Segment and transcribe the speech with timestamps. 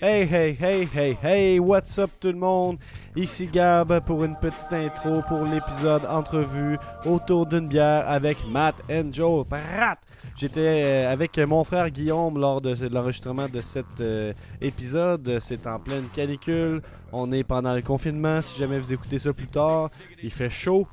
[0.00, 2.78] Hey, hey, hey, hey, hey, what's up tout le monde?
[3.16, 9.10] Ici Gab pour une petite intro pour l'épisode entrevue autour d'une bière avec Matt and
[9.12, 9.44] Joe.
[9.44, 9.98] Prat!
[10.36, 15.38] J'étais euh, avec mon frère Guillaume lors de, de l'enregistrement de cet euh, épisode.
[15.40, 16.80] C'est en pleine canicule.
[17.10, 18.40] On est pendant le confinement.
[18.40, 19.90] Si jamais vous écoutez ça plus tard,
[20.22, 20.86] il fait chaud.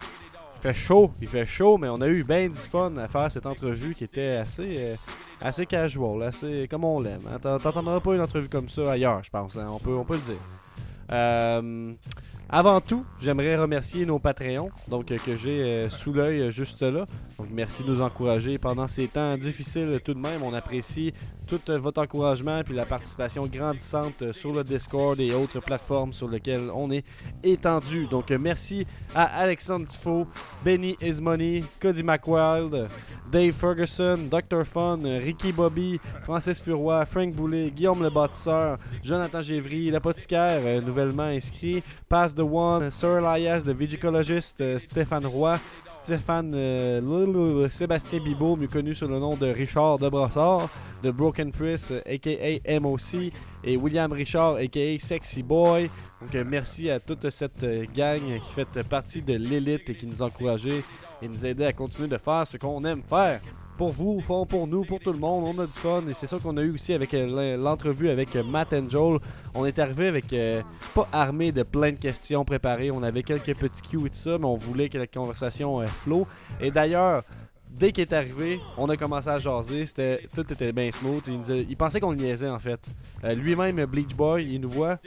[0.66, 3.45] Fait chaud, il fait chaud, mais on a eu bien du fun à faire cette
[3.45, 4.95] entrevue qui était assez, euh,
[5.39, 7.21] assez casual, assez comme on l'aime.
[7.31, 7.38] hein.
[7.39, 9.55] T'en- T'entendras pas une entrevue comme ça ailleurs, je pense.
[9.57, 9.67] hein.
[9.70, 10.41] On, peut, on peut le dire.
[11.12, 11.93] Euh,
[12.49, 17.05] avant tout, j'aimerais remercier nos Patreons donc, euh, que j'ai sous l'œil juste là.
[17.38, 20.41] Donc, merci de nous encourager pendant ces temps difficiles tout de même.
[20.41, 21.13] On apprécie
[21.45, 26.13] tout euh, votre encouragement et la participation grandissante euh, sur le Discord et autres plateformes
[26.13, 27.05] sur lesquelles on est
[27.44, 28.08] étendu.
[28.08, 30.27] Donc, euh, merci à Alexandre Tifo,
[30.63, 32.88] Benny Ismoney, Cody McWild,
[33.31, 34.66] Dave Ferguson, Dr.
[34.66, 41.84] Fun, Ricky Bobby, Francis Furoy, Frank Boulet, Guillaume le bâtisseur, Jonathan Gévry, l'apothicaire nouvellement inscrit,
[42.07, 48.68] Pass the One, Sir Elias, The Vigicologist, euh, Stéphane Roy, Stéphane euh, Sébastien Bibot, mieux
[48.68, 50.70] connu sous le nom de Richard de Brossard,
[51.04, 53.32] de Broken Chris, aka MOC,
[53.64, 55.90] et William Richard, aka Sexy Boy.
[56.22, 60.06] Donc euh, merci à toute cette euh, gang qui fait partie de l'élite et qui
[60.06, 60.82] nous encourageait
[61.22, 63.41] et nous aider à continuer de faire ce qu'on aime faire.
[63.78, 66.28] Pour vous, pour pour nous, pour tout le monde, on a du fun et c'est
[66.28, 67.28] ça qu'on a eu aussi avec euh,
[67.58, 69.19] l'en- l'entrevue avec Matt and Joel.
[69.53, 70.34] On est arrivé avec
[70.94, 74.38] pas armé de plein de questions préparées, on avait quelques petits cues et tout ça,
[74.38, 75.86] mais on voulait que la conversation euh.
[76.62, 77.24] Et d'ailleurs,
[77.78, 81.23] dès qu'il est arrivé, on a commencé à jaser, c'était tout était bien smooth.
[81.69, 82.79] Il, pensait qu'on le niaisait en fait.
[83.23, 84.97] Euh, Lui-même, Bleach Boy, il nous voit,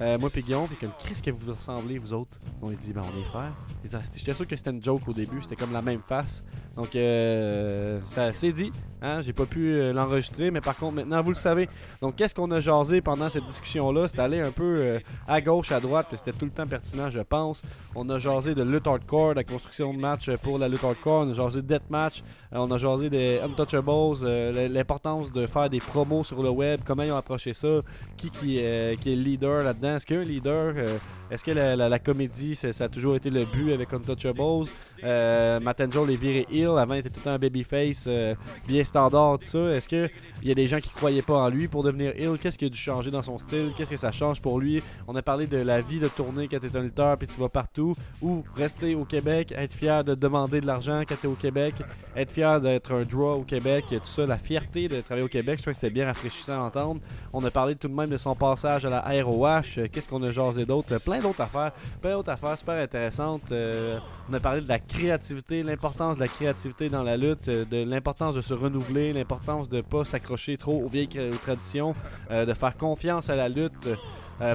[0.00, 2.38] euh, moi puis Guillaume, puis comme Chris, que vous ressemblez vous autres?
[2.62, 3.52] On lui dit, ben on est frères.
[3.92, 6.42] Ah, J'étais sûr que c'était une joke au début, c'était comme la même face.
[6.76, 8.70] Donc euh, ça c'est dit,
[9.02, 11.68] hein, j'ai pas pu euh, l'enregistrer, mais par contre maintenant vous le savez.
[12.00, 14.06] Donc qu'est-ce qu'on a jasé pendant cette discussion-là?
[14.06, 17.20] C'était allé un peu à gauche, à droite, puis c'était tout le temps pertinent, je
[17.20, 17.62] pense.
[17.96, 21.30] On a jasé de lutte hardcore, la construction de match pour la lutte hardcore, on
[21.30, 22.22] a jasé de deathmatch,
[22.52, 24.24] euh, on a jasé des Untouchables,
[24.68, 27.80] l'importance de faire des promos sur le web, comment ils ont approché ça,
[28.16, 30.98] qui, qui, qui est le leader là-dedans, un leader euh,
[31.30, 34.68] Est-ce que la, comédie, ça a toujours été le but avec Untouchables?
[35.04, 38.34] Euh, Matt and Joel est viré heel, avant il était tout un babyface, euh,
[38.66, 39.58] bien standard, tout ça.
[39.70, 40.08] Est-ce que
[40.42, 42.64] il y a des gens qui croyaient pas en lui pour devenir heel Qu'est-ce qui
[42.64, 43.72] a dû changer dans son style?
[43.76, 44.82] Qu'est-ce que ça change pour lui?
[45.06, 47.48] On a parlé de la vie de tournée quand t'es un lutteur puis tu vas
[47.48, 51.74] partout, ou rester au Québec, être fier de demander de l'argent quand t'es au Québec,
[52.16, 55.58] être fier d'être un draw au Québec, tout ça, la fierté de travailler au Québec.
[55.58, 57.00] Je trouve que c'était bien rafraîchissant à entendre.
[57.32, 59.88] On a parlé tout de même de son passage à la ROH.
[59.92, 60.94] Qu'est-ce qu'on a jasé d'autre?
[60.94, 63.50] Euh, D'autres affaires, plein d'autres affaires super intéressantes.
[63.50, 63.98] Euh,
[64.30, 67.84] on a parlé de la créativité, l'importance de la créativité dans la lutte, euh, de
[67.84, 71.08] l'importance de se renouveler, l'importance de pas s'accrocher trop aux vieilles
[71.42, 71.94] traditions,
[72.30, 73.88] euh, de faire confiance à la lutte.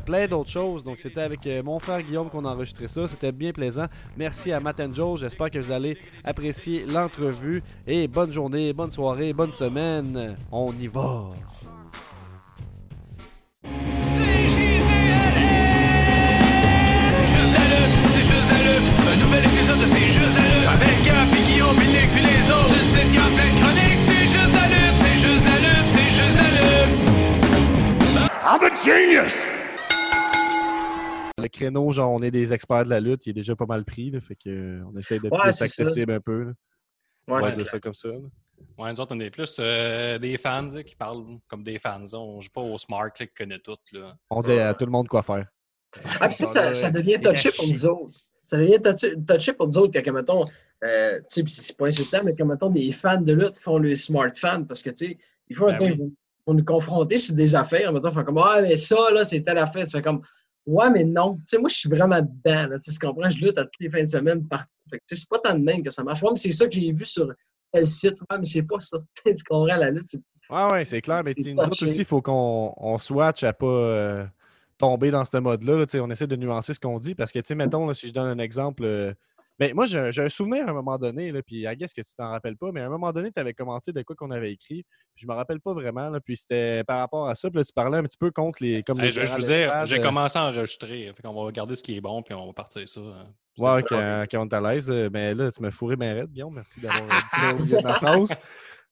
[0.05, 0.81] plein d'autres choses.
[0.81, 3.05] Donc, c'était avec mon frère Guillaume qu'on a enregistré ça.
[3.05, 3.87] C'était bien plaisant.
[4.15, 5.19] Merci à Matt and Joe.
[5.19, 7.61] J'espère que vous allez apprécier l'entrevue.
[7.85, 10.37] Et bonne journée, bonne soirée, bonne semaine.
[10.53, 11.27] On y va.
[28.83, 29.33] Genius!
[31.37, 33.83] Le créneau, genre, on est des experts de la lutte, il est déjà pas mal
[33.83, 34.11] pris.
[34.11, 35.65] là, fait que, euh, on essaie de Ouais, plus ça.
[35.65, 36.43] accessible un peu.
[36.43, 36.51] là.
[37.27, 38.09] Ouais, On va dire ça comme ça.
[38.09, 38.17] là.
[38.77, 41.99] Ouais, nous autres, on est plus euh, des fans là, qui parlent comme des fans.
[41.99, 42.19] là.
[42.19, 43.77] On joue pas au smart là, qui connaît tout.
[43.93, 44.15] Là.
[44.29, 45.47] On dit à tout le monde quoi faire.
[46.19, 48.13] Ah, puis ça, ça, devient touché pour nous autres.
[48.45, 48.79] Ça devient
[49.27, 50.45] touché, pour nous autres quand, mettons,
[50.83, 53.95] euh, tu sais, c'est pas insultant, mais quand, mettons, des fans de lutte font le
[53.95, 55.17] smart fan parce que, tu sais,
[55.49, 56.13] il faut, Ben oui.
[56.45, 57.91] Vont nous confronter sur des affaires.
[57.93, 59.85] Mettons, ils font comme, ah, mais ça, là, c'est telle affaire.
[59.85, 60.21] Tu fais comme,
[60.65, 61.35] ouais, mais non.
[61.37, 62.79] Tu sais, moi, je suis vraiment dedans, là.
[62.79, 63.29] Tu sais, tu comprends?
[63.29, 64.67] Je lutte à toutes les fins de semaine partout.
[64.89, 66.21] Fait que, tu sais, c'est pas tant de même que ça marche.
[66.23, 67.31] Ouais, mais c'est ça que j'ai vu sur
[67.71, 68.19] tel site.
[68.29, 68.97] Ouais, mais c'est pas ça.
[69.25, 69.65] tu comprends?
[69.77, 71.23] La lutte, c'est Ouais, ouais, c'est clair.
[71.23, 74.25] Mais C'est tu sais, nous autres aussi, il faut qu'on on swatch à pas euh,
[74.77, 75.77] tomber dans ce mode-là.
[75.77, 77.87] là, tu sais, on essaie de nuancer ce qu'on dit parce que, tu sais, mettons,
[77.87, 78.83] là, si je donne un exemple.
[78.83, 79.13] euh,
[79.59, 82.15] ben, moi, j'ai un- souvenir à un moment donné, là, puis I guess que tu
[82.15, 84.51] t'en rappelles pas, mais à un moment donné, tu avais commenté de quoi qu'on avait
[84.51, 84.83] écrit.
[85.15, 87.49] Puis je me rappelle pas vraiment, là, puis c'était par rapport à ça.
[87.49, 88.81] Puis là, tu parlais un petit peu contre les.
[88.83, 91.11] Comme Hey, les je, vous d'estrade, j'ai euh, commencé à enregistrer.
[91.15, 92.99] Fait qu'on va regarder ce qui est bon, puis on va partir ça.
[93.01, 93.25] hein.
[93.59, 94.89] Ouais, quand on est à l'aise.
[94.89, 96.55] euh, Mais là, tu m'as fourré bien raide, Guillaume.
[96.55, 98.29] Merci d'avoir dit ça au milieu de ma phrase.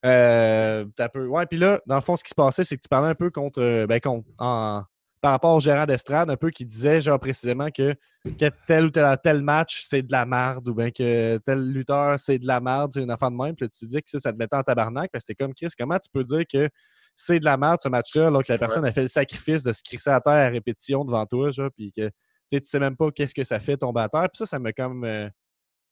[0.06, 1.25] Euh, peu...
[1.28, 3.16] Ouais, puis là, dans le fond, ce qui se passait, c'est que tu parlais un
[3.16, 3.62] peu contre.
[3.62, 4.28] euh, Ben, contre.
[4.38, 4.84] En...
[5.21, 7.94] par rapport au gérant d'estrade, un peu qui disait, genre, précisément que,
[8.25, 12.18] que tel ou tel, tel match, c'est de la merde, ou bien que tel lutteur,
[12.19, 13.56] c'est de la merde, c'est une affaire de même.
[13.56, 15.53] Puis là, tu dis que ça, ça te mettait en tabarnak, parce que c'est comme
[15.53, 16.69] Chris, comment tu peux dire que
[17.15, 19.71] c'est de la merde ce match-là, alors que la personne a fait le sacrifice de
[19.73, 22.09] se crisser à terre à répétition devant toi, genre, puis que
[22.50, 24.24] tu sais, même pas qu'est-ce que ça fait tomber à terre.
[24.29, 25.03] Puis ça, ça me comme.
[25.06, 25.29] euh,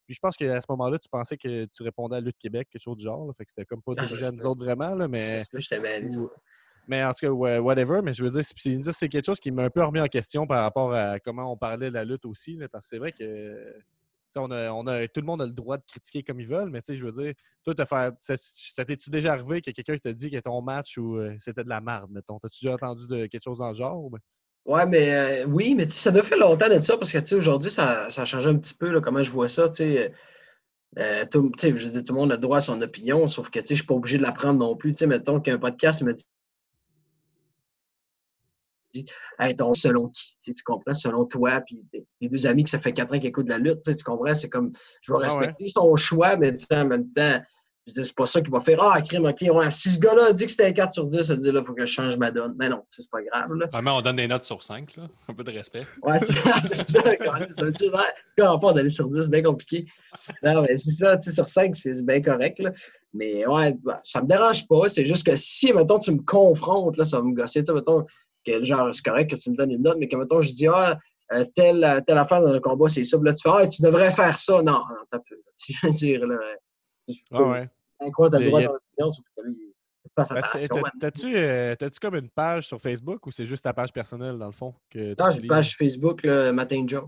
[0.07, 2.81] Puis je pense qu'à ce moment-là, tu pensais que tu répondais à Lutte Québec, quelque
[2.81, 3.27] chose du genre.
[3.27, 3.33] là.
[3.37, 5.21] Fait que c'était comme pas se à nous autres vraiment, là, mais.
[5.21, 5.49] C'est
[6.17, 6.29] ou-
[6.89, 8.01] Mais en tout cas, whatever.
[8.03, 10.63] Mais je veux dire, c'est- quelque chose qui m'a un peu remis en question par
[10.63, 12.57] rapport à comment on parlait de la lutte aussi.
[12.71, 13.73] parce que c'est vrai que
[14.35, 16.69] on a, on a- tout le monde a le droit de critiquer comme ils veulent.
[16.71, 17.33] Mais je veux dire,
[17.63, 21.17] toi, te faire, ça, t'es-tu déjà arrivé que quelqu'un t'a dit que ton match ou
[21.17, 22.39] euh, c'était de la merde, mettons?
[22.39, 23.97] T'as-tu déjà entendu de quelque chose dans le genre?
[24.03, 24.11] ou?
[24.65, 28.09] Ouais, mais euh, oui, mais ça doit faire longtemps de ça parce que aujourd'hui, ça,
[28.09, 29.71] ça a changé un petit peu comment je vois ça.
[30.97, 33.85] Euh, tout, tout le monde a le droit à son opinion, sauf que je suis
[33.85, 34.99] pas obligé de la prendre non plus.
[35.05, 36.25] Mettons qu'un podcast me dit
[39.39, 42.93] Hey, ton selon qui, tu comprends, selon toi, puis tes deux amis que ça fait
[42.93, 45.27] quatre ans qu'ils écoutent de la lutte, tu comprends, c'est comme, je vais Ah ouais.
[45.27, 47.39] respecter son choix, mais en même temps,
[47.91, 50.45] c'est pas ça qui va faire, ah, crime, ok, ouais, si ce gars-là a dit
[50.45, 52.17] que c'était un 4 sur 10, ça veut dire, là, il faut que je change
[52.17, 52.55] ma donne.
[52.57, 53.67] Mais non, c'est pas grave, là.
[53.71, 55.07] Vraiment, on donne des notes sur 5, là.
[55.27, 55.85] Un peu de respect.
[56.03, 57.01] Ouais, c'est ça, c'est ça.
[58.37, 59.85] quand on part d'aller sur 10, c'est bien compliqué.
[60.43, 62.71] Non, mais c'est ça, tu sais, sur 5, c'est bien correct, là.
[63.13, 64.87] Mais ouais, bah, ça me dérange pas.
[64.87, 67.61] C'est juste que si, mettons, tu me confrontes, là, ça va me gosser.
[67.63, 68.05] Tu sais, mettons,
[68.51, 70.67] que genre, c'est correct que tu me donnes une note, mais que, mettons, je dis,
[70.67, 70.97] ah,
[71.31, 73.17] euh, telle, telle affaire dans le combat, c'est ça.
[73.21, 74.61] Là, tu fais, ah, tu devrais faire ça.
[74.61, 75.35] Non, non, t'as peu.
[75.57, 76.37] Tu veux dire, là.
[77.31, 77.69] Ah ouais.
[78.13, 79.49] Quoi, t'as le droit a- dans l'opinion, sauf que là,
[80.15, 84.45] Ben, T'as-tu euh, comme une page sur Facebook ou c'est juste ta page personnelle, dans
[84.47, 84.73] le fond?
[84.89, 87.05] Que Non, j'ai une page Facebook, le Matin Joe.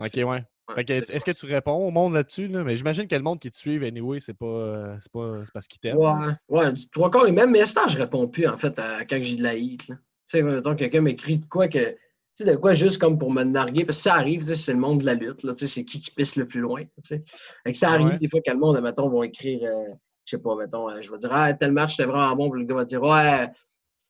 [0.00, 0.44] OK, ouais.
[0.86, 2.46] Est-ce que tu réponds au monde là-dessus?
[2.48, 2.62] Là?
[2.62, 5.52] Mais j'imagine que le monde qui te suit, anyway, c'est pas, euh, c'est pas c'est
[5.52, 5.96] parce qu'ils t'aiment.
[5.98, 9.18] Ouais, ouais, trois quarts et même, mais temps, je réponds plus, en fait, à- quand
[9.20, 9.88] j'ai de la hate.
[9.88, 9.96] là.
[10.28, 11.78] Tu sais, mettons, quelqu'un m'écrit de quoi que.
[11.78, 14.54] Tu sais, de quoi juste comme pour me narguer, parce que ça arrive, tu sais,
[14.54, 16.60] c'est le monde de la lutte, là, tu sais, c'est qui qui pisse le plus
[16.60, 17.24] loin, tu sais.
[17.64, 18.18] Fait que ça arrive, ouais.
[18.18, 19.94] des fois, que le monde, mettons, va écrire, euh,
[20.24, 22.60] je sais pas, mettons, euh, je vais dire, ah, tel match, c'était vraiment bon, puis
[22.60, 23.48] le gars va dire, ouais,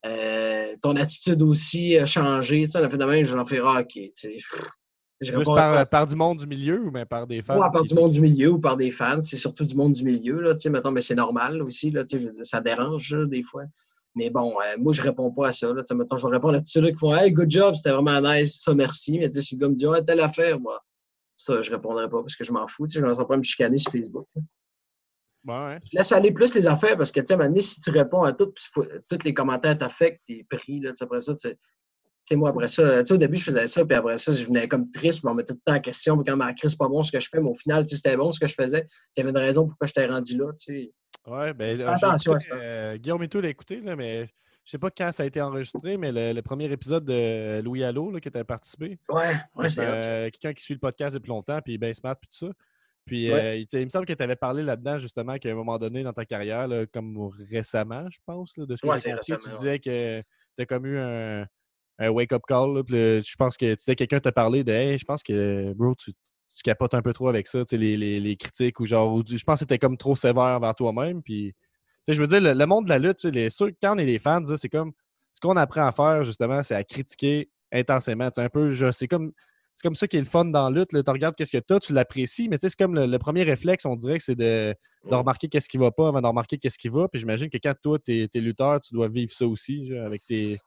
[0.05, 3.81] euh, ton attitude aussi a changé, tu sais, le même, je vais en faire, ah,
[3.81, 4.37] ok, tu sais,
[5.45, 5.99] par, ça.
[5.99, 7.59] par du monde du milieu ou bien par des fans?
[7.59, 9.21] Ouais, par du monde du milieu ou par des fans.
[9.21, 12.05] C'est surtout du monde du milieu, là, tu sais, mettons, mais c'est normal aussi, là,
[12.43, 13.65] ça dérange, là, des fois.
[14.19, 16.59] Mais bon, euh, moi, je réponds pas à ça, là, mettons, je vais répondre à
[16.59, 19.47] tous ceux-là qui font «Hey, good job, c'était vraiment nice, ça, merci.» Mais tu sais,
[19.47, 20.81] si le gars me dit «Ouais, telle affaire, moi,
[21.37, 23.79] ça, je répondrai pas parce que je m'en fous, je ne vais pas me chicaner
[23.79, 24.27] sur Facebook.
[24.35, 24.43] là.
[25.47, 25.79] Ouais.
[25.85, 28.53] Je laisse aller plus les affaires parce que, tu sais, si tu réponds à tout,
[28.53, 28.65] puis
[29.09, 31.49] tous les commentaires t'affectent, t'es pris, là, tu sais, après ça, tu
[32.25, 34.91] sais, moi, après ça, au début, je faisais ça, puis après ça, je venais comme
[34.91, 36.89] triste, puis on me mettait tout le temps en question, puis quand ma crise, pas
[36.89, 38.85] bon ce que je fais, mais au final, c'était bon ce que je faisais.
[39.17, 40.93] Il y avait une raison pourquoi je t'ai rendu là, tu sais.
[41.29, 42.55] Ouais, ben, euh, attention à ça.
[42.55, 44.27] euh, Guillaume et tout l'a écouté, là, mais
[44.65, 47.85] je sais pas quand ça a été enregistré, mais le, le premier épisode de Louis
[47.85, 48.99] Allo là, qui était participé.
[49.09, 49.81] Ouais, ouais, c'est.
[49.83, 52.53] Euh, quelqu'un qui suit le podcast depuis longtemps, puis bien smart, puis tout ça.
[53.05, 53.65] Puis Ouais.
[53.73, 56.13] euh, il, me semble que tu avais parlé là-dedans, justement, qu'à un moment donné dans
[56.13, 59.55] ta carrière, là, comme récemment, je pense, là, de ce que Ouais, compris, tu ouais.
[59.55, 61.47] disais que tu as comme eu un,
[61.99, 62.75] un wake-up call.
[62.75, 65.73] là, puis je pense que tu sais, quelqu'un t'a parlé de Hey, je pense que,
[65.73, 66.13] bro, tu,
[66.57, 69.13] tu capotes un peu trop avec ça, tu sais, les, les- les critiques, ou genre,
[69.15, 71.23] ou je pense que c'était comme trop sévère envers toi-même.
[71.23, 73.95] Puis, tu sais, je veux dire, le, le monde de la lutte, les, ceux- quand
[73.95, 74.93] on est des fans, c'est comme
[75.35, 78.29] ce qu'on apprend à faire, justement, c'est à critiquer intensément.
[78.37, 79.33] Un peu, c'est comme
[79.75, 80.89] c'est comme ça qui est le fun dans la lutte.
[80.91, 83.85] Tu regardes qu'est-ce que tu as, tu l'apprécies, mais c'est comme le, le premier réflexe,
[83.85, 84.75] on dirait que c'est de,
[85.05, 85.15] de Mm.
[85.19, 87.07] remarquer qu'est-ce qui va pas avant de remarquer qu'est-ce qui va.
[87.07, 90.23] Puis j'imagine que quand toi, tu es, lutteur, tu dois vivre ça aussi genre, avec
[90.27, 90.59] tes,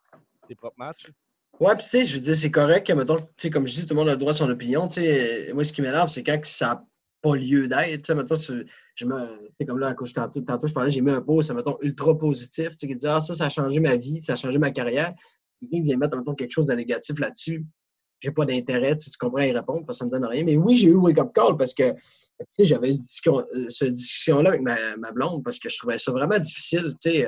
[0.47, 1.11] tes propres matchs.
[1.59, 3.73] Ouais, puis tu sais, je veux dire, c'est correct que, mettons, tu sais, comme je
[3.73, 4.87] dis, tout le monde a le droit à son opinion.
[4.87, 6.85] Tu sais, Euh, moi, ce qui m'énerve, c'est quand ça n'a
[7.21, 7.99] pas lieu d'être.
[8.01, 9.65] Tu sais, mettons, je me.
[9.67, 12.69] Comme là, quand je- tantôt, tantôt, je parlais, j'ai mis un post, mettons, ultra positif.
[12.71, 14.71] Tu sais, qui dit, ah, ça, ça a changé ma vie, ça a changé ma
[14.71, 15.13] carrière.
[15.59, 17.63] Quelqu'un vient mettre, mettons, quelque chose de négatif là-dessus.
[18.21, 20.43] J'ai pas d'intérêt, tu, comprends, à y répondre, parce que ça me donne rien.
[20.43, 21.97] Mais oui, j'ai eu wake-up call parce que, tu
[22.53, 25.97] sais, j'avais cette discussion- euh, cette discussion-là avec ma, ma blonde parce que je trouvais
[25.99, 27.27] ça vraiment difficile, tu sais.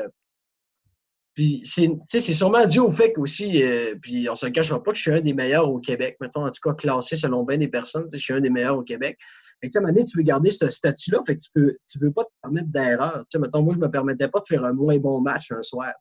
[1.34, 4.98] Puis c'est sûrement dû au fait qu'aussi, euh, puis on se le cachera pas que
[4.98, 7.68] je suis un des meilleurs au Québec, mettons, en tout cas classé selon bien des
[7.68, 9.18] personnes, je suis un des meilleurs au Québec.
[9.60, 11.76] Fait que, à un moment donné, tu veux garder ce statut-là, fait que tu peux,
[11.90, 13.26] tu veux pas te permettre d'erreur.
[13.32, 15.92] Tu mettons, moi, je me permettais pas de faire un moins bon match un soir.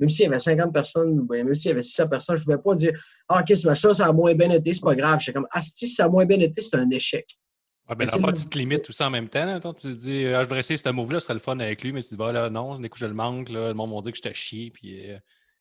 [0.00, 2.62] Même s'il y avait 50 personnes, même s'il y avait 600 personnes, je ne pouvais
[2.62, 2.92] pas dire
[3.28, 5.20] Ah, OK, ce match-là, ça a moins bien été, c'est pas grave.
[5.20, 7.26] J'étais comme Ah, si ça a moins bien été, c'est un échec.
[7.92, 9.44] Ah, ben, Mais tu te limites tout ça en même temps.
[9.44, 9.60] là.
[9.60, 11.92] Tu te dis, ah, je voudrais essayer ce move-là, ce serait le fun avec lui,
[11.92, 13.92] mais tu te dis, bah là, non, des coups, je le manque, là, le monde
[13.94, 15.16] m'a dit que j'étais chier, puis euh,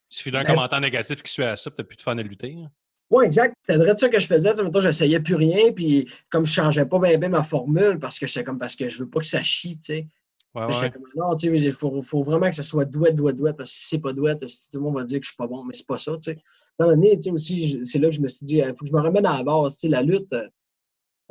[0.09, 2.17] il suffit d'un Ben- commentaire négatif qui suit à ça, puis t'as plus de fun
[2.17, 2.53] à lutter.
[2.53, 2.67] là.
[3.09, 3.53] Oui, exact.
[3.61, 4.53] C'était vrai de ça que je faisais.
[4.53, 8.25] Tu sais, j'essayais plus rien, puis comme je changeais pas bien ma formule, parce que
[8.25, 10.07] j'étais comme parce que je veux pas que ça chie, tu sais.
[10.55, 13.35] Ouais, j'étais comme, non, tu sais, il faut, faut vraiment que ça soit douette, douette,
[13.35, 14.45] douette, parce que si c'est pas douette, tout
[14.77, 16.37] le monde va dire que je suis pas bon, mais c'est pas ça, tu sais.
[16.79, 18.57] À un moment donné, tu sais, aussi, je- c'est là que je me suis dit,
[18.57, 20.33] il faut que je me ramène à la base, tu sais, la lutte.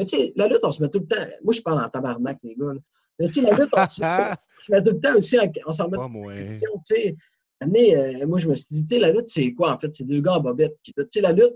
[0.01, 1.27] Mais tu sais, la lutte, on se met tout le temps.
[1.45, 2.73] Moi, je parle en tabarnak, les gars.
[2.73, 2.81] là.
[3.19, 5.39] Mais tu sais, la lutte, on se, met, on se met tout le temps aussi,
[5.39, 6.33] en- on s'en tout moi.
[6.33, 7.15] en question, tu sais.
[7.63, 9.93] Euh, moi, je me suis dit, tu sais, la lutte, c'est quoi, en fait?
[9.93, 11.11] C'est deux gars en bobette qui luttent.
[11.11, 11.53] Tu sais, la lutte,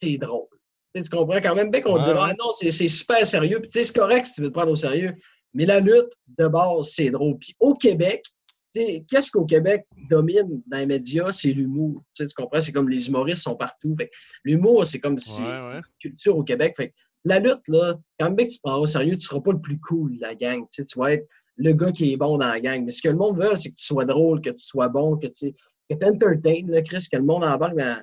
[0.00, 0.46] c'est drôle.
[0.94, 2.30] Tu comprends quand même bien qu'on Ouais, dira, ouais.
[2.32, 3.58] ah non, c'est super sérieux.
[3.60, 5.12] Puis tu sais, c'est correct si tu veux te prendre au sérieux.
[5.52, 7.36] Mais la lutte, de base, c'est drôle.
[7.38, 8.24] Puis au Québec,
[8.72, 11.32] qu'est-ce qu'au Québec domine dans les médias?
[11.32, 12.02] C'est l'humour.
[12.14, 12.60] Tu comprends?
[12.60, 13.94] C'est comme les humoristes sont partout.
[14.44, 15.76] L'humour, c'est comme si Ouais, c'est ouais.
[15.76, 16.74] une culture au Québec.
[16.76, 16.94] Fait
[17.28, 19.60] la lutte, là, quand même que tu prends au sérieux, tu ne seras pas le
[19.60, 20.64] plus cool de la gang.
[20.70, 22.84] Tu vas être le gars qui est bon dans la gang.
[22.84, 25.16] Mais ce que le monde veut, c'est que tu sois drôle, que tu sois bon,
[25.16, 25.52] que tu
[25.88, 28.02] que entertaines, là, Chris, que le monde embarque dans,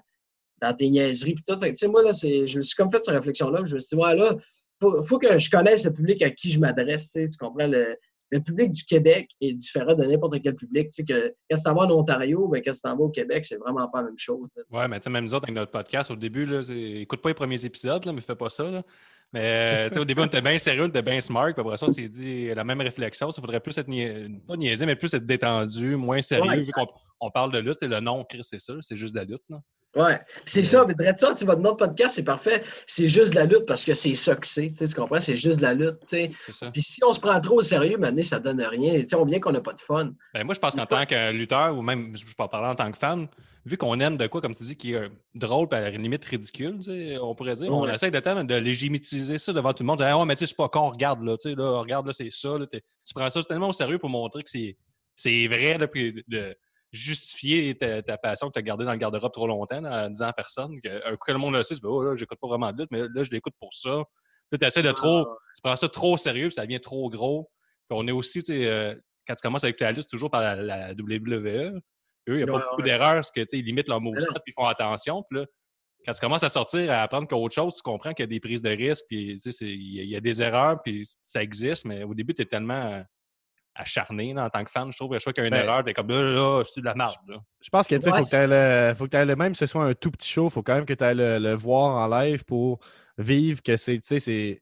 [0.61, 1.35] dans tes niaiseries.
[1.35, 1.57] Puis tout.
[1.57, 3.63] Tu sais, moi, là, je me suis comme fait cette réflexion-là.
[3.65, 4.35] Je me suis dit, ouais, là,
[4.81, 7.11] faut, faut que je connaisse le public à qui je m'adresse.
[7.11, 7.67] Tu tu comprends?
[7.67, 7.97] Le,
[8.31, 10.89] le public du Québec est différent de n'importe quel public.
[10.89, 13.09] Tu sais, que quand tu t'en vas en Ontario, ben, quand tu t'en vas au
[13.09, 14.49] Québec, c'est vraiment pas la même chose.
[14.71, 17.29] Ouais, mais tu sais, même nous autres, avec notre podcast, au début, là, écoute pas
[17.29, 18.63] les premiers épisodes, là, mais fais pas ça.
[18.63, 18.83] Là.
[19.31, 21.77] Mais tu sais, au début, on était bien sérieux, on était bien smart, puis après
[21.77, 23.29] ça, on s'est dit la même réflexion.
[23.29, 23.89] Il faudrait plus être
[24.47, 26.87] pas niaisé, mais plus être détendu, moins sérieux, Ouais, vu qu'on
[27.19, 27.77] on parle de lutte.
[27.79, 29.43] C'est le nom, c'est ça, c'est juste de la lutte.
[29.49, 29.59] Là.
[29.95, 30.19] Ouais.
[30.45, 30.63] C'est Euh.
[30.63, 32.63] ça, mais de ça, tu nom de podcast, c'est parfait.
[32.87, 34.67] C'est juste de la lutte parce que c'est ça que c'est.
[34.69, 35.19] Tu comprends?
[35.19, 35.97] C'est juste de la lutte.
[36.49, 36.71] ça.
[36.71, 39.03] Puis si on se prend trop au sérieux, maintenant, ça donne rien.
[39.15, 40.11] On vient qu'on n'a pas de fun.
[40.33, 42.75] Ben, moi, je pense qu'en tant que lutteur, ou même, je peux pas parler en
[42.75, 43.27] tant que fan,
[43.65, 45.89] vu qu'on aime de quoi, comme tu dis, qui est euh, drôle, puis à la
[45.91, 49.83] limite ridicule, tu sais, on pourrait dire, on essaie de, de légitimiser ça devant tout
[49.83, 50.01] le monde.
[50.01, 52.13] Ah, ouais, mais tu sais, c'est pas con, regarde, là, tu sais, là, regarde, là,
[52.13, 52.57] c'est ça.
[52.57, 52.81] Là, tu
[53.15, 54.75] prends ça tellement au sérieux pour montrer que c'est,
[55.15, 56.57] c'est vrai, là, puis de- de
[56.93, 60.27] justifier ta, ta passion que tu as gardée dans le garde-robe trop longtemps, en disant
[60.27, 60.79] à personne.
[60.81, 62.81] Que, un coup que le monde le sait, tu oh là, j'écoute pas vraiment de
[62.83, 63.89] lutte, mais là, je l'écoute pour ça.
[63.89, 65.35] Là, tu essaies de trop, Ah.
[65.55, 67.49] tu prends ça trop sérieux, puis ça devient trop gros.
[67.89, 68.95] Puis on est aussi, tu sais, euh,
[69.27, 71.81] quand tu commences avec la lutte, c'est toujours par la, la WWE.
[72.29, 72.83] Eux, il n'y a pas Ouais, beaucoup ouais.
[72.83, 74.33] d'erreurs parce que, tu sais, ils limitent leur moveset non.
[74.35, 75.23] puis ils font attention.
[75.29, 75.45] Puis là,
[76.05, 78.39] quand tu commences à sortir, à apprendre qu'autre chose, tu comprends qu'il y a des
[78.39, 81.05] prises de risque, puis tu sais, il y, a- il y a des erreurs, puis
[81.23, 83.03] ça existe, mais au début, tu es tellement
[83.75, 85.13] acharné là, en tant que fan, je trouve.
[85.13, 86.85] Chaque fois qu'il y a une Ben, erreur, tu es comme là, là, c'est de
[86.85, 87.15] la merde.
[87.27, 87.37] là.
[87.61, 89.53] Je pense que tu sais, Ouais, faut que tu le, faut que t'ailles le même,
[89.53, 91.53] que ce soit un tout petit show, faut quand même que tu ailles le, le
[91.53, 92.79] voir en live pour
[93.17, 94.61] vivre que c'est, tu sais,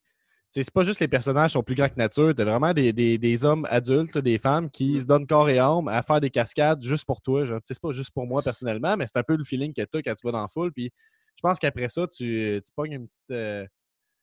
[0.54, 0.72] c'est.
[0.74, 3.66] pas juste les personnages sont plus grands que nature, t'as vraiment des, des, des hommes
[3.70, 5.00] adultes, des femmes qui Mm.
[5.00, 7.46] se donnent corps et âme à faire des cascades juste pour toi.
[7.46, 7.58] genre.
[7.60, 9.82] Tu sais, C'est pas juste pour moi personnellement, mais c'est un peu le feeling que
[9.82, 10.72] tu as quand tu vas dans la foule.
[10.74, 10.92] Puis
[11.38, 13.66] je pense qu'après ça, tu, tu pognes une petite, euh,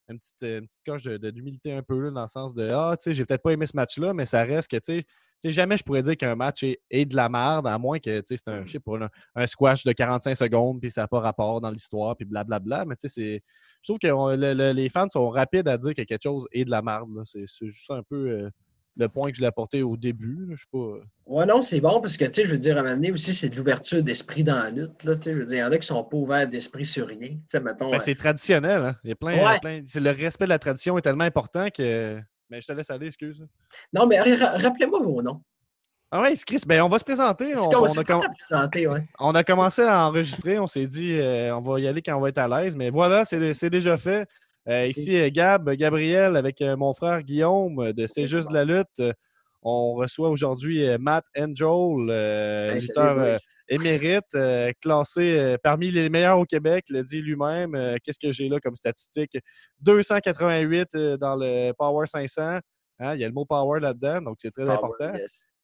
[0.09, 3.15] une petite, une petite coche d'humilité un peu, dans le sens de Ah, tu sais,
[3.15, 5.05] j'ai peut-être pas aimé ce match-là, mais ça reste que, tu
[5.41, 8.23] sais, jamais je pourrais dire qu'un match est, est de la merde, à moins que,
[8.25, 11.61] c'est un, je sais là, un squash de 45 secondes, puis ça n'a pas rapport
[11.61, 12.85] dans l'histoire, puis blablabla.
[12.87, 13.43] Mais tu sais,
[13.83, 16.83] je trouve que les fans sont rapides à dire que quelque chose est de la
[16.83, 17.09] merde.
[17.25, 18.51] c'est juste un peu euh,
[18.99, 20.47] le point que je l'ai apporté au début.
[20.49, 20.55] là.
[20.57, 20.79] Je sais pas.
[20.79, 21.03] euh.
[21.27, 23.13] Ouais, non, c'est bon parce que, tu sais, je veux dire, à un moment donné
[23.13, 25.05] aussi, c'est de l'ouverture d'esprit dans la lutte.
[25.05, 26.85] Là, tu sais, je veux dire, il y en a qui sont pas ouverts d'esprit
[26.85, 27.29] sur rien.
[27.31, 27.91] Tu sais, mettons.
[27.91, 28.83] Ben, euh, c'est traditionnel.
[28.83, 28.97] Hein?
[29.05, 29.59] Il y a plein, Ouais.
[29.61, 32.21] plein- c'est le respect de la tradition est tellement important que.
[32.51, 33.45] Mais je te laisse aller, excuse.
[33.93, 35.41] Non, mais ra- rappelez-moi vos noms.
[36.11, 37.53] Ah ouais, Chris, ben on va se présenter.
[37.55, 39.07] On, a com- présenter, ouais.
[39.21, 42.21] on a commencé à enregistrer, on s'est dit euh, on va y aller quand on
[42.23, 44.27] va être à l'aise, mais voilà, c'est c'est déjà fait.
[44.69, 48.65] Euh, ici, euh, Gab, Gabriel, avec euh, mon frère Guillaume de C'est juste de la
[48.65, 49.03] lutte.
[49.63, 53.37] On reçoit aujourd'hui Matt Angel, euh, Hey, lutteur euh,
[53.69, 57.97] émérite, euh, classé parmi les meilleurs au Québec, le dit lui-même.
[58.05, 59.39] Qu'est-ce que j'ai là comme statistique?
[59.81, 62.61] 288 euh, dans le Power 500.
[63.01, 65.13] Hein, il y a le mot Power là-dedans, donc c'est très Power, important.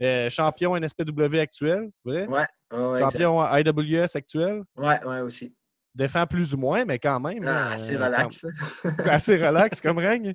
[0.01, 0.33] yes.
[0.33, 2.27] Champion NSPW actuel, vrai?
[2.27, 3.13] Ouais, ouais, ouais, exact.
[3.13, 4.63] champion IWS actuel?
[4.77, 5.55] ouais, ouais, aussi.
[5.95, 7.45] Défend plus ou moins, mais quand même.
[7.47, 8.45] Ah, c'est euh, relax.
[8.83, 10.35] quand- assez relax comme règne.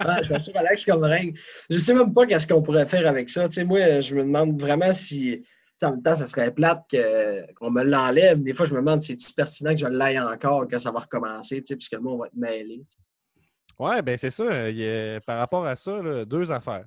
[0.00, 1.34] Ah, c'est assez relax comme règne.
[1.68, 3.48] Je sais même pas qu'est-ce qu'on pourrait faire avec ça.
[3.48, 5.44] Tu sais, moi, je me demande vraiment si.
[5.82, 6.82] En même temps, ça serait plate
[7.56, 8.42] qu'on me l'enlève.
[8.42, 10.98] Des fois, je me demande si c'est pertinent que je l'aille encore quand ça va
[11.00, 12.84] recommencer, tu sais, puisque le monde va être mêlé.
[12.90, 13.42] tu sais.
[13.78, 14.68] Oui, ben c'est ça.
[14.70, 16.84] il y a- par rapport à ça, là, deux affaires.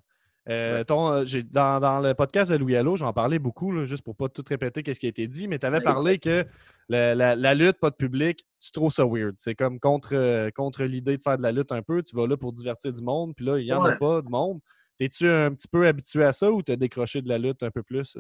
[0.50, 0.86] Euh, Ouais.
[0.86, 4.15] ton, euh, dans, dans le podcast de Louis Allo, j'en parlais beaucoup, là, juste pour
[4.15, 6.45] pas tout répéter ce qui a été dit, mais tu avais parlé que
[6.89, 9.36] la, la- la lutte, pas de public, tu trouves ça weird.
[9.38, 12.01] C'est comme contre, euh, contre l'idée de faire de la lutte un peu.
[12.01, 14.29] Tu vas là pour divertir du monde, puis là, il n'y en a pas de
[14.29, 14.60] monde.
[14.98, 17.83] T'es-tu un petit peu habitué à ça ou t'as décroché de la lutte un peu
[17.83, 18.17] plus?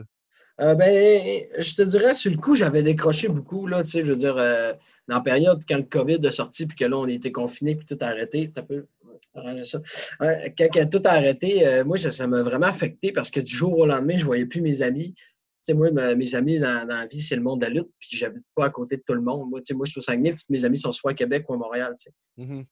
[0.59, 4.11] Euh, ben, je te dirais, sur le coup, j'avais décroché beaucoup, là, tu sais, je
[4.11, 4.73] veux dire, euh,
[5.07, 7.85] dans la période quand le COVID est sorti, puis que là, on était confinés, puis
[7.85, 8.85] tout a arrêté, t'as peu,
[9.63, 9.79] ça.
[10.19, 13.77] Quand, quand tout a arrêté, euh, moi, ça m'a vraiment affecté parce que du jour
[13.77, 15.13] au lendemain, je voyais plus mes amis.
[15.69, 18.17] Moi, ma- mes amis dans, dans la vie, c'est le monde de la lutte, puis
[18.17, 19.49] j'habite pas à côté de tout le monde.
[19.49, 21.53] Moi, moi, je suis au Saguenay, puis tous mes amis sont soit à Québec ou
[21.53, 21.95] à Montréal.
[22.37, 22.65] Mhm.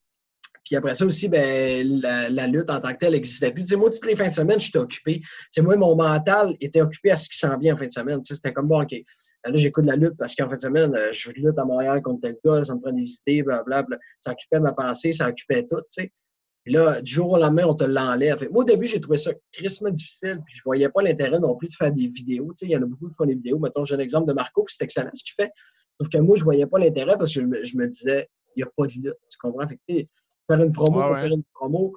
[0.66, 3.72] Puis après ça aussi, ben, la, la lutte en tant que telle n'existait plus.
[3.75, 5.22] Moi, toutes les fins de semaine, j'étais occupé.
[5.60, 8.20] Moi, mon mental était occupé à ce qui s'en vient en fin de semaine.
[8.24, 8.92] C'était comme bon, OK.
[8.92, 12.22] Là, j'écoute la lutte parce qu'en fin de semaine, euh, je lutte à Montréal contre
[12.22, 13.98] tel gars, ça me prend des idées, blablabla.
[14.20, 15.82] Ça occupait ma pensée, ça occupait tout.
[16.70, 18.48] Puis là, du jour au lendemain, on te l'enlève.
[18.52, 21.68] Moi, au début, j'ai trouvé ça crissement difficile, puis je voyais pas l'intérêt non plus
[21.68, 22.54] de faire des vidéos.
[22.56, 23.58] Tu sais, il y en a beaucoup qui font des vidéos.
[23.58, 25.52] Mettons, j'ai un exemple de Marco, puis c'est excellent ce qu'il fait.
[26.00, 28.60] Sauf que moi, je voyais pas l'intérêt parce que je me, je me disais, il
[28.60, 29.18] n'y a pas de lutte.
[29.32, 29.68] Tu comprends?
[29.68, 30.06] Fait que,
[30.48, 31.96] faire une promo Ouais, pour faire une promo.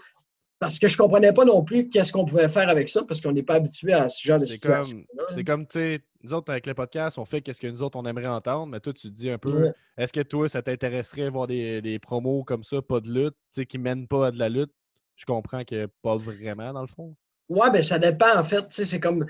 [0.63, 3.33] Parce que je comprenais pas non plus qu'est-ce qu'on pouvait faire avec ça, parce qu'on
[3.33, 5.03] n'est pas habitué à ce genre de situation.
[5.35, 7.99] c'est comme, tu sais, nous autres, avec le podcast, on fait qu'est-ce que nous autres,
[7.99, 9.73] on aimerait entendre, mais toi, tu te dis un peu, Ouais.
[9.99, 13.63] est-ce que toi, ça t'intéresserait voir des, des promos comme ça, pas de lutte, tu
[13.63, 14.71] sais, qui mènent pas à de la lutte?
[15.17, 17.17] Je comprends que pas vraiment, dans le fond.
[17.49, 18.61] Ouais, ben ça dépend en fait.
[18.63, 19.27] Tu sais, c'est comme.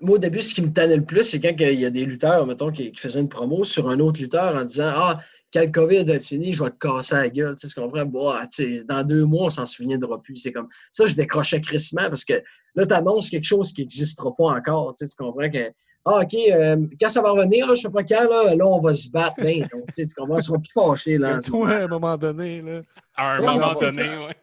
[0.00, 2.04] Moi, au début, ce qui me tannait le plus, c'est quand il y a des
[2.04, 5.20] lutteurs, mettons, qui, qui faisaient une promo sur un autre lutteur en disant Ah,
[5.54, 7.54] quand le COVID va être fini, je vais te casser la gueule.
[7.54, 8.04] Tu sais, tu comprends?
[8.04, 10.34] Bon, ah, tu sais, dans deux mois, on s'en souviendra plus.
[10.34, 12.42] C'est comme ça, je décrochais crissement parce que
[12.74, 14.94] là, tu annonces quelque chose qui n'existera pas encore.
[14.98, 15.70] Tu sais, tu comprends que.
[16.06, 18.80] Ah, OK, euh, quand ça va revenir, là, je sais pas quand, là, là, on
[18.82, 19.36] va se battre.
[19.38, 20.36] Ben, donc, tu sais, tu comprends?
[20.36, 21.18] On sera plus fâchés.
[21.18, 22.80] Là, toi, à un moment donné, là.
[23.16, 24.36] À un Ouais, moment donné, ouais.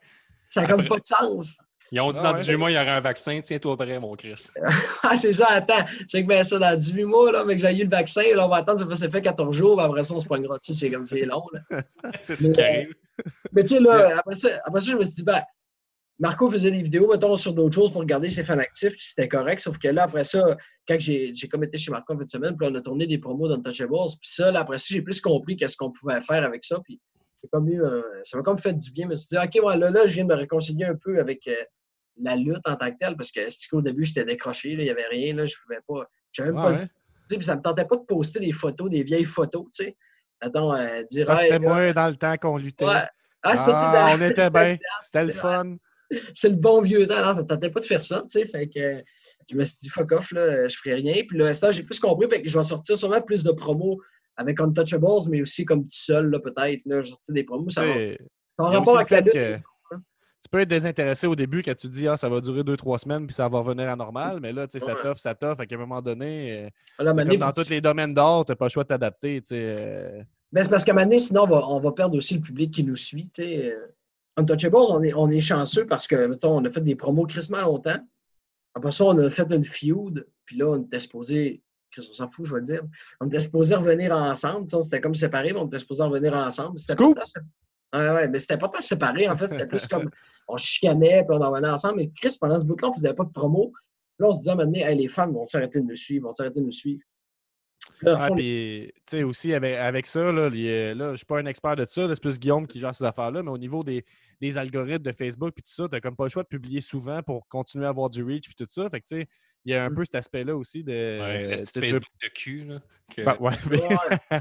[0.47, 1.57] ça n'a comme pas de sens.
[1.91, 2.39] Ils ont dit Ah dans ouais.
[2.39, 3.41] 18 mois, il y aurait un vaccin.
[3.43, 4.47] Tiens-toi prêt, mon Chris.
[5.03, 5.83] Ah, c'est ça, attends.
[6.07, 8.49] Check bien ça dans 18 mois, là, mais que j'ai eu le vaccin, là, on
[8.49, 10.73] va attendre, ça fait, ça fait 14 jours, puis après ça, on se pognera dessus,
[10.73, 11.43] c'est comme c'est long.
[12.21, 12.95] C'est ce qui Mais, arrive.
[13.51, 15.41] Mais tu sais, là, après ça, après ça, je me suis dit, ben,
[16.19, 19.27] Marco faisait des vidéos, mettons, sur d'autres choses pour regarder ses fans actifs, puis c'était
[19.27, 20.55] correct, sauf que là, après ça,
[20.87, 23.17] quand j'ai comme été chez Marco en fin de semaine, puis on a tourné des
[23.17, 26.63] promos d'Untouchables, puis ça, là, après ça, j'ai plus compris qu'est-ce qu'on pouvait faire avec
[26.63, 27.01] ça, puis
[27.51, 29.77] comme eu, euh, ça m'a comme fait du bien, je me suis dit, OK, ouais,
[29.77, 31.55] là, là, je viens de me réconcilier un peu avec euh,
[32.21, 33.39] la lutte en tant que telle, parce que
[33.69, 36.63] qu'au début, j'étais décroché, il n'y avait rien, là, je pouvais pas, j'avais même Ouais,
[36.63, 36.89] pas le ouais?
[37.29, 39.97] sais, puis ça me tentait pas de poster des photos, des vieilles photos, tu sais.
[40.41, 42.85] Attends, euh, dire, Hey, c'était gars, moi dans le temps qu'on luttait.
[42.85, 43.03] ouais.
[43.43, 44.77] Ah, Ah, on était bien.
[45.03, 45.75] C'était le fun.
[46.35, 47.23] c'est le bon vieux temps.
[47.25, 48.47] Non, ça ne tentait pas de faire ça, tu sais.
[48.47, 49.01] Fait que euh,
[49.49, 51.23] je me suis dit, fuck off, là, je ferai rien.
[51.27, 52.27] Puis là, j'ai plus compris.
[52.29, 53.99] Fait que je vais sortir sûrement plus de promos
[54.35, 56.85] avec Untouchables, mais aussi comme tout seul, là, peut-être.
[56.85, 57.69] Là, je vais sortir des promos.
[57.69, 57.93] Ça va.
[58.57, 59.33] A rapport le avec la fait lutte.
[59.33, 59.59] que
[60.41, 62.97] tu peux être désintéressé au début quand tu dis ah, ça va durer deux, trois
[62.99, 65.63] semaines puis ça va revenir à normal, mais là, tu sais, ça t'offre, ça t'offre.
[65.65, 68.51] Qu'à un moment donné, euh, À comme faut dans tous tu- les domaines d'art, tu
[68.51, 69.41] n'as pas le choix de t'adapter.
[69.41, 70.21] tu sais, euh,
[70.51, 72.41] Ben, c'est parce qu'à un moment donné, sinon, on va, on va perdre aussi le
[72.41, 73.29] public qui nous suit.
[73.29, 73.71] tu sais.
[73.71, 73.87] Euh,
[74.37, 77.61] Untouchables, on est, on est chanceux parce que, mettons, on a fait des promos crissement
[77.61, 77.99] longtemps.
[78.73, 80.25] Après ça, on a fait une feud.
[80.45, 81.61] Puis là, on était supposé.
[81.91, 82.81] Chris, on s'en fout, je vais le dire.
[83.19, 84.65] On était supposé revenir ensemble.
[84.65, 86.79] Tu sais, on s'était comme séparés, mais on était supposé revenir ensemble.
[86.79, 87.41] C'était sé-
[87.93, 89.47] Ouais, ouais, mais c'était pas tant séparé, en fait.
[89.49, 90.09] C'était plus comme
[90.47, 91.95] on chicanait, puis on en revenait ensemble.
[91.97, 93.71] Mais Chris, pendant ce bout-là, on faisait pas de promo.
[93.73, 96.59] Puis là, on se disait Hey, les fans vont arrêter de nous suivre, vont arrêter
[96.61, 97.01] de nous suivre?
[97.97, 101.25] Puis là, ouais, fond, puis, tu sais, aussi avec, avec ça, là, je ne suis
[101.25, 103.83] pas un expert de ça, c'est plus Guillaume qui gère ces affaires-là, mais au niveau
[103.83, 104.05] des,
[104.39, 106.79] des algorithmes de Facebook et tout ça, tu n'as comme pas le choix de publier
[106.81, 108.89] souvent pour continuer à avoir du reach et tout ça.
[108.89, 109.27] Fait que, tu sais,
[109.65, 109.95] il y a un Mm.
[109.95, 110.91] peu cet aspect-là aussi de.
[110.91, 112.79] Ouais, euh, Facebook de cul, là.
[113.13, 113.87] que- Ben, ouais, mais- Ouais.
[114.31, 114.37] je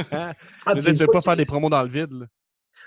[0.66, 2.12] Ah, puis pas faire des promos dans le vide.
[2.12, 2.26] là.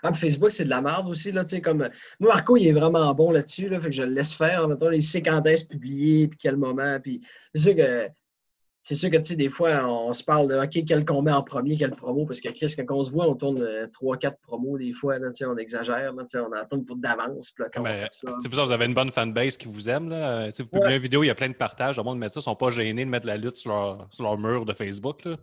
[0.03, 1.31] Ah, puis Facebook, c'est de la merde aussi.
[1.31, 1.77] Là, tu sais, comme...
[2.19, 3.69] Moi, Marco, il est vraiment bon là-dessus.
[3.69, 4.61] Là, fait que je le laisse faire.
[4.61, 4.67] là.
[4.67, 6.99] Mettons, il sait quand est-ce publier, puis quel moment.
[7.01, 7.21] Puis
[7.55, 8.07] c'est sûr que,
[8.85, 11.31] c'est sûr que tu sais, des fois, on se parle de OK, quel qu'on met
[11.31, 12.25] en premier, quel promo.
[12.25, 15.19] Parce que Chris, quand on se voit, on tourne 3-4 promos des fois.
[15.19, 16.11] Là, on exagère.
[16.11, 17.51] Là, on en tourne pour d'avance.
[17.51, 19.69] Puis là, quand on Ben, fait ça, tu sais, vous, avez une bonne fanbase qui
[19.69, 20.09] vous aime.
[20.09, 20.41] Là.
[20.41, 20.95] Euh, tu sais, Vous publiez Ouais.
[20.97, 21.95] une vidéo, il y a plein de partages.
[21.95, 24.25] Le monde met ça, ils sont pas gênés de mettre la lutte sur leur, sur
[24.25, 25.23] leur mur de Facebook.
[25.23, 25.37] Là.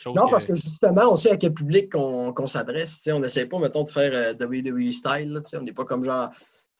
[0.00, 3.06] Chose Non, parce que justement, on sait à quel public qu'on s'adresse.
[3.12, 5.30] On n'essaie pas, mettons, de faire euh, WWE style.
[5.30, 6.30] là, on n'est pas comme genre,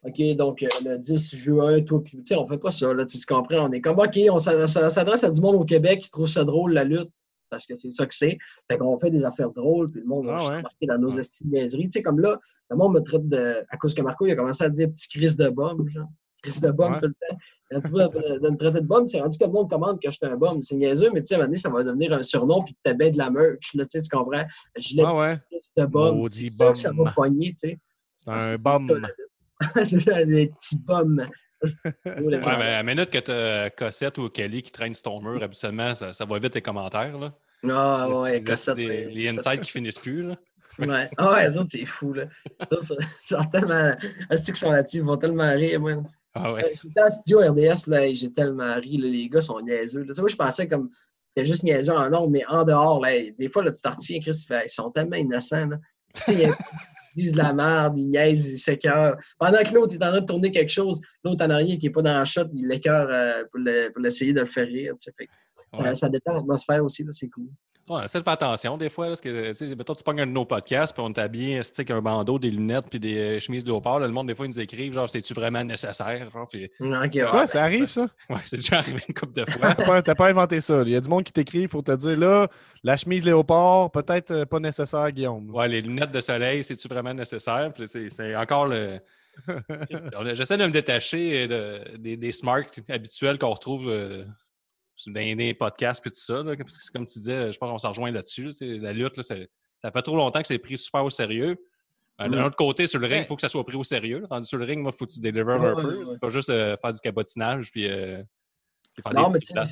[0.04, 2.94] OK, donc euh, le 10 juin, toi, puis, on fait pas ça.
[2.94, 3.68] Là, tu, comprends?
[3.68, 6.72] On est comme, OK, on s'adresse à du monde au Québec qui trouve ça drôle,
[6.72, 7.10] la lutte,
[7.50, 8.38] parce que c'est ça que c'est.
[8.70, 10.56] Fait qu'on fait des affaires drôles, puis le monde va Ah ouais.
[10.56, 11.22] embarquer dans nos Ouais.
[11.22, 13.62] Tu sais, comme là, le monde me traite de.
[13.68, 16.08] À cause que Marco, il a commencé à dire petit Chris de bombe, genre.
[16.42, 16.98] Chris de bombe Ouais.
[17.00, 17.36] tout le temps.
[17.76, 20.10] A trouvé de, de me traiter de bombe, c'est rendu que le monde commande que
[20.10, 20.62] je suis un bombe.
[20.62, 22.76] C'est niaiseux, mais tu sais, à un moment donné, ça va devenir un surnom, puis
[22.82, 24.44] t'as bien de la merch, là, tu sais, tu comprends?
[24.76, 25.38] Gilet Ah petit ouais.
[25.50, 26.16] Chris de bombe.
[26.16, 27.12] Maudit C'est sûr que ça va bum.
[27.14, 27.78] pogner, tu sais.
[28.16, 29.02] C'est un que
[29.84, 31.26] c'est ça, des petits bums.
[32.06, 35.20] Ouais, mais à la minute que tu as Cossette ou Kelly qui traîne sur ton
[35.20, 37.18] mur, habituellement, ça, ça va vite les commentaires.
[37.18, 37.34] Là.
[37.68, 40.22] Ah Les- ouais, les, Cossette, les, les insights qui finissent plus.
[40.22, 40.36] Là.
[40.78, 41.10] Ouais.
[41.18, 42.24] Ah ouais, les autres, c'est fou, là.
[42.70, 43.94] Les autres, Ils sont tellement.
[44.30, 44.98] Est-ce qu'ils sont là-dessus?
[44.98, 45.96] Ils vont tellement rire, moi.
[46.34, 46.64] Ah ouais.
[46.64, 50.02] Euh, J'étais en studio RDS, là, j'ai tellement ri, là, les gars sont niaiseux.
[50.04, 50.14] là.
[50.18, 50.90] Moi, je pensais comme.
[51.36, 54.46] C'était juste niaiseux en nombre, mais en dehors, là, des fois, là, tu retiens, Chris,
[54.50, 55.68] ils sont tellement innocents.
[55.68, 55.76] Là.
[57.16, 59.16] Ils disent de la merde, ils niaisent, ils s'écœurent.
[59.36, 61.92] Pendant que l'autre est en train de tourner quelque chose, l'autre en arrière qui n'est
[61.92, 64.94] pas dans la shot, il l'écœure euh, pour le- pour l'essayer de le faire rire.
[65.18, 65.28] Fait
[65.72, 67.48] ça, ça détend l'atmosphère aussi, c'est cool.
[67.92, 69.06] On essaie de faire attention des fois.
[69.06, 71.72] là, parce que, mettons, tu pognes un de nos podcasts, puis on t'habille tu sais,
[71.78, 74.46] avec un bandeau, des lunettes, puis des euh, chemises de là, le monde, des fois,
[74.46, 76.30] ils nous écrivent genre, c'est-tu vraiment nécessaire?
[76.30, 78.08] Genre, puis, Ok, ouais, Quoi, ben, ça arrive, ça?
[78.30, 79.74] ouais, c'est déjà arrivé une couple de fois.
[79.74, 80.82] T'as pas, pas inventé ça.
[80.82, 82.48] Il y a du monde qui t'écrit pour te dire là,
[82.84, 85.50] la chemise léopard, peut-être euh, pas nécessaire, Guillaume.
[85.54, 87.72] Ouais, les lunettes de soleil, c'est-tu vraiment nécessaire?
[87.74, 89.00] Puis, c'est encore le.
[90.34, 94.24] J'essaie de me détacher de- des, des smarts habituels qu'on retrouve euh,
[95.06, 96.42] dans les podcasts et tout ça.
[96.42, 98.50] là, parce que c'est comme tu disais, je pense qu'on s'en rejoint là-dessus.
[98.60, 101.56] la lutte, là, ça fait trop longtemps que c'est pris super au sérieux.
[102.20, 102.44] Euh, D'un Ouais.
[102.44, 103.26] autre côté, sur le ring, il Ouais.
[103.26, 104.24] faut que ça soit pris au sérieux.
[104.42, 105.98] sur le ring, il faut que tu délivres Ouais, un ouais, peu.
[106.00, 106.04] ouais.
[106.06, 108.22] C'est pas juste euh, faire du cabotinage puis euh,
[108.94, 109.64] c'est faire Non, des mais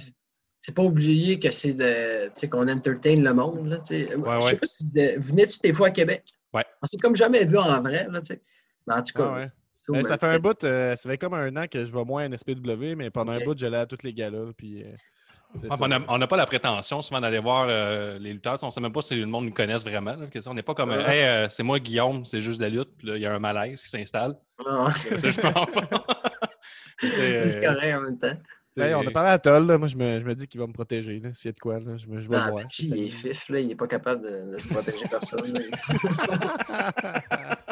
[0.60, 2.26] c'est pas oublier que c'est de.
[2.28, 4.14] Tu sais, qu'on entertain le monde, là, tu sais.
[4.16, 6.24] Ouais, Je sais pas si de- venais-tu des fois à Québec?
[6.54, 6.64] Ouais.
[6.82, 8.42] On s'est comme jamais vu en vrai, là, tu sais.
[8.86, 9.28] Mais en tout cas.
[9.30, 9.34] Ah
[9.94, 10.02] ouais.
[10.02, 12.22] ça, ça fait un bout, euh, ça fait comme un an que je vais moins
[12.22, 14.52] à NSPW, mais pendant un bout, j'allais à tous les galas.
[14.56, 14.82] Puis,
[16.08, 18.58] on n'a pas la prétention souvent d'aller voir euh, les lutteurs.
[18.62, 20.12] On ne sait même pas si le monde nous connaisse vraiment.
[20.14, 21.16] là, on n'est pas comme euh, Ouais.
[21.16, 22.90] Hey, euh, c'est moi Guillaume, c'est juste de la lutte.
[23.02, 24.34] Il y a un malaise qui s'installe.
[24.66, 26.06] Ah, Ça, je pense pas.
[27.00, 28.36] C'est euh, correct en même temps.
[28.76, 29.78] Hey, on a parlé à Toll, là.
[29.78, 31.20] moi je me, je me dis qu'il va me protéger.
[31.34, 32.62] S'il y a de quoi, là, je, me, je vais Ah, voir.
[32.64, 35.58] Benji, il est fif, là, il n'est pas capable de, de se protéger personne.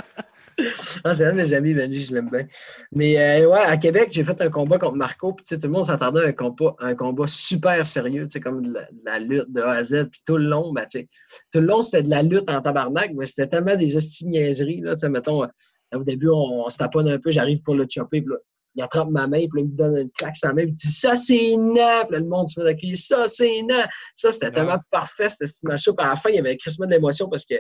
[1.05, 2.47] ah, c'est un de mes amis, Benji, je l'aime bien.
[2.93, 5.85] Mais euh, ouais, à Québec, j'ai fait un combat contre Marco, puis tout le monde
[5.85, 9.61] s'attendait à un combat, un combat super sérieux, comme de la, de la lutte de
[9.61, 12.49] A à Z, puis tout le long, ben, tout le long, c'était de la lutte
[12.51, 15.49] en tabarnak, mais c'était tellement des esti de niaiseries, là, mettons, euh,
[15.95, 18.39] au début, on, on se taponne un peu, j'arrive pour le chopper, puis là,
[18.77, 20.73] il attrape ma main, puis là, il me donne une claque sur la main, puis
[20.73, 22.05] il dit Ça, c'est nain!
[22.05, 23.87] Puis là, le monde se met à crier Ça, c'est nain!
[24.15, 25.95] Ça, c'était tellement parfait, petit match-là.
[25.97, 27.55] Puis à la fin, il y avait un crissement d'émotion parce que,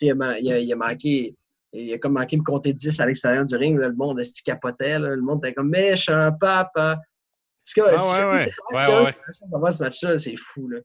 [0.00, 1.34] il, a ma- il a, il a manqué.
[1.72, 3.78] Il a comme manqué me compter 10 à l'extérieur du ring.
[3.78, 4.98] là, le monde esti capotait.
[4.98, 6.94] là, le monde était comme méchant, papa.
[6.96, 9.72] En tout cas, Ah, si ouais, ouais.
[9.72, 10.68] ce match-là, c'est fou.
[10.68, 10.80] Là.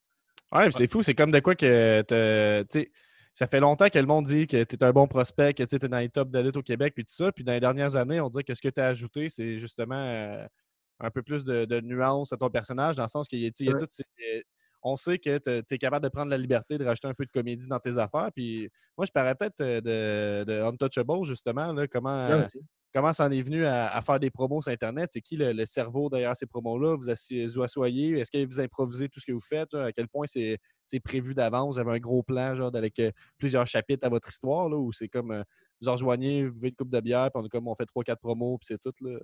[0.53, 2.91] Ouais, c'est fou, c'est comme de quoi que te- tu sais,
[3.33, 5.75] ça fait longtemps que le monde dit que tu es un bon prospect, que tu
[5.75, 7.31] es dans les top de la lutte au Québec, puis tout ça.
[7.31, 9.95] Puis dans les dernières années, on dirait que ce que tu as ajouté, c'est justement
[10.07, 10.45] euh,
[11.01, 13.47] un peu plus de, de nuance à ton personnage, dans le sens qu'il y a,
[13.49, 14.05] y toutes ces-
[14.83, 17.31] On sait que tu es capable de prendre la liberté de rajouter un peu de
[17.31, 18.29] comédie dans tes affaires.
[18.35, 19.81] Puis moi, je parlais peut-être euh,
[20.45, 22.27] de, de Untouchable, justement, là, comment.
[22.27, 22.45] Là
[22.97, 25.09] comment ça en est venu à, à faire des promos sur Internet?
[25.11, 26.95] C'est qui le, le cerveau derrière ces promos-là?
[26.95, 28.19] Vous vous asseyez?
[28.19, 29.69] Est-ce que vous improvisez tout ce que vous faites?
[29.71, 29.83] genre?
[29.83, 31.75] à quel point c'est c'est prévu d'avance?
[31.75, 34.67] Vous avez un gros plan genre, avec euh, plusieurs chapitres à votre histoire?
[34.69, 35.43] Là, ou c'est comme euh,
[35.81, 38.15] vous en rejoignez, vous buvez une coupe de bière, puis on, comme, on fait 3-4
[38.17, 38.93] promos, puis c'est tout?
[39.05, 39.19] Là.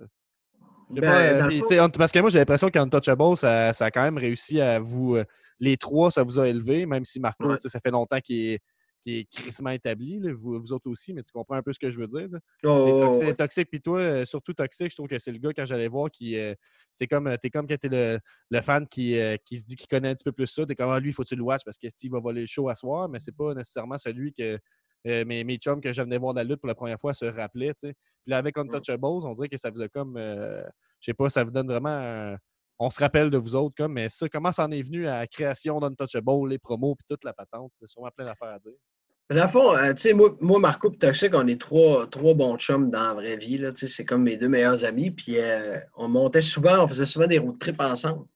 [0.90, 4.18] Ben, pas, euh, fond- parce que moi, j'ai l'impression qu'Untouchable, ça, ça a quand même
[4.18, 5.16] réussi à vous.
[5.64, 7.56] Les trois, ça vous a élevé, même si Marco, Ouais.
[7.60, 8.60] ça fait longtemps qu'il est,
[9.02, 10.18] qu'il est crissement établi.
[10.20, 10.32] là.
[10.32, 12.28] Vous, vous autres aussi, mais tu comprends un peu ce que je veux dire.
[12.64, 13.34] Oh, toxique, ouais.
[13.34, 16.10] toxique, puis toi, euh, surtout toxique, je trouve que c'est le gars quand j'allais voir
[16.10, 16.36] qui.
[16.38, 16.54] euh,
[16.92, 17.26] c'est comme.
[17.26, 18.18] euh, T'es comme quand t'es le,
[18.50, 20.64] le fan qui, qui se dit qu'il connaît un petit peu plus ça.
[20.64, 22.74] T'es comme, ah, lui, faut-tu le watch parce que Steve va voler le show à
[22.74, 24.58] soir, mais c'est pas nécessairement celui que.
[25.06, 27.12] euh, mes, mes chums que je venais voir de la lutte pour la première fois
[27.12, 27.74] se rappelaient.
[27.74, 27.92] Puis
[28.26, 30.16] là, avec Untouchables, on dirait que ça vous a comme.
[30.16, 30.62] euh,
[31.00, 31.90] je sais pas, ça vous donne vraiment.
[31.90, 32.36] un-
[32.78, 35.20] on se rappelle de vous autres, comme, mais ça, comment ça en est venu à
[35.20, 37.72] la création d'Untouchable, les promos, puis toute la patente?
[37.80, 38.72] Il y a sûrement plein d'affaires à dire.
[39.30, 42.34] Dans le fond, euh, tu sais, moi, moi, Marco et Toxic, on est trois, trois
[42.34, 43.56] bons chums dans la vraie vie.
[43.56, 45.10] là, tu sais, C'est comme mes deux meilleurs amis.
[45.10, 48.26] Puis euh, on montait souvent, on faisait souvent des road trips ensemble.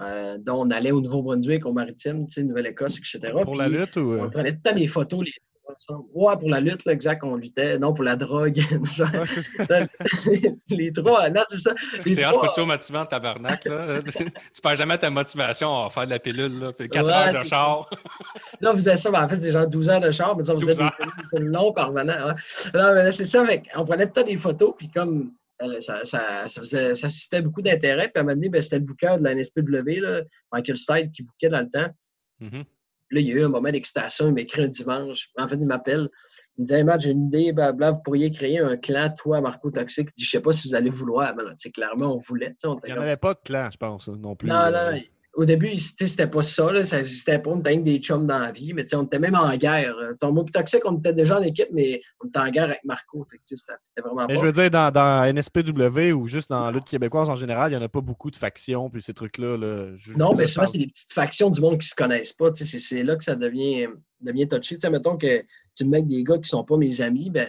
[0.00, 3.32] Euh, dont on allait au Nouveau-Brunswick, au Maritime, tu sais, Nouvelle-Écosse, etc.
[3.42, 4.14] Pour la lutte ou.
[4.14, 5.32] On prenait tout le temps des photos, les
[5.68, 6.06] ensemble.
[6.14, 7.78] Ouais, pour la lutte, là, exact, on luttait.
[7.78, 8.58] Non, pour la drogue.
[10.70, 11.74] Les trois, non, c'est ça.
[11.98, 13.64] C'est trois- Rasputin motivant, tabarnak?
[13.64, 14.00] Là?
[14.04, 16.58] tu perds jamais ta motivation à faire de la pilule.
[16.58, 16.72] Là.
[16.72, 17.90] Puis 4 Ouais, heures de char.
[18.60, 20.54] Là, on faisait ça, mais en fait, c'est genre 12 heures de char, mais ça,
[20.54, 20.92] on faisait 12 heures.
[21.32, 22.12] des longs par venant.
[22.12, 22.34] ouais.
[22.74, 25.30] Non, mais là, c'est ça, fait on prenait tout le temps des photos, puis comme
[25.62, 28.60] euh, ça, ça, ça, faisait, ça suscitait beaucoup d'intérêt, puis à un moment donné, ben,
[28.60, 30.22] c'était le booker de la NSPW, là,
[30.52, 31.88] Michael Stein, qui bookait dans le temps.
[32.40, 32.64] Mhm.
[33.12, 35.28] Là, il y a eu un moment d'excitation, il m'écrit un dimanche.
[35.38, 36.08] En fait, il m'appelle.
[36.58, 39.40] Il me dit Hey, Matt, j'ai une idée, blabla, vous pourriez créer un clan, toi,
[39.40, 39.70] Marco.
[39.70, 41.34] Il dit Je sais pas si vous allez vouloir.
[41.34, 42.54] Ben, là, clairement, on voulait.
[42.64, 44.48] on Il n'y en avait pas de clan, je pense, non plus.
[44.48, 44.70] non, euh.
[44.70, 44.98] non, non.
[45.34, 47.50] Au début, c'était pas ça, là, ça n'existait pas.
[47.50, 49.96] On était des chums dans la vie, mais on était même en guerre.
[49.96, 52.84] Euh, Ton mot toxique, on était déjà en équipe, mais on était en guerre avec
[52.84, 53.26] Marco.
[53.46, 53.72] C'était
[54.04, 54.40] vraiment Mais pas.
[54.40, 57.76] je veux dire, dans, dans NSPW ou juste dans la lutte québécoise en général, il
[57.76, 59.56] n'y en a pas beaucoup de factions, puis ces trucs-là.
[59.56, 62.50] Là, Non, mais souvent, c'est des petites factions du monde qui se connaissent pas.
[62.54, 63.88] C'est là que ça devient,
[64.20, 64.76] devient touché.
[64.78, 65.42] Sais, mettons que
[65.74, 67.48] tu me mets des gars qui sont pas mes amis, ben,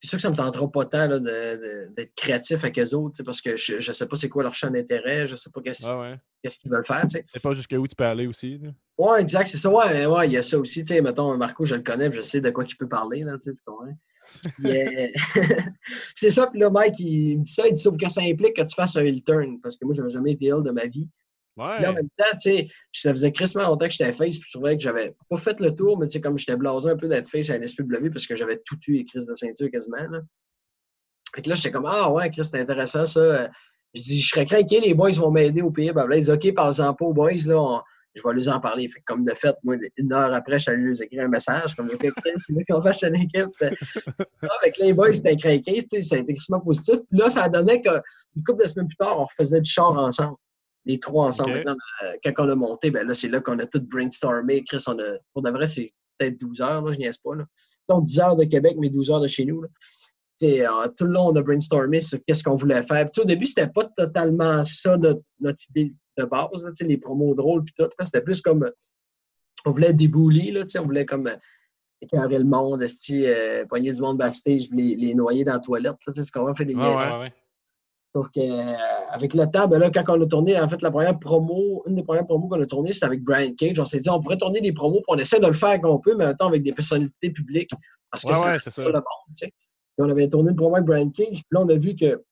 [0.00, 2.94] c'est sûr que ça me tentera pas tant là, de- de- d'être créatif avec eux
[2.94, 5.60] autres, parce que je, je sais pas c'est quoi leur champ d'intérêt, je sais pas
[5.62, 6.18] qu'est-ce ouais.
[6.42, 7.04] qu'ils veulent faire.
[7.08, 8.60] C'est pas jusqu'où tu peux aller aussi.
[8.98, 9.70] Ouais, exact, c'est ça.
[9.70, 10.84] Ouais, ouais, il y a ça aussi.
[11.02, 13.50] Mettons, Marco, je le connais, je sais de quoi il peut parler, là, tu
[16.16, 18.56] c'est ça, puis là, Mike, il me dit ça, il dit, sauf que ça implique
[18.56, 20.70] que tu fasses un heel turn, parce que moi, je n'avais jamais été heel de
[20.70, 21.08] ma vie.
[21.56, 24.76] En même temps, tu sais, ça faisait crissement longtemps que j'étais face, puis je trouvais
[24.76, 27.28] que j'avais pas fait le tour, mais tu sais, comme j'étais blasé un peu d'être
[27.28, 30.06] face à NSPW parce que j'avais tout eu les crises de ceinture quasiment.
[30.10, 30.20] Là.
[31.34, 33.50] Fait que là, j'étais comme, ah ouais, Chris, c'est intéressant ça.
[33.94, 35.92] Je dis, je serais craqué, les boys vont m'aider au pays.
[35.92, 37.82] Ben, là, ils disent, OK, parlez-en pas aux boys, là,
[38.14, 38.88] je vais les en parler.
[38.88, 41.74] Fait comme de fait, moi, une heure après, je suis allé lui écrire un message,
[41.74, 43.48] comme, OK, Chris, c'est là qu'on fasse une équipe.
[44.42, 47.00] Ah, Avec les boys, c'était craqué, tu sais, ça a été extrêmement positif.
[47.08, 50.36] Puis là, ça donnait qu'une couple de semaines plus tard, on refaisait du char ensemble.
[50.86, 51.64] Les trois ensemble.
[51.66, 54.64] Euh, quand on a monté, ben là, c'est là qu'on a tout brainstormé.
[54.64, 57.34] Chris, on a, pour de vrai, c'est peut-être 12 heures, là, je niaise pas.
[57.34, 57.44] Là.
[57.88, 59.62] Donc, 10 heures de Québec, mais 12 heures de chez nous.
[59.62, 59.68] Là.
[60.42, 63.08] Euh, tout le long, on a brainstormé sur qu'est-ce qu'on voulait faire.
[63.10, 67.34] Puis, au début, c'était pas totalement ça notre, notre idée de base, là, les promos
[67.34, 67.88] drôles puis tout.
[68.04, 68.70] C'était plus comme euh,
[69.64, 71.36] on voulait débouler, là, on voulait comme euh,
[72.00, 75.96] écœurer le monde, euh, poigner du monde backstage, les, les noyer dans la toilette.
[76.14, 77.12] C'est qu'on va faire des niaiseries.
[77.12, 77.32] ouais, ouais.
[78.14, 78.76] Sauf que, euh,
[79.10, 81.94] avec le temps, ben là, quand on a tourné, en fait, la première promo, une
[81.94, 83.78] des premières promos qu'on a tournées, c'était avec Brian Cage.
[83.78, 85.98] On s'est dit, on pourrait tourner des promos, puis on essaie de le faire qu'on
[85.98, 87.70] peut, mais en même temps avec des personnalités publiques.
[88.10, 88.82] Parce que Ouais, ça ouais, c'est ça.
[88.84, 89.46] le monde, tu sais.
[89.46, 92.22] Puis on avait tourné une promo avec Brian Cage, puis là, on a vu que,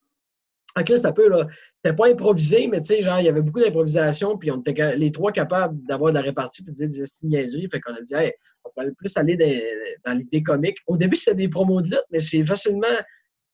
[0.77, 1.47] OK, ça peut, là,
[1.83, 4.95] c'était pas improvisé, mais tu sais, genre, il y avait beaucoup d'improvisation, puis on était
[4.97, 7.69] les trois capables d'avoir de la répartie, puis de dire des niaiseries.
[7.71, 8.31] Fait qu'on a dit, hey,
[8.63, 10.77] on pourrait plus aller dans, dans l'idée comique.
[10.87, 12.87] Au début, c'était des promos de lutte, mais c'est facilement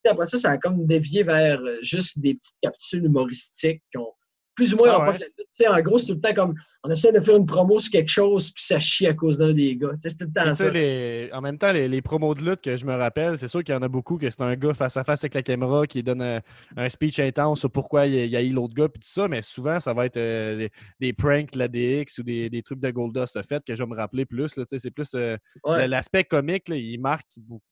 [0.09, 4.11] après ça, ça a comme dévié vers euh, juste des petites capsules humoristiques qui ont
[4.53, 5.17] plus ou moins Ah ouais.
[5.17, 7.79] Tu sais, en gros, c'est tout le temps comme on essaie de faire une promo
[7.79, 9.91] sur quelque chose, puis ça chie à cause d'un des gars.
[9.93, 10.69] Tu sais, c'est tout le temps tu sais, ça.
[10.71, 13.63] les- En même temps, les, les promos de lutte que je me rappelle, c'est sûr
[13.63, 15.87] qu'il y en a beaucoup que c'est un gars face à face avec la caméra
[15.87, 16.41] qui donne un,
[16.75, 19.41] un speech intense sur pourquoi il y a, eu l'autre gars, puis tout ça, mais
[19.41, 22.81] souvent, ça va être euh, des, des pranks de la DX ou des, des trucs
[22.81, 24.57] de Goldust fait que je vais me rappeler plus.
[24.57, 25.87] là, c'est plus euh, Ouais.
[25.87, 27.63] l'aspect comique, là, il marque beaucoup.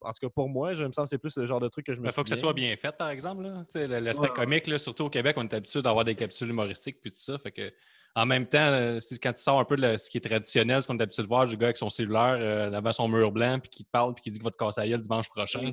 [0.00, 1.86] En tout cas, pour moi, je me sens que c'est plus le genre de truc
[1.86, 3.42] que je me Il faut que ça soit bien fait, par exemple.
[3.74, 4.34] L'aspect Ouais.
[4.34, 7.38] comique, là, surtout au Québec, on est habitué d'avoir des capsules humoristiques puis tout ça.
[7.38, 7.72] Fait que,
[8.14, 10.88] en même temps, euh, quand tu sors un peu de ce qui est traditionnel, ce
[10.88, 13.58] qu'on est habitué de voir, du gars avec son cellulaire euh, devant son mur blanc
[13.60, 15.72] puis qui te parle puis qui dit qu'il va te casser la gueule dimanche prochain.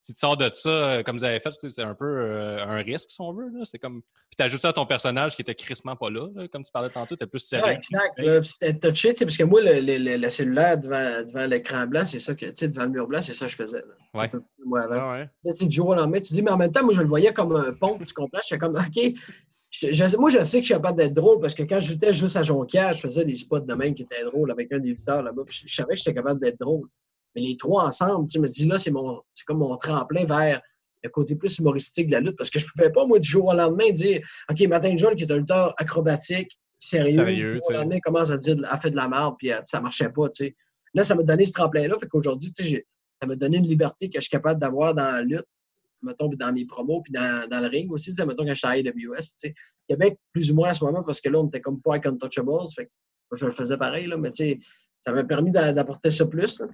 [0.00, 2.76] Si tu sors de ça, euh, comme vous avez fait, c'est un peu euh, un
[2.76, 3.48] risque, si on veut.
[3.52, 3.64] là.
[3.64, 4.02] C'est comme...
[4.02, 6.70] Puis tu ajoutes ça à ton personnage qui était crissement pas là, là, comme tu
[6.70, 7.72] parlais tantôt, t'es plus Ouais, sérieux.
[7.78, 8.18] exact.
[8.18, 11.46] là, C'était touché, tu sais, parce que moi, le, le- le- le cellulaire devant, devant
[11.46, 13.56] l'écran blanc, c'est ça que, tu sais, devant le mur blanc, c'est ça que je
[13.56, 13.78] faisais.
[13.80, 14.28] Là, Ouais.
[14.28, 14.96] Peu moi, avant.
[15.00, 15.30] Ah ouais.
[15.44, 17.32] Là, du jour au lendemain, tu dis, mais en même temps, moi, je le voyais
[17.32, 18.40] comme un pont, tu comprends?
[18.48, 19.12] J'étais comme, OK.
[19.70, 21.94] Je- je- moi, je sais que je suis capable d'être drôle parce que quand je
[21.94, 24.78] jouais juste à Jonquière, je faisais des spots de même qui étaient drôles avec un
[24.78, 25.42] des lutteurs là-bas.
[25.44, 26.86] puis Je, je savais que j'étais capable d'être drôle.
[27.36, 30.60] Mais les trois ensemble, tu me dis, là, c'est mon, c'est comme mon tremplin vers
[31.04, 33.28] le côté plus humoristique de la lutte parce que je ne pouvais pas, moi, du
[33.28, 37.50] jour au lendemain, dire, OK, Martin John, qui est un lutteur acrobatique, sérieux, Sérieux, du
[37.58, 40.08] jour au lendemain, commence à dire, a fait de la merde, puis euh, ça marchait
[40.08, 40.56] pas, tu sais.
[40.94, 41.98] Là, ça m'a donné ce tremplin-là.
[42.00, 42.86] Fait qu'aujourd'hui, tu sais,
[43.20, 45.44] ça m'a donné une liberté que je suis capable d'avoir dans la lutte,
[46.02, 48.54] mettons, puis dans mes promos, puis dans, dans le ring aussi, tu sais, mettons, quand
[48.54, 49.54] j'étais à AWS, tu sais.
[49.86, 52.06] Québec, plus ou moins à ce moment, parce que là, on était comme pas avec
[52.06, 52.90] Untouchables, fait que
[53.30, 54.58] moi, je le faisais pareil, là, mais tu sais,
[55.02, 56.66] ça m'a permis d'a- d'apporter ça plus, là.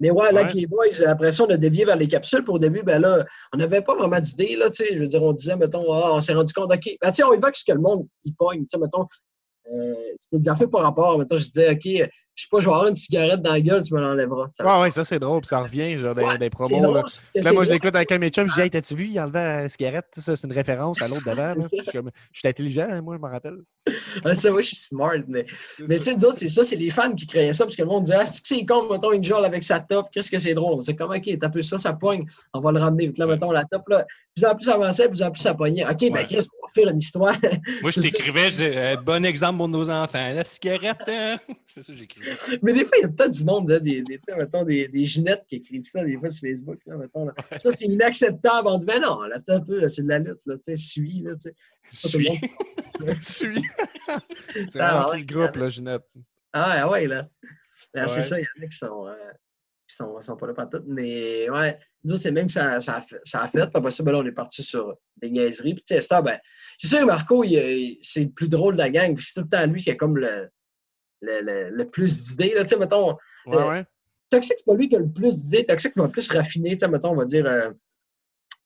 [0.00, 0.40] Mais ouais, là, Ouais.
[0.42, 2.44] avec les boys, après ça, on a dévié vers les capsules.
[2.44, 4.94] Puis au début, ben là, on n'avait pas vraiment d'idée, là, tu sais.
[4.94, 7.24] Je veux dire, on disait, mettons, ah, on s'est rendu compte, OK, ben, tu sais,
[7.24, 9.06] on y va avec ce que le monde, il pogne, tu sais, mettons,
[9.72, 12.72] euh, c'était des affaires par rapport, mettons, je disais, OK, je sais pas, je vais
[12.72, 14.46] avoir une cigarette dans la gueule, tu me l'enlèveras.
[14.52, 16.80] Ça- Ouais, ouais, ça c'est drôle, puis ça revient genre, des, Ouais, des c'est promos.
[16.80, 17.02] drôle, là.
[17.34, 19.18] Là, moi, je l'écoute avec un de mes chums, je dis Hey, t'as-tu vu, il
[19.18, 21.54] enlevait la cigarette, ça, c'est une référence à l'autre d'avant.
[21.60, 23.56] Je suis comme- je suis intelligent, hein, moi, je me rappelle.
[24.24, 25.46] Ah, ça, moi, je suis smart, mais
[25.88, 27.82] Mais tu sais, nous autres, c'est ça, c'est les fans qui créaient ça, parce que
[27.82, 30.30] le monde dit Ah, c'est que c'est con, mettons une jolle avec sa top, qu'est-ce
[30.30, 30.80] que c'est drôle?
[30.82, 32.24] C'est comme, OK, t'as peu ça, ça pogne,
[32.54, 33.08] on va le ramener.
[33.10, 34.04] Puis là, mettons la top, là,
[34.36, 35.84] plus en plus ça avançait, plus en plus ça pognait.
[35.84, 36.26] OK, ben, Ouais.
[36.26, 37.34] Chris, on va faire une histoire.
[37.82, 40.32] Moi, je t'écrivais, euh, bon exemple pour nos enfants.
[40.34, 41.38] La cigarette, hein?
[41.66, 42.27] C'est ça que j'écrivais.
[42.62, 45.06] Mais des fois, il y a peut-être du monde, là, des, des, mettons, des, des
[45.06, 47.26] ginettes qui écrivent ça, des fois, sur Facebook, là, mettons.
[47.26, 47.34] là.
[47.58, 48.68] Ça, c'est inacceptable.
[48.68, 51.22] On dit, ben non, là, attends un peu, là, c'est de la lutte, là, suis,
[51.22, 51.34] là,
[51.92, 52.28] suis.
[53.22, 53.62] Suis.
[54.70, 55.18] C'est Ah, vraiment ouais.
[55.20, 56.02] le groupe, là, Ginette.
[56.52, 57.28] Ah ouais, ouais, là.
[57.94, 58.08] Ben, Ouais.
[58.08, 59.14] C'est ça, il y en a qui sont, euh,
[59.88, 60.82] qui sont, sont pas là partout.
[60.86, 63.66] Mais ouais, nous c'est même que ça, ça, a fait, ça a fait.
[63.66, 65.74] Puis après ça, ben là, on est parti sur des niaiseries.
[65.74, 66.38] Puis tu sais, ben,
[66.78, 69.14] c'est sûr, Marco, c'est le plus drôle de la gang.
[69.14, 70.50] Puis c'est tout le temps lui qui a comme le,
[71.20, 72.54] le, le, le plus d'idées.
[72.54, 72.62] là.
[72.64, 73.84] Tu sais, mettons, Ouais, Euh, ouais.
[74.30, 75.64] Toxic, c'est pas lui qui a le plus d'idées.
[75.64, 76.72] Toxic va plus raffiner.
[76.72, 77.46] Tu sais, mettons, on va dire.
[77.46, 77.70] euh,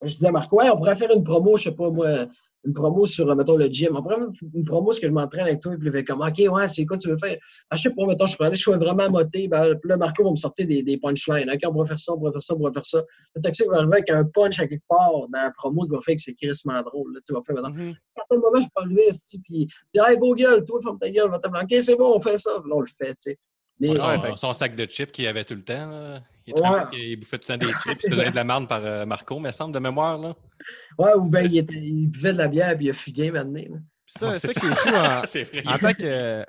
[0.01, 2.27] je disais à Marco, ouais, on pourrait faire une promo, je sais pas moi,
[2.65, 3.95] une promo sur, euh, mettons, le gym.
[3.95, 5.73] On pourrait faire une promo parce que je m'entraîne avec toi.
[5.77, 7.37] Puis il fait comme, OK, ouais, c'est quoi tu veux faire?
[7.69, 9.47] Ah, je sais pas, mettons, je aller, je suis vraiment moté.
[9.47, 11.49] Ben, puis là, Marco va me sortir des, des punchlines.
[11.51, 13.03] OK, on pourrait faire ça, on pourrait faire ça, on pourrait faire ça.
[13.35, 16.01] Le Toxic va arriver avec un punch à quelque part dans la promo qui va
[16.01, 17.13] faire que c'est crissement drôle.
[17.15, 17.19] Là.
[17.25, 17.93] Tu vas faire, mettons, Mhm.
[18.17, 19.09] à quel moment je peux arriver,
[19.43, 21.63] puis dire, hey, beau gueule, toi, ferme ta gueule, va t'appeler.
[21.63, 22.51] OK, c'est bon, on fait ça.
[22.61, 23.39] Puis là, on le fait, tu sais.
[23.83, 25.89] Mais, Ouais, son, son sac de chips qu'il avait tout le temps.
[25.89, 26.21] Là.
[26.45, 26.61] Il, Ouais.
[26.61, 28.03] trempait- il bouffait tout le temps des chips.
[28.05, 30.17] Il faisait de la merde par euh, Marco, mais semble de mémoire.
[30.17, 30.35] Là.
[30.97, 33.61] ouais, ou bien il, était- il buvait de la bière puis il a fugué maintenant.
[34.05, 35.63] ça, c'est qui est fou en, vrai.
[35.65, 36.45] en tant que,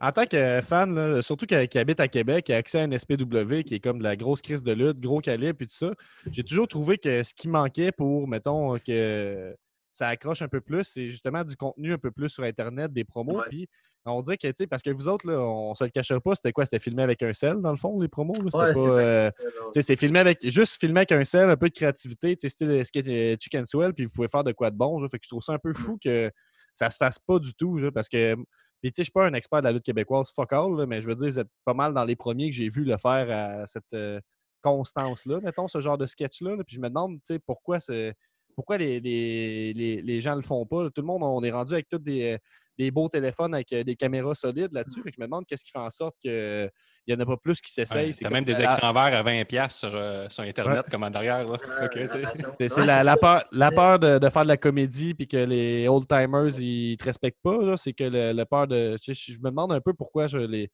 [0.00, 2.96] en tant que fan, là, surtout qui, habite à Québec, qui a accès à un
[2.98, 5.90] SPW, qui est comme de la grosse crise de lutte, gros calibre et tout ça,
[6.30, 9.56] j'ai toujours trouvé que ce qui manquait pour, mettons, que
[9.92, 13.04] ça accroche un peu plus, c'est justement du contenu un peu plus sur Internet, des
[13.04, 13.38] promos.
[13.38, 13.46] Ouais.
[13.48, 13.68] Puis
[14.08, 16.34] on dirait que, tu sais, parce que vous autres, là, on se le cachera pas,
[16.34, 16.64] c'était quoi?
[16.64, 18.34] C'était filmé avec un sel, dans le fond, les promos?
[18.34, 18.48] là?
[18.50, 21.68] C'était Ouais, pas, c'était euh, c'est filmé avec juste filmé avec un sel, un peu
[21.68, 24.70] de créativité, tu sais, style skate euh, Chicken Swell, puis vous pouvez faire de quoi
[24.70, 24.98] de bon.
[25.00, 25.10] genre.
[25.10, 26.30] Fait que je trouve ça un peu fou que
[26.74, 28.34] ça se fasse pas du tout, genre, parce que.
[28.80, 30.86] Puis, tu sais, je suis pas un expert de la lutte québécoise, fuck all, là,
[30.86, 32.96] mais je veux dire, vous êtes pas mal dans les premiers que j'ai vu le
[32.96, 34.20] faire à cette euh,
[34.62, 36.56] constance-là, mettons, ce genre de sketch-là.
[36.56, 36.62] là.
[36.64, 38.14] Puis je me demande, tu sais, pourquoi, c'est-
[38.54, 40.90] pourquoi les, les, les, les gens le font pas.
[40.90, 42.38] Tout le monde, on est rendu avec tous des,
[42.78, 45.02] des beaux téléphones avec euh, des caméras solides là-dessus.
[45.02, 46.70] Fait que je me demande qu'est-ce qui fait en sorte qu'il
[47.08, 48.14] n'y en a pas plus qui s'essayent.
[48.14, 51.06] T'as comme même des la- écrans verts à 20$ sur, euh, sur Internet, comme en
[51.12, 51.44] arrière.
[51.92, 52.32] Tu la.
[52.58, 55.36] C'est Ouais, la, la peur, la peur de, de faire de la comédie puis que
[55.36, 57.76] les old-timers ils te respectent pas.
[57.76, 58.96] C'est que le, le peur de.
[59.02, 60.70] Je, me demande un peu pourquoi je, les,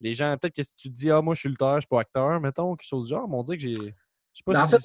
[0.00, 0.36] les gens.
[0.36, 2.40] Peut-être que si tu te dis Ah, moi je suis lutteur, je suis pas acteur,
[2.40, 3.74] mettons, quelque chose du genre, mais on dit que j'ai.
[3.74, 4.70] Je sais pas Ben, en si.
[4.72, 4.82] fait,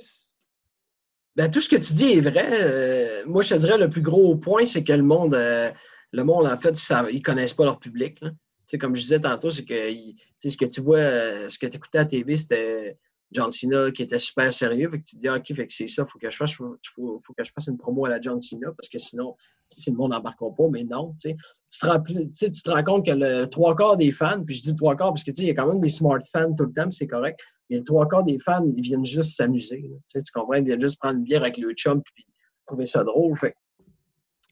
[1.35, 2.45] Ben, tout ce que tu dis est vrai.
[2.51, 5.71] Euh, moi, je te dirais le plus gros point, c'est que le monde, euh,
[6.11, 8.19] le monde, en fait, ça, ils connaissent pas leur public.
[8.21, 8.31] là.
[8.79, 11.77] Comme je disais tantôt, c'est que ils- ce que tu vois, euh, ce que tu
[11.77, 12.97] écoutais à la TV, c'était
[13.31, 14.89] John Cena qui était super sérieux.
[14.91, 16.53] Fait que tu te dis, Ah, OK, fait que c'est ça, faut que je fasse,
[16.53, 19.35] faut, faut, faut que je fasse une promo à la John Cena parce que sinon,
[19.69, 23.11] si le monde n'embarquera pas, mais non, tu te, rends, tu te rends compte que
[23.11, 25.53] le trois quarts des fans, puis je dis trois quarts parce que il y a
[25.55, 27.39] quand même des smart fans tout le temps, c'est correct.
[27.71, 29.83] Mais le trois quarts des fans, ils viennent juste s'amuser.
[30.11, 30.53] Tu, comprends?
[30.55, 32.25] Ils viennent juste prendre une bière avec le chum puis
[32.67, 33.35] trouver ça drôle.
[33.37, 33.57] Fait que,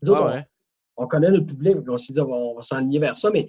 [0.04, 0.46] nous autres, Ah on- ouais.
[0.98, 3.48] On, connaît notre public, on s'est dit on va, va s'enligner vers ça, mais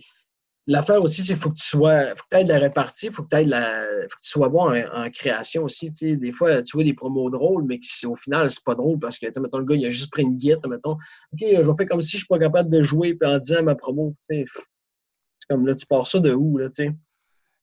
[0.67, 2.09] l'affaire aussi, c'est qu'il faut que tu sois.
[2.15, 4.71] faut que tu aies de la répartie, faut que, la, faut que tu sois bon
[4.71, 5.91] en, en création aussi.
[5.91, 9.19] Des fois, tu vois des promos drôles, mais qui, au final, c'est pas drôle parce
[9.19, 11.89] que, mettons, le gars, il a juste pris une guide, mettons, OK, je vais faire
[11.89, 15.55] comme si je suis pas capable de jouer, puis en disant ma promo, tu c'est
[15.55, 16.93] comme là, tu pars ça de où, là, tu sais?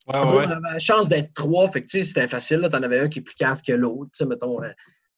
[0.08, 0.46] Ouais, ouais.
[0.46, 2.68] On avait la chance d'être trois, fait que c'était facile.
[2.70, 4.24] Tu en avais un qui est plus cave que l'autre.
[4.26, 4.70] Mettons, euh,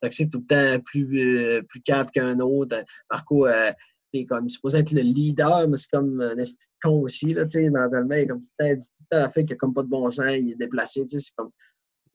[0.01, 2.77] Toxic tout le temps plus, euh, plus cave qu'un autre.
[2.77, 3.71] Euh, Marco, euh,
[4.21, 6.43] est comme supposé être le leader, mais c'est comme un de
[6.81, 7.33] con aussi.
[7.33, 9.73] Là, tu sais, mentalement, il est comme le le temps la fait qu'il a comme
[9.73, 11.03] pas de bon sens, il est déplacé.
[11.05, 11.49] tu sais, C'est comme...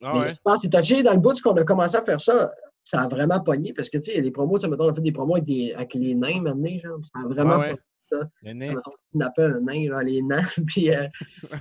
[0.03, 0.29] Ah Mais ouais.
[0.31, 1.03] je pense que c'est touché.
[1.03, 2.51] Dans le bout, qu'on a commencé à faire ça,
[2.85, 4.69] ça a vraiment pogné parce que tu sais, il y a des promos, tu sais,
[4.69, 6.99] mettons, on a fait des promos avec, des, avec les nains maintenant, genre.
[7.05, 7.69] Ça a vraiment Ouais, ouais.
[7.69, 7.81] pogné.
[8.43, 8.55] Le.
[8.55, 10.95] Mettons, on kidnappait un nain, là, les nains, puis.
[10.95, 11.07] euh,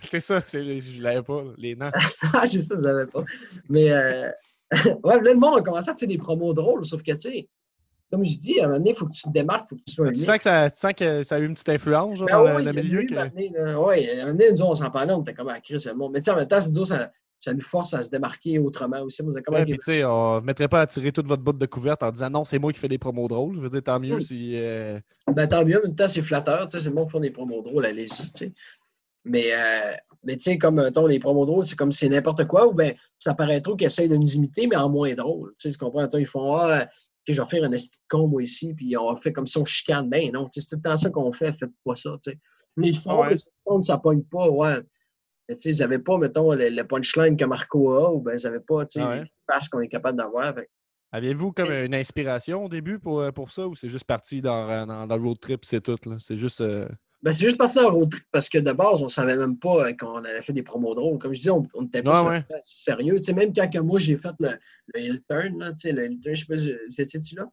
[0.09, 1.91] c'est ça, c'est- je l'avais pas, les nains.
[2.33, 3.23] Ah, c'est ça, je l'avais pas.
[3.69, 4.29] Mais euh,
[5.03, 7.49] ouais, là, le monde a commencé à faire des promos drôles, sauf que, tu sais,
[8.11, 9.75] comme je dis, à un moment donné, il faut que tu te démarques, il faut
[9.77, 10.25] que tu sois Tu unique.
[10.25, 12.55] sens, que ça, tu sens que ça a eu une petite influence genre, Ben dans
[12.57, 13.01] oui, le, milieu.
[13.03, 15.59] eu, que- ouais, à un moment donné, nous, on s'en parlait, on était comme à
[15.61, 16.11] Chris, le monde.
[16.13, 19.01] Mais tu sais, en même temps, c'est ça, ça nous force à se démarquer autrement
[19.01, 19.23] aussi.
[19.23, 21.65] Moi, Ouais, puis tu sais, on ne mettrait pas à tirer toute votre botte de
[21.65, 23.55] couverte en disant non, c'est moi qui fais des promos drôles.
[23.55, 24.21] Je veux dire, tant mieux Mm.
[24.21, 24.51] si.
[24.55, 24.99] euh,
[25.33, 27.19] Ben, tant mieux, en même temps, c'est flatteur, tu sais, c'est le monde qui font
[27.19, 28.51] des promos drôles, allez-y, tu sais.
[29.23, 29.93] Mais, euh,
[30.23, 32.93] mais tu sais, comme mettons, les promos drôles, c'est comme c'est n'importe quoi, ou bien
[33.19, 35.53] ça paraît trop qu'ils essayent de nous imiter, mais en moins drôle.
[35.59, 36.07] Tu sais, tu comprends?
[36.13, 36.87] Ils font Ah,
[37.27, 39.65] je vais faire un esti de con, moi, ici, puis on fait comme si on
[39.65, 40.09] chicane.
[40.09, 42.39] Ben non, c'est tout le temps ça qu'on fait, faites pas ça, tu sais.
[42.77, 43.81] Mais ils font, Ah ouais.
[43.81, 44.77] ça, pogne pas, ouais.
[45.49, 48.35] Mais tu sais, ils n'avaient pas, mettons, le, le punchline que Marco a, ou bien
[48.35, 49.23] ils n'avaient pas, tu sais, Ah ouais.
[49.23, 50.53] les passes qu'on est capable d'avoir.
[50.55, 50.69] Fait
[51.11, 54.87] Aviez-vous comme une inspiration au début pour, euh, pour ça ou c'est juste parti dans,
[54.87, 55.97] dans, dans le road trip, c'est tout?
[56.05, 56.15] là?
[56.19, 56.61] C'est juste.
[56.61, 56.87] euh,
[57.23, 60.15] Ben, c'est juste road trip parce que de base, on savait même pas euh, qu'on
[60.23, 61.19] avait fait des promos drôles.
[61.19, 62.59] Comme je dis, on n'était pas Ouais, sur- ouais.
[62.63, 63.19] sérieux.
[63.35, 64.49] Même quand moi j'ai fait le,
[64.95, 67.45] le turn, là, le heel turn, je sais pas, si- c'était-tu là?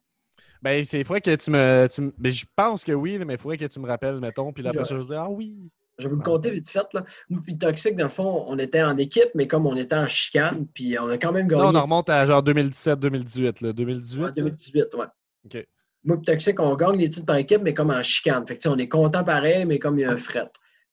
[0.61, 1.87] Ben, c'est vrai que tu me.
[1.87, 4.51] tu me- ben, je pense que oui, mais il faudrait que tu me rappelles, mettons.
[4.51, 4.83] Puis la Ouais.
[4.89, 5.55] je dis Ah oui.
[5.99, 6.85] Je vais vous le compter vite fait.
[6.93, 7.03] Là.
[7.29, 10.07] Nous, puis Toxic, dans le fond, on était en équipe, mais comme on était en
[10.07, 11.61] chicane, puis on a quand même gagné.
[11.61, 13.61] Là, on remonte à genre 2017-2018.
[13.61, 13.73] là.
[13.73, 14.21] 2018.
[14.21, 14.31] en ça?
[14.31, 15.05] 2018, ouais.
[15.45, 15.67] OK.
[16.09, 18.45] Moi et Toxic, on gagne les titres par équipe, mais comme en chicane.
[18.47, 20.49] Fait que, on est content pareil, mais comme il y a un fret.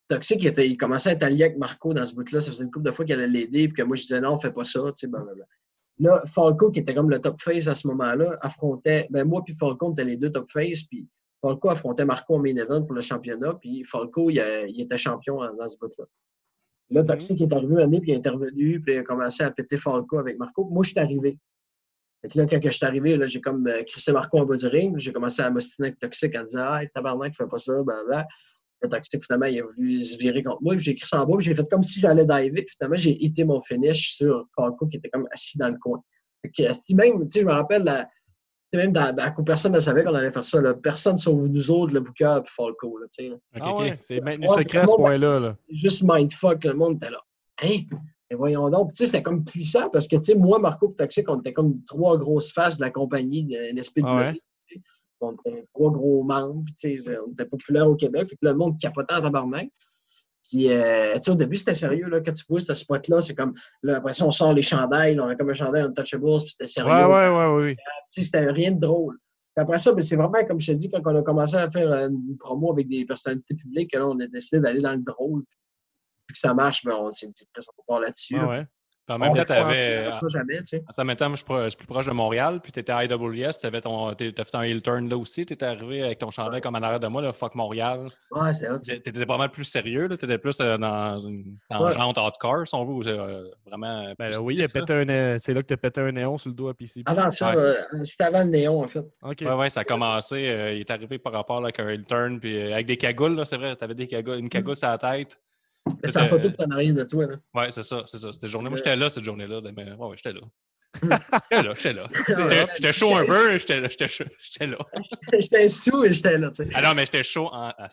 [0.07, 2.39] Toxic, il, était, il commençait à être allié avec Marco dans ce bout-là.
[2.39, 4.37] Ça faisait une couple de fois qu'il allait l'aider, puis que moi, je disais non,
[4.39, 5.45] fais pas ça, tu sais, blablabla.
[5.99, 9.07] Là, Falco, qui était comme le top face à ce moment-là, affrontait.
[9.09, 11.07] Ben, moi puis Falco, on était les deux top face, puis
[11.41, 14.97] Falco affrontait Marco en main event pour le championnat, puis Falco, il, a- il était
[14.99, 16.05] champion dans ce bout-là.
[16.91, 17.07] Là, Mhm.
[17.07, 20.19] Toxic est arrivé année, puis il est intervenu, puis il a commencé à péter Falco
[20.19, 20.65] avec Marco.
[20.65, 21.37] Moi, je suis arrivé.
[22.27, 24.57] Fait que là, quand je suis arrivé, là, j'ai comme euh, crissé Marco en bas
[24.57, 27.71] du ring, j'ai commencé à m'ostiner avec Toxic en disant Ah, tabarnak, fais pas ça,
[27.83, 28.27] blablabla.
[28.81, 31.25] Le Toxic, finalement, il a voulu se virer contre moi, puis j'ai écrit ça en
[31.25, 34.45] bas, puis j'ai fait comme si j'allais diver, puis finalement, j'ai hité mon finish sur
[34.55, 36.01] Falco qui était comme assis dans le coin.
[36.41, 38.09] Fait que, si même, tu sais, je me rappelle, la, tu
[38.73, 40.73] sais, même dans, dans- personne ne savait qu'on allait faire ça, là.
[40.73, 43.07] personne sauf nous autres, le Booker et Falco, là,
[43.55, 45.39] Ah c'est maintenu secret à ce point-là.
[45.39, 45.55] Là.
[45.71, 47.21] juste mindfuck, le monde était là.
[47.63, 47.79] Hein?
[48.29, 48.93] Mais voyons donc.
[48.93, 51.53] Tu sais, c'était comme puissant parce que, tu sais, moi, Marco et Toxic, on était
[51.53, 54.03] comme trois grosses faces de la compagnie de NSPW.
[54.05, 54.41] Ah ouais?
[55.19, 58.51] On était trois gros membres, tu sais, on était populaire au Québec, fait que là,
[58.51, 59.69] le monde capotait en tabarnak.
[60.47, 63.33] Puis, euh, tu sais, au début, c'était sérieux, là, quand tu vois ce spot-là, c'est
[63.33, 66.23] comme, là, après ça, on sort les chandails, là, on a comme un chandail Untouchables,
[66.39, 66.91] puis c'était sérieux.
[66.91, 67.75] Ouais, ouais, ouais, ouais, oui.
[67.75, 69.17] Tu sais, c'était rien de drôle.
[69.55, 71.69] Puis après ça, ben, c'est vraiment, comme je te dis, quand on a commencé à
[71.71, 75.01] faire une promo avec des personnalités publiques, que là, on a décidé d'aller dans le
[75.01, 75.43] drôle.
[75.43, 75.57] Puis
[76.33, 77.47] que ça marche, ben, on s'est dit,
[77.77, 78.37] on part là-dessus.
[78.39, 78.65] Ouais, ouais.
[79.05, 80.03] Puis en même temps, le tu avais.
[80.21, 80.83] le jamais, tu sais.
[80.97, 82.81] En même temps, moi, je suis pro- je suis plus proche de Montréal, puis tu
[82.81, 85.65] étais à IWS, tu avais ton, t'as fait un heel turn là aussi, tu étais
[85.65, 88.09] arrivé avec ton chandail comme en arrière de moi, là, fuck Montréal.
[88.31, 88.67] Ouais, c'est.
[88.81, 92.75] Tu étais pas mal plus sérieux, tu étais plus euh, dans une tangente hardcore, si
[92.75, 94.11] on veut, ou, euh, vraiment.
[94.19, 96.01] Ben là, oui, il a stylé, pété un, euh, c'est là que tu as pété
[96.01, 97.03] un néon sur le dos à PC.
[97.05, 97.55] Avant ça, Ouais.
[97.55, 97.73] euh,
[98.03, 99.05] c'était avant le néon, en fait.
[99.21, 99.37] Ok.
[99.39, 100.35] Ouais, ouais, ça a commencé.
[100.49, 102.97] euh, il est arrivé par rapport là, avec un heel turn, puis euh, avec des
[102.97, 105.39] cagoules, là, c'est vrai, tu avais des cagoules, une cagoule sur la tête.
[106.03, 107.35] Mais c'est photo que t'en as rien de toi, là.
[107.53, 108.31] Ouais, c'est ça, c'est ça.
[108.31, 108.69] Cette journée.
[108.69, 109.61] Moi, j'étais là cette journée-là.
[109.75, 110.41] Mais ouais, ouais, j'étais là.
[111.51, 112.03] j'étais là, j'étais là.
[112.75, 114.77] J'étais- chaud un peu, j'étais là, j'étais là.
[115.39, 116.69] J'étais sous et j'étais là, tu sais.
[116.73, 117.71] Ah non, mais j'étais chaud en.
[117.77, 117.87] ah,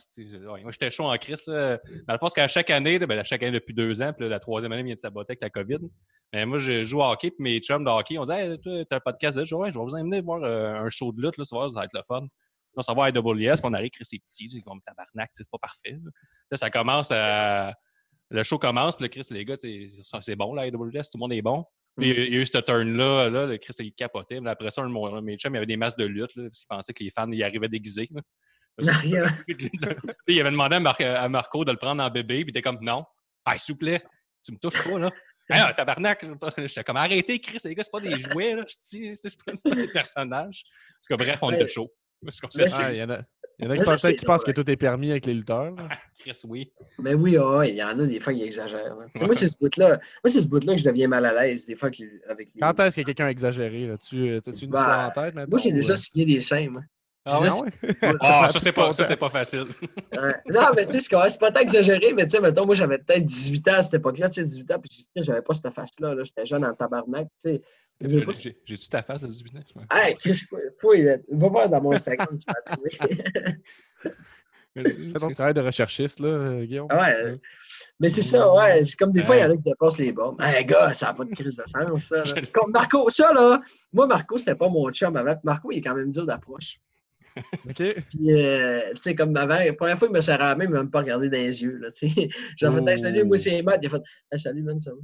[0.44, 1.44] moi, j'étais chaud en crise.
[1.46, 1.78] Dans
[2.08, 4.38] le fond, c'est qu'à chaque année, ben, à chaque année depuis deux ans, puis la
[4.38, 5.80] troisième année vient de saboter avec la COVID.
[6.32, 8.84] Mais moi, je joue au hockey, puis mes chums de hockey, on dit Hey, toi,
[8.88, 11.36] t'as un podcast de ouais, je vais vous emmener voir euh, un show de lutte,
[11.36, 12.20] là, ça va ça va être le fun.
[12.22, 12.28] Là,
[12.76, 15.42] on s'en va à IWS, puis on arrive, Chris, c'est petit, c'est comme tabarnak, tu
[15.42, 15.98] c'est pas parfait.
[16.50, 17.72] Là, ça commence à.
[18.30, 21.32] Le show commence, puis le Chris, les gars, c'est bon, là, IWS, tout le monde
[21.32, 21.64] est bon.
[21.96, 24.40] Puis il y a- il y a eu ce turn-là, là, le Chris, il capotait.
[24.40, 26.44] Mais après ça, un mon- mes chums, il y avait des masques de lutte, là,
[26.44, 28.08] parce qu'ils pensaient que les fans, ils arrivaient déguisés.
[28.10, 28.20] là.
[30.26, 32.62] Il avait demandé à, Mar- à Marco de le prendre en bébé, puis il était
[32.62, 33.04] comme non.
[33.44, 34.02] Ah, s'il vous plaît,
[34.44, 35.10] tu me touches pas, là.
[35.50, 36.24] Ah, tabarnak,
[36.56, 38.64] j'étais comme arrêtez, Chris, les gars, c'est pas des jouets, là.
[38.66, 40.64] C'est c'est pas des personnages.
[40.98, 41.92] Parce que bref, on était chaud.
[42.24, 43.06] Parce qu'on s'est
[43.64, 45.34] il y en a, qui pensent, c'est qui pensent que tout est permis avec les
[45.34, 45.74] lutteurs.
[45.74, 45.88] là.
[46.18, 46.72] Chris, oui.
[46.98, 48.92] Mais oui, ah, il y en a des fois qui exagèrent.
[48.92, 49.06] hein.
[49.14, 49.26] Tu Ouais.
[49.26, 49.88] Moi, c'est ce bout-là.
[49.88, 52.48] Moi, c'est ce bout-là que je deviens mal à l'aise, des fois, avec les- avec
[52.54, 52.60] les.
[52.60, 53.86] Quand est-ce que quelqu'un a exagéré?
[53.86, 53.96] Là?
[53.98, 55.50] Tu, euh, As-tu une Ben, histoire en tête maintenant?
[55.50, 55.96] Moi, j'ai déjà euh?
[55.96, 56.82] signé des moi.
[57.26, 57.48] Ah, ouais?
[58.20, 59.64] Ah, ça, c'est pas, ça, c'est pas facile.
[60.14, 60.34] Ouais.
[60.48, 62.66] Non, mais tu sais, c'est quand même- c'est pas tant exagéré, mais tu sais, mettons,
[62.66, 65.54] moi, j'avais peut-être 18 ans à cette époque-là, tu sais, 18 ans, puis j'avais pas
[65.54, 66.22] cette face-là, là.
[66.22, 67.62] J'étais jeune en tabarnak, tu sais.
[68.00, 69.60] J'ai-tu ta face de 18 ans?
[69.76, 69.84] Ouais.
[69.92, 70.42] Hey, Chris,
[70.80, 72.90] faut, va voir dans mon Instagram, tu vas trouver.
[74.74, 76.88] Fais ton travail de recherchiste, là, euh, Guillaume.
[76.90, 77.36] Ah ouais, euh,
[78.00, 78.84] mais c'est ça, ouais.
[78.84, 80.36] C'est comme des fois, il y en a qui dépassent les bornes.
[80.42, 82.24] Hey, gars, ça n'a pas de crise de sens, ça.
[82.24, 82.42] là.
[82.52, 85.36] Comme Marco, ça, là, moi, Marco, c'était pas mon chum avant.
[85.44, 86.80] Marco, il est quand même dur d'approche.
[87.68, 87.76] OK.
[87.76, 90.78] Puis, euh, tu sais, comme avant, la première fois, il me la main, il m'a
[90.78, 92.28] même pas regardé dans les yeux, là, tu sais.
[92.56, 93.78] J'ai fait, hey, salut, moi, c'est Matt.
[93.82, 94.98] Il a fait, hey, salut, man, ça va?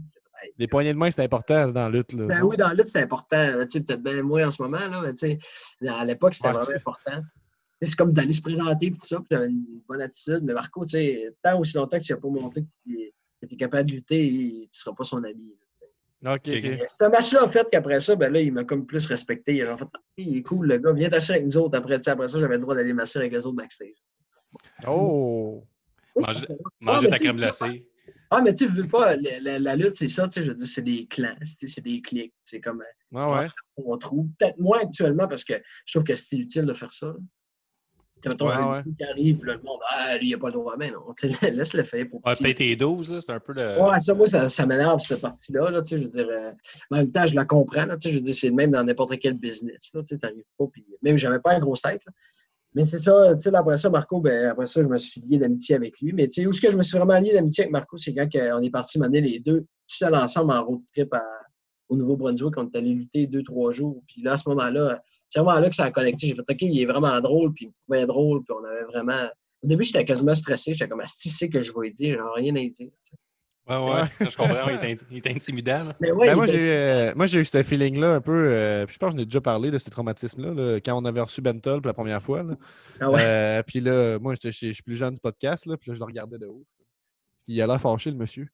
[0.58, 2.12] Les poignées de main, c'est important dans la lutte.
[2.12, 3.58] Là, Ben oui, dans la lutte, c'est important.
[3.62, 5.38] Tu sais, peut-être bien moins en ce moment, là, mais tu
[5.80, 7.22] sais, à l'époque, c'était Ouais, vraiment important.
[7.82, 10.40] C'est comme d'aller se présenter, puis tout ça, puis j'avais une bonne attitude.
[10.42, 13.56] Mais Marco, tu sais, tant aussi longtemps que tu n'as pas montré que tu es
[13.56, 15.54] capable de lutter, tu ne seras pas son ami.
[16.22, 16.34] là.
[16.34, 16.50] OK,
[16.86, 19.54] C'est un match-là, en fait, qu'après ça, ben là, il m'a comme plus respecté.
[19.56, 21.78] Il a fait, Ah, il est cool, le gars, viens t'asseoir avec nous autres.
[21.78, 23.94] Après, après ça, j'avais le droit d'aller m'asseoir avec les autres backstage.
[24.86, 25.64] Oh!
[26.16, 26.46] Manger-
[26.80, 27.86] mais ta crème glacée.
[28.30, 30.56] Ah, mais tu veux pas, la, la- la lutte, c'est ça, tu sais, je veux
[30.56, 32.32] dire, c'est des clans, c'est des clics.
[32.44, 33.48] C'est comme, euh, Ah ouais.
[33.76, 34.28] on trouve.
[34.38, 35.54] Peut-être moins actuellement parce que
[35.84, 37.12] je trouve que c'est utile de faire ça.
[38.22, 38.82] Tu mettons, Ouais, un ouais.
[38.98, 40.76] qui arrive, là, le monde, ah, lui, il n'a pas le droit.
[40.78, 43.54] Mais non, tu sais, laisse-le faire pour Ah, paye tes 12, là, c'est un peu
[43.54, 43.80] le.
[43.80, 45.70] Ouais, ça, moi, ça, ça m'énerve, cette partie-là.
[45.70, 46.52] Là, tu sais, je veux dire, euh,
[46.90, 47.86] en même temps, je la comprends.
[47.86, 49.90] Là, tu sais, je veux dire, c'est le même dans n'importe quel business.
[49.94, 50.66] Là, tu sais, t'arrives pas.
[50.70, 52.02] Puis, même, j'avais pas une grosse tête.
[52.06, 52.12] là.
[52.74, 55.38] Mais c'est ça, tu sais, après ça, Marco, ben, après ça, je me suis lié
[55.38, 56.12] d'amitié avec lui.
[56.12, 58.14] Mais tu sais, où est-ce que je me suis vraiment lié d'amitié avec Marco, c'est
[58.14, 61.12] quand que on est parti mener les deux, tout seuls ensemble en road trip
[61.88, 62.54] au Nouveau-Brunswick.
[62.56, 64.02] On est allé lutter deux, trois jours.
[64.06, 66.28] Puis là, à ce moment-là, c'est vraiment là que ça a connecté.
[66.28, 67.52] J'ai fait, OK, il est vraiment drôle.
[67.52, 68.44] Puis il me trouvait drôle.
[68.44, 69.28] Puis on avait vraiment.
[69.62, 70.72] Au début, j'étais quasiment stressé.
[70.72, 72.90] J'étais comme, si c'est que je vais dire, j'ai rien à dire.
[73.70, 74.68] Ouais, ouais, je comprends.
[74.68, 75.78] Il est, int- il est intimidant.
[75.78, 75.92] là.
[76.00, 78.32] Mais ouais, Ben, il moi, était- j'ai euh, moi, j'ai eu ce feeling-là un peu.
[78.32, 81.20] euh, je pense que j'en ai déjà parlé de ce traumatisme-là là, quand on avait
[81.20, 82.42] reçu Bentol pour la première fois.
[82.42, 82.54] là.
[83.00, 83.20] Ah ouais.
[83.22, 85.66] Euh, puis là, moi, je suis plus jeune du podcast.
[85.66, 86.64] Là, puis là, je le regardais de haut.
[87.46, 88.48] Puis il a l'air fâché, le monsieur.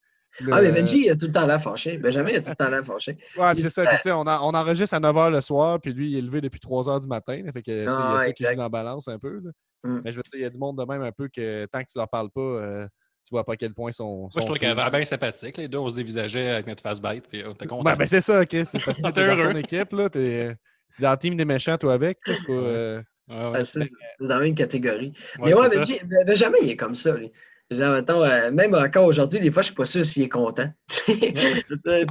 [0.52, 1.96] Ah, mais Benji, il a tout le temps l'air fâché.
[1.96, 3.16] Benjamin, il a tout le temps l'air fâché.
[3.38, 3.82] Ouais, puis c'est ça.
[3.84, 6.42] Puis, tu sais, on, on enregistre à 9h le soir, puis lui, il est levé
[6.42, 7.40] depuis 3h du matin.
[7.42, 9.08] là, fait que, tu sais, il y a Ah, ça qui joue dans la balance
[9.08, 9.40] un peu.
[9.82, 10.00] Mm.
[10.04, 11.80] Mais je veux dire, il y a du monde de même un peu que tant
[11.80, 12.86] que tu leur parles pas, euh,
[13.26, 14.20] tu vois pas à quel point ils sont.
[14.20, 15.56] Moi, je trouve qu'elle avait bien sympathique.
[15.56, 17.24] Les deux, on se dévisageait avec notre face bête.
[17.28, 17.82] Puis on était content.
[17.82, 18.64] Ben, ben, c'est ça, Chris.
[18.66, 19.50] C'est parce que T'es t'es dans heureux.
[19.50, 20.08] son équipe, là.
[20.08, 20.54] T'es
[21.00, 22.18] dans le team des méchants, toi, avec.
[22.48, 23.04] euh, ouais.
[23.28, 23.80] Ah, c'est
[24.20, 25.12] dans la même catégorie.
[25.40, 25.68] Ouais, mais ouais,
[26.04, 27.14] Ben- Benjamin, il est comme ça.
[27.16, 27.32] Lui.
[27.68, 30.68] Genre, mettons, euh, même encore aujourd'hui, des fois, je suis pas sûr s'il est content.
[31.06, 31.12] tu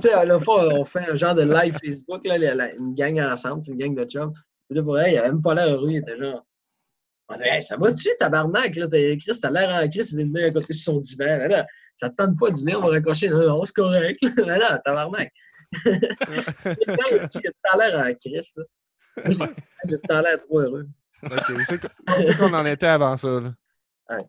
[0.01, 2.93] sais, à la fois, on fait un genre de live Facebook, là, la- la- une
[2.93, 4.33] gang ensemble, une gang de chums.
[4.67, 6.45] Puis là, pour elle, il avait même pas l'air heureux, il était genre.
[7.29, 8.75] On dit, hey, ça va-tu, tabarnak?
[8.75, 11.25] Là, t'as- Chris, t'as l'air en Chris, il est venu à côté sur son divan.
[11.25, 11.65] Là, là,
[11.95, 13.29] ça te tente pas de dîner, on va raccrocher.
[13.29, 14.19] Non, non, c'est correct.
[14.47, 15.31] Là, là, tabarnak.
[15.85, 15.91] Là,
[17.11, 18.47] il dit que t'as l'air en Chris.
[18.57, 18.63] là.
[19.29, 20.87] J'ai- l'air trop heureux.
[21.23, 21.53] Ok,
[22.21, 23.27] c'est qu'on en était avant ça?
[23.39, 23.53] là?
[24.09, 24.23] Ouais.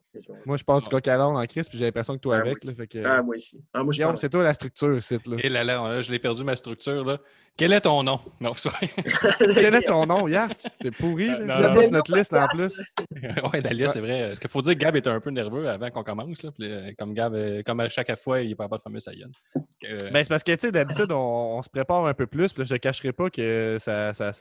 [0.47, 2.65] Moi, je passe du coq à en crise, puis j'ai l'impression que toi Ouais, avec.
[2.65, 3.05] moi Là, fait que...
[3.05, 3.63] Ah, moi aussi.
[3.75, 4.21] Ah, moi, je Guillaume, pense.
[4.23, 5.37] c'est toi la structure, site, là.
[5.43, 7.05] Et là, là, là, je l'ai perdu ma structure.
[7.05, 7.19] Là.
[7.59, 8.19] Quel est ton nom?
[8.41, 8.89] Non, c'est vrai.
[9.55, 10.57] Quel est ton nom, Yark?
[10.81, 11.41] C'est pourri, là.
[11.41, 12.81] Euh, non, C'est non, notre liste en plus.
[13.53, 14.35] ouais, la liste, c'est vrai.
[14.35, 16.43] Ce qu'il faut dire que Gab était un peu nerveux avant qu'on commence.
[16.43, 16.51] Là.
[16.59, 19.01] Puis, euh, comme Gab, euh, comme à chaque fois, il n'est pas pas de fameux
[19.01, 19.29] Sayan.
[19.57, 22.53] Euh, Ben, c'est parce que, tu sais, d'habitude, on, on se prépare un peu plus.
[22.53, 24.15] Puis là, je ne cacherai pas que ça.
[24.15, 24.33] ça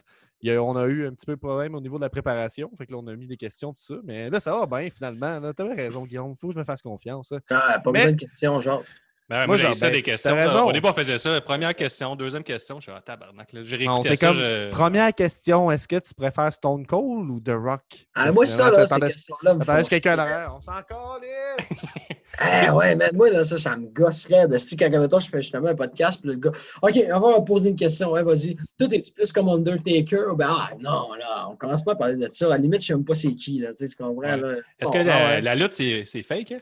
[0.41, 2.09] il y a- on a eu un petit peu de problème au niveau de la
[2.09, 2.69] préparation.
[2.77, 3.95] Fait que là, on a mis des questions, tout ça.
[4.03, 5.39] Mais là, ça va bien, finalement.
[5.53, 6.31] Tu avais raison, Guillaume.
[6.31, 7.31] Il faut que je me fasse confiance.
[7.31, 7.39] hein.
[7.49, 8.83] Ah, pas Mais- besoin de questions, genre.
[9.29, 10.35] Ben, moi, moi, j'ai ça ben, des questions.
[10.35, 10.45] là.
[10.47, 10.63] raison.
[10.67, 11.41] Au début, on faisait ça.
[11.41, 12.77] Première question, deuxième question.
[12.79, 13.51] Je suis en tabarnak.
[13.53, 13.61] là.
[13.63, 14.27] J'ai réécouté t'es ça.
[14.27, 17.81] comme, je- Première question, est-ce que tu préfères Stone Cold ou The Rock?
[18.15, 20.53] Ah, moi, ça, Finalement, là, ces questions-là me quelqu'un derrière.
[20.55, 21.69] On s'en calisse!
[22.37, 25.41] Ah ouais, mais moi, là, ça, ça me gosserait de si quand mettons, je fais
[25.41, 26.51] justement un podcast, puis le gars,
[26.81, 28.57] OK, on va me poser une question, ouais, vas-y.
[28.77, 30.35] Toi, es-tu plus comme Undertaker?
[30.35, 32.47] Ben, ah, non, là, on commence pas à parler de ça.
[32.47, 34.35] À la limite, je sais même pas c'est qui, là, tu sais, tu comprends, Ouais.
[34.37, 34.51] là.
[34.79, 35.41] Est-ce Bon, que ah la, ouais.
[35.41, 36.51] la lutte, c'est c'est fake?
[36.51, 36.59] hein?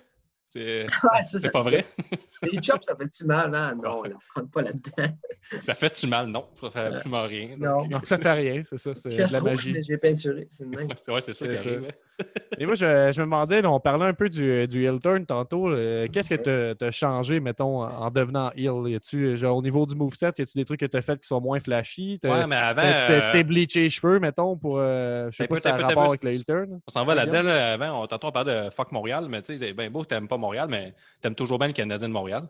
[0.54, 1.80] C'est Ouais, c'est ça pas fait- vrai?
[2.52, 3.74] Les chops, ça fait-tu mal, hein?
[3.76, 5.18] Non, on rentre pas là-dedans.
[5.62, 6.28] Ça fait-tu mal?
[6.28, 7.56] Non, ça fait absolument rien.
[7.58, 7.82] Non.
[7.84, 8.94] Donc, Non, ça fait rien, c'est ça.
[8.94, 9.74] C'est la rouge, magie.
[9.74, 10.88] l'ai peinturé, c'est le même.
[10.90, 11.92] Ouais, c'est- ouais, ça qui arrive.
[12.60, 15.26] Et moi, je, je me demandais, là, on parlait un peu du, du heel turn
[15.26, 15.70] tantôt.
[16.12, 18.92] Qu'est-ce que tu as changé, mettons, en en devenant heel?
[18.92, 21.20] Y a-tu, genre, au niveau du moveset, y a-tu des trucs que tu as fait
[21.20, 22.20] qui sont moins flashy?
[22.24, 24.78] Ouais, mais avant, tu t'es- tu t'es euh, bleaché les cheveux, mettons, pour.
[24.78, 26.80] euh, je sais T'as pas si ça a rapport avec le heel turn.
[26.86, 27.42] on s'en va là-dedans.
[27.42, 30.06] là, avant, on, tantôt, on parlait de fuck Montréal, mais tu sais, c'est bien beau,
[30.06, 32.44] t'aimes pas Montréal, mais t'aimes toujours bien le Canadien de Montréal.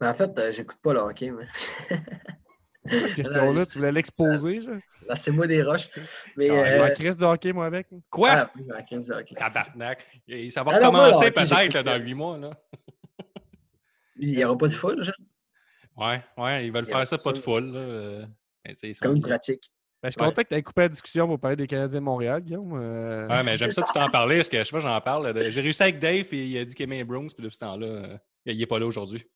[0.00, 1.46] Mais en fait, euh, j'écoute pas le hockey, mais
[2.90, 4.74] Cette question-là, tu voulais l'exposer, genre?
[5.06, 5.88] là, c'est moi des roches.
[6.36, 7.88] Mais, Je euh, vais à Chris de hockey, moi, avec.
[8.10, 8.30] Quoi?
[8.30, 9.34] ah, oui, la crise de hockey.
[9.34, 10.06] Tabarnak.
[10.28, 12.38] Et Ça va recommencer peut-être dans huit mois.
[12.38, 12.50] Là.
[14.16, 15.14] Il n'y aura pas de foule, genre?
[15.96, 17.72] Ouais, ouais, ils veulent faire ça, pas de foule.
[17.72, 17.78] Là.
[17.78, 18.26] euh,
[18.74, 19.72] sont Comme une pratique.
[20.02, 22.04] Ben, je suis content que tu aies coupé la discussion pour parler des Canadiens de
[22.04, 22.72] Montréal, Guillaume.
[22.74, 23.28] euh.
[23.28, 25.34] Ouais, mais j'aime ça que tu t'en parles parce que je sais pas, j'en parle.
[25.34, 27.54] de- J'ai réussi avec Dave, puis il a dit qu'il aimait les Browns, puis depuis
[27.54, 29.26] ce temps-là, euh, il est pas là aujourd'hui.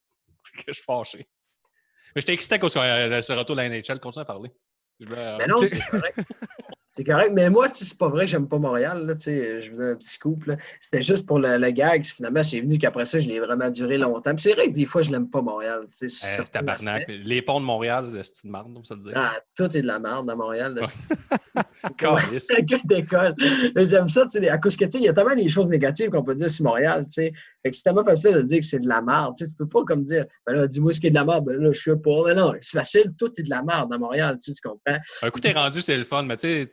[0.66, 1.26] Je suis fâché.
[2.14, 4.00] Mais j'étais excité quand euh, ce retour de la NHL.
[4.00, 4.50] Continue à parler.
[5.00, 6.18] Voulais, euh, Mais non, c'est correct.
[6.96, 7.32] C'est correct.
[7.34, 9.04] Mais moi, c'est pas vrai que j'aime pas Montréal.
[9.04, 10.48] Là, je vous donne un petit scoop.
[10.80, 12.04] C'était juste pour le, le gag.
[12.06, 14.32] Finalement, c'est venu qu'après ça, je l'ai vraiment duré longtemps.
[14.38, 15.86] C'est vrai que des fois, je l'aime pas Montréal.
[15.88, 17.06] sur euh, tabarnak.
[17.08, 19.12] Les ponts de Montréal, c'est une marde, on se le dire.
[19.16, 20.80] Ah, tout est de la merde à Montréal.
[22.38, 23.34] C'est que d'école.
[23.74, 26.10] Mais J'aime ça, tu sais, à cause que, il y a tellement des choses négatives
[26.10, 27.32] qu'on peut dire sur Montréal, tu sais.
[27.64, 29.50] Fait que c'est tellement facile de dire que c'est de la merde, tu sais.
[29.50, 31.58] Tu peux pas comme dire, ben là, dis-moi ce qui est de la merde, ben
[31.58, 32.22] là, je sais pas.
[32.26, 35.30] Mais non, c'est facile, tout est de la merde à Montréal, tu sais, tu comprends?
[35.30, 36.72] Coup, t'es rendu, c'est le fun, mais tu sais,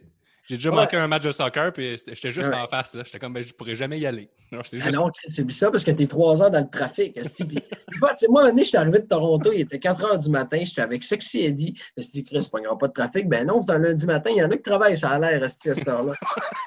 [0.52, 0.76] j'ai déjà Ouais.
[0.76, 2.56] manqué un match de soccer, puis j'étais- juste Ouais.
[2.58, 2.94] en face.
[2.96, 3.04] là.
[3.06, 4.30] J'étais comme, ben, je pourrais jamais y aller.
[4.52, 4.96] Non, c'est Ah juste...
[4.98, 7.14] non, c'est ça parce que t'es trois heures dans le trafic.
[7.14, 7.22] Puis,
[8.30, 11.04] moi, un je suis arrivé de Toronto, il était 4 heures du matin, j'étais avec
[11.04, 11.74] Sexy Eddie.
[11.78, 13.28] Je me suis dit, Chris, il n'y aura pas de trafic.
[13.30, 15.42] Ben non, c'est un lundi matin, il y en a qui travaillent, ça a l'air,
[15.44, 16.14] à cette heure-là.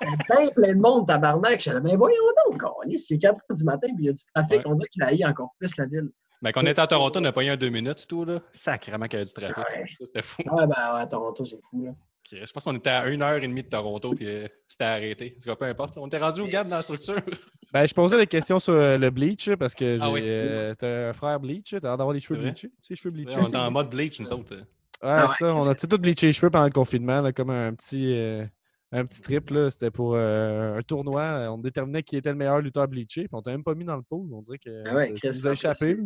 [0.03, 1.57] Il y a bien plein de monde, tabarnak.
[1.57, 2.16] Je suis là, mais voyons
[2.51, 2.62] donc,
[2.97, 4.59] c'est 4 heures du matin, puis il y a du trafic.
[4.59, 4.62] Ouais.
[4.66, 6.09] On dirait qu'il a encore plus la ville.
[6.43, 8.41] Mais quand on était à Toronto, on a pas eu un deux minutes, tout, là.
[8.53, 9.64] Sacrément qu'il y avait du trafic.
[10.05, 10.43] C'était fou.
[10.51, 11.93] Ah, ben, ouais, Toronto, c'est fou, là.
[12.31, 15.35] Je pense qu'on était à une heure et demie de Toronto, puis euh, c'était arrêté.
[15.37, 15.95] En tout cas, peu importe.
[15.99, 17.16] On était rendu au gap dans la structure.
[17.72, 20.20] Ben, je posais des questions sur euh, le bleach là, parce que j'ai Ah oui.
[20.22, 22.70] euh, t'as un frère bleach, là, t'as l'air d'avoir les cheveux bleachés.
[22.81, 23.37] Tu cheveux bleachés.
[23.37, 24.55] on était en mode bleach, nous autres.
[24.55, 24.62] Ouais,
[25.03, 27.75] Ah ouais, ça, on a tous bleaché les cheveux pendant le confinement, là, comme un
[27.75, 28.45] petit, euh,
[28.93, 29.51] un petit trip.
[29.51, 29.70] là.
[29.72, 31.49] C'était pour euh, un tournoi.
[31.51, 33.22] On déterminait qui était le meilleur lutteur bleaché.
[33.22, 34.33] Puis on t'a même pas mis dans le pool.
[34.33, 35.97] On dirait que Ah ouais, ça- Chris, tu nous a pas échappé.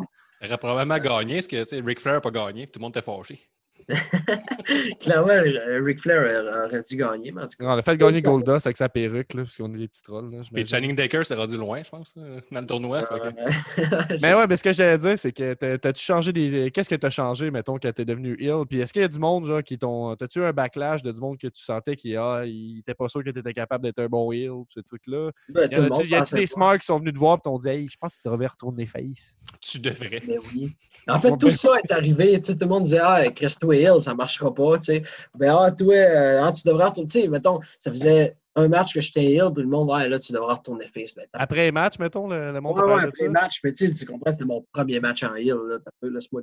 [0.42, 3.02] aurait probablement gagné, parce que, Ric Flair n'a pas gagné, puis tout le monde était
[3.04, 3.40] fâché.
[5.00, 6.20] Clairement, euh, Ric Flair
[6.66, 7.64] aurait dû gagner, mais en tout cas.
[7.64, 10.30] On a fait gagner Goldust avec sa perruque, là, parce qu'on est des petits trolls.
[10.30, 10.68] Là, Puis j'imagine.
[10.68, 13.02] Channing Decker s'est rendu loin, je pense, euh, dans le tournoi.
[13.02, 13.14] que-
[14.22, 16.70] Mais ouais, mais ce que j'allais dire, c'est que t'as- t'as-tu changé des.
[16.70, 18.64] Qu'est-ce que t'as changé, mettons, quand t'es devenu ill?
[18.68, 20.14] Puis est-ce qu'il y a du monde, genre, qui t'ont.
[20.16, 23.08] T'as-tu eu un backlash de du monde que tu sentais qui, ah, il était pas
[23.08, 25.30] sûr que t'étais capable d'être un bon heel, ces trucs-là?
[25.48, 25.68] ben,
[26.08, 28.16] Y a-tu des smarts qui sont venus te voir et t'ont dit, hey, je pense
[28.16, 29.38] que tu devrais retourner face?
[29.60, 30.20] Tu devrais.
[30.26, 30.76] Mais oui.
[31.08, 32.38] En fait, tout ça est arrivé.
[32.40, 34.78] tu sais, Tout le monde disait Ah, Christo Hill, ça ne marchera pas.
[34.78, 35.02] tu sais.
[35.34, 37.08] Ben, ah, toi, euh, ah, tu devrais retourner.
[37.08, 40.18] Tu sais, mettons, ça faisait un match que j'étais Hill, puis le monde, ouais, là,
[40.18, 41.14] tu devrais retourner face.
[41.14, 43.94] T'as- Après les matchs, mettons, le, le monde ouais, ouais, après match, mais tu sais,
[43.94, 45.56] tu comprends, c'était mon premier match en Hill.
[45.66, 46.42] Là, t'as peu, laisse-moi.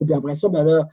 [0.00, 0.86] Et puis après ça, ben là,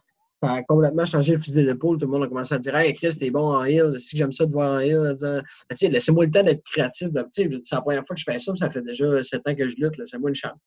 [0.43, 1.97] ça a complètement changé le fusil d'épaule.
[1.99, 3.95] Tout le monde a commencé à dire Hey, Chris, t'es bon en Hill.
[3.99, 5.15] Si j'aime ça de voir en Hill.
[5.19, 5.43] Ben,
[5.81, 7.09] laissez-moi le temps d'être créatif.
[7.31, 9.67] C'est la première fois que je fais ça, puis ça fait déjà sept ans que
[9.67, 9.97] je lutte.
[9.97, 10.57] Laissez-moi une chance.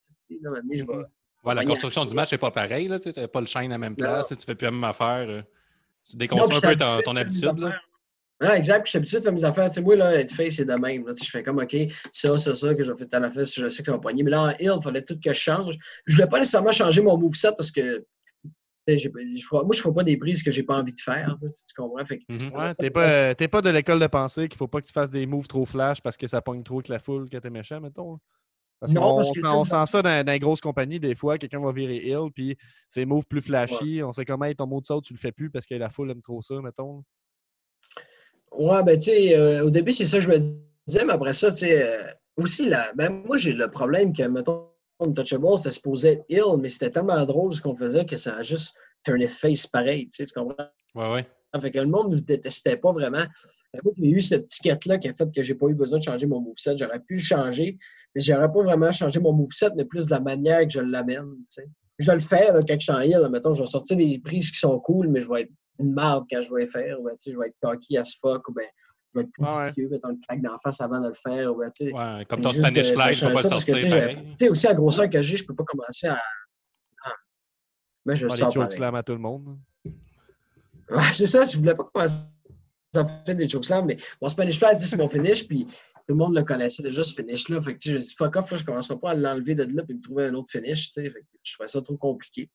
[0.42, 1.04] Là, je vais.
[1.44, 2.90] Ouais, la construction du match n'est pas pareille.
[3.02, 4.28] Tu n'as pas le chaîne à la même place.
[4.28, 5.26] Tu fais plus la même affaire.
[5.28, 5.42] euh,
[6.08, 7.58] Tu déconstruis un je peu ton, ton habitude.
[8.40, 8.56] Là.
[8.56, 8.86] exact.
[8.86, 9.68] Je suis habitué de faire mes affaires.
[9.68, 11.06] Tu sais, moi, là, être face, c'est de même.
[11.06, 11.14] Là.
[11.22, 11.76] Je fais comme, OK,
[12.12, 14.22] ça, ça, ça, que j'ai fait à la fesse, je sais que ça va poigner.
[14.22, 15.76] Mais là, en Hill, il fallait tout que je change.
[16.06, 18.04] Je voulais pas nécessairement changer mon moveset parce que
[18.86, 21.38] je moi, je ne fais pas des prises que j'ai pas envie de faire.
[21.40, 22.04] Tu tu comprends?
[22.04, 22.52] Fait que, Mhm.
[22.54, 25.10] Ouais, t'es pas, t'es pas de l'école de pensée qu'il faut pas que tu fasses
[25.10, 27.80] des moves trop flash parce que ça pogne trop avec la foule que t'es méchant,
[27.80, 28.18] mettons.
[28.80, 32.06] Parce Non, on sent ça dans, dans les grosses compagnies, des fois, quelqu'un va virer
[32.06, 32.56] ill, puis
[32.88, 35.32] ses moves plus flashy, on sait comment, hey, ton mot de saut, tu le fais
[35.32, 37.02] plus parce que la foule aime trop ça, mettons.
[38.52, 40.38] Ouais, ben, tu sais, euh, au début, c'est ça que je me
[40.86, 42.04] disais, mais après ça, tu sais, euh,
[42.36, 44.68] aussi, là, ben, moi, j'ai le problème que, mettons,
[45.00, 48.42] Untouchable, c'était supposé être ill, mais c'était tellement drôle ce qu'on faisait que ça a
[48.42, 50.68] juste turné face pareil, tu sais, tu comprends?
[50.94, 51.26] Ouais, ouais.
[51.60, 53.24] Fait que le monde ne nous détestait pas vraiment.
[53.82, 56.26] Moi, j'ai eu cette ticket-là qui a fait que j'ai pas eu besoin de changer
[56.26, 56.76] mon moveset.
[56.78, 57.76] J'aurais pu le changer,
[58.14, 61.30] mais j'aurais pas vraiment changé mon moveset, mais plus de la manière que je l'amène.
[61.50, 61.68] tu sais.
[61.98, 64.18] Je le fais là, quand je suis en heal, là, mettons, je vais sortir des
[64.18, 67.00] prises qui sont cool, mais je vais être une marde quand je vais les faire.
[67.00, 68.64] Ou, ben, tu sais, je vais être cocky as fuck, ou ben,
[69.14, 71.52] je vais être plus Ouais, vicieux, mettre un claque d'en face avant de le faire.
[71.52, 73.42] Ou, ben, tu sais, Ouais, comme ton Spanish de- de Fly, je peux pas le
[73.42, 73.80] ça, sortir tu
[74.38, 76.14] sais, aussi, à grosseur que j'ai, je peux pas commencer à.
[76.14, 77.12] à-
[78.06, 79.56] Mais je le Faire sors chokeslam à tout le monde.
[80.90, 82.26] Ouais, c'est ça, je voulais pas commencer
[82.96, 85.66] à faire des chokeslams, mais mon Spanish Fly, c'est mon finish, puis
[86.06, 87.62] tout le monde le connaissait déjà, ce finish-là.
[87.62, 89.64] Fait que, tu sais, je dis fuck off, là, je commencerai pas à l'enlever de
[89.74, 90.92] là puis me trouver un autre finish.
[90.92, 92.50] Fait que je trouvais ça trop compliqué.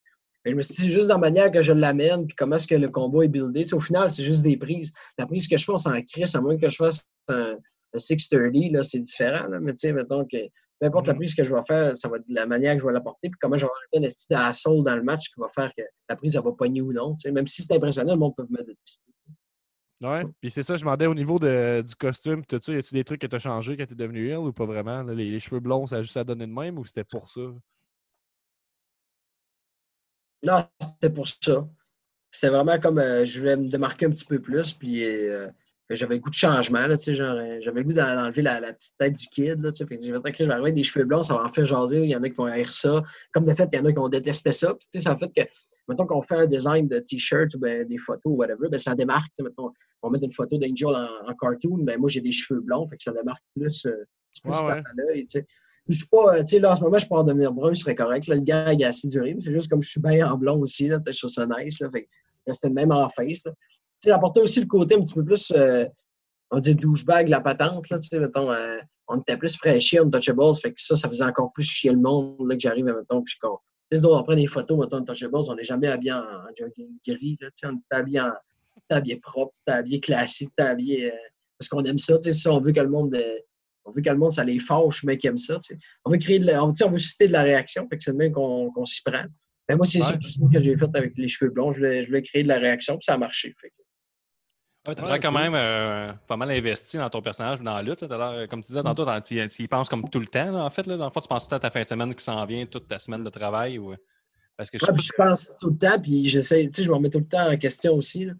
[0.45, 2.55] Mais je me suis dit, c'est juste dans la manière que je l'amène, puis comment
[2.55, 3.73] est-ce que le combat est buildé.
[3.73, 4.93] Au final, c'est juste des prises.
[5.17, 7.57] La prise que je fais, on s'en crisse, à moins que je fasse un,
[7.93, 9.59] un 630, là, c'est différent, là.
[9.59, 10.37] Mais tu sais, mettons que
[10.79, 11.19] peu importe la Mhm.
[11.19, 13.37] prise que je vais faire, ça va être la manière que je vais l'apporter, puis
[13.41, 16.15] comment je vais arrêter un style d'assaut dans le match qui va faire que la
[16.15, 17.17] prise, elle va pogner ou non.
[17.25, 19.11] Même si c'est impressionnant, le monde peut me détester.
[20.01, 20.23] Ouais.
[20.39, 23.03] Puis c'est ça, je demandais au niveau de- du costume, tout ça, y a-tu des
[23.03, 25.03] trucs que t'as changé quand t'es devenu ill ou pas vraiment?
[25.03, 25.13] là?
[25.13, 27.41] les, les cheveux blonds, ça a juste à donner de même ou c'était pour ça?
[30.43, 31.67] Non, c'était pour ça.
[32.31, 35.49] C'était vraiment comme euh, je voulais me démarquer un petit peu plus, puis euh,
[35.89, 38.41] j'avais le goût de changement, là, tu sais, genre, euh, j'avais le goût d'en- d'enlever
[38.43, 40.53] la, la petite tête du kid, là, tu sais, fait que j'ai fait, je vais
[40.53, 42.45] arriver des cheveux blonds, ça va en faire jaser, il y en a qui vont
[42.45, 43.03] haïr ça.
[43.33, 45.17] Comme de fait, il y en a qui vont détester ça, puis tu sais, ça
[45.17, 45.49] fait que,
[45.89, 48.95] mettons qu'on fait un design de t-shirt ou ben, des photos ou whatever, ben, ça
[48.95, 49.71] démarque, mettons,
[50.03, 52.97] on met une photo d'Angel en, en cartoon, ben, moi, j'ai des cheveux blonds, fait
[52.97, 54.05] que ça démarque plus, euh,
[54.43, 54.83] plus tape ouais.
[54.95, 55.25] l'œil.
[55.87, 57.73] Je suis pas, euh, tu sais, là, en ce moment, je peux en devenir brun,
[57.73, 58.27] ce serait correct.
[58.27, 60.37] Là, le gars, il est assez duré, mais c'est juste comme je suis bien en
[60.37, 61.89] blond aussi, là, je trouve ça nice, là.
[61.91, 62.07] Fait
[62.51, 63.43] c'était même en face.
[63.43, 63.51] Tu
[64.03, 65.85] sais, apporter aussi le côté un petit peu plus, euh,
[66.51, 68.77] on dit douchebag, la patente, là, tu sais, mettons, euh,
[69.07, 72.47] on était plus fraîchis, untouchables, fait que ça, ça faisait encore plus chier le monde,
[72.47, 73.57] là, que j'arrive, mettons, puis qu'on,
[73.97, 77.37] sais, on prend des photos, mettons, untouchables, on n'est jamais habillé en, en jogging gris,
[77.41, 78.31] là, tu sais, on est habillé en,
[78.87, 81.15] t'es habillé propre, t'es habillé classique, t'es habillé, euh,
[81.57, 83.37] parce qu'on aime ça, tu sais, si on veut que le monde, euh,
[83.85, 85.79] on veut que le monde, ça les fâche, mais qui aime ça, tu sais.
[86.05, 88.11] On veut créer de la, on, on veut susciter de la réaction, fait que c'est
[88.13, 89.23] de même qu'on qu'on s'y prend.
[89.67, 90.17] Ben, moi, c'est ça Ouais.
[90.19, 91.71] tout ça que j'ai fait avec les cheveux blonds.
[91.71, 93.53] Je voulais, je voulais créer de la réaction, puis ça a marché.
[93.59, 93.75] Fait que-
[94.87, 95.41] Ouais, t'as Ouais, l'air quand cool.
[95.41, 98.01] même euh, pas mal investi dans ton personnage, dans la lutte.
[98.01, 98.47] là.
[98.47, 100.85] Comme tu disais tantôt, tu tu y penses comme tout le temps, là, en fait.
[100.87, 100.97] Là.
[100.97, 102.87] Dans le fond, tu penses tout à ta fin de semaine qui s'en vient, toute
[102.87, 103.77] ta semaine de travail.
[103.77, 103.93] Ou...
[104.57, 106.89] Parce que je Ouais, puis je pense tout le temps, puis j'essaie, tu sais, je
[106.89, 108.25] me remets tout le temps en question aussi.
[108.25, 108.33] là.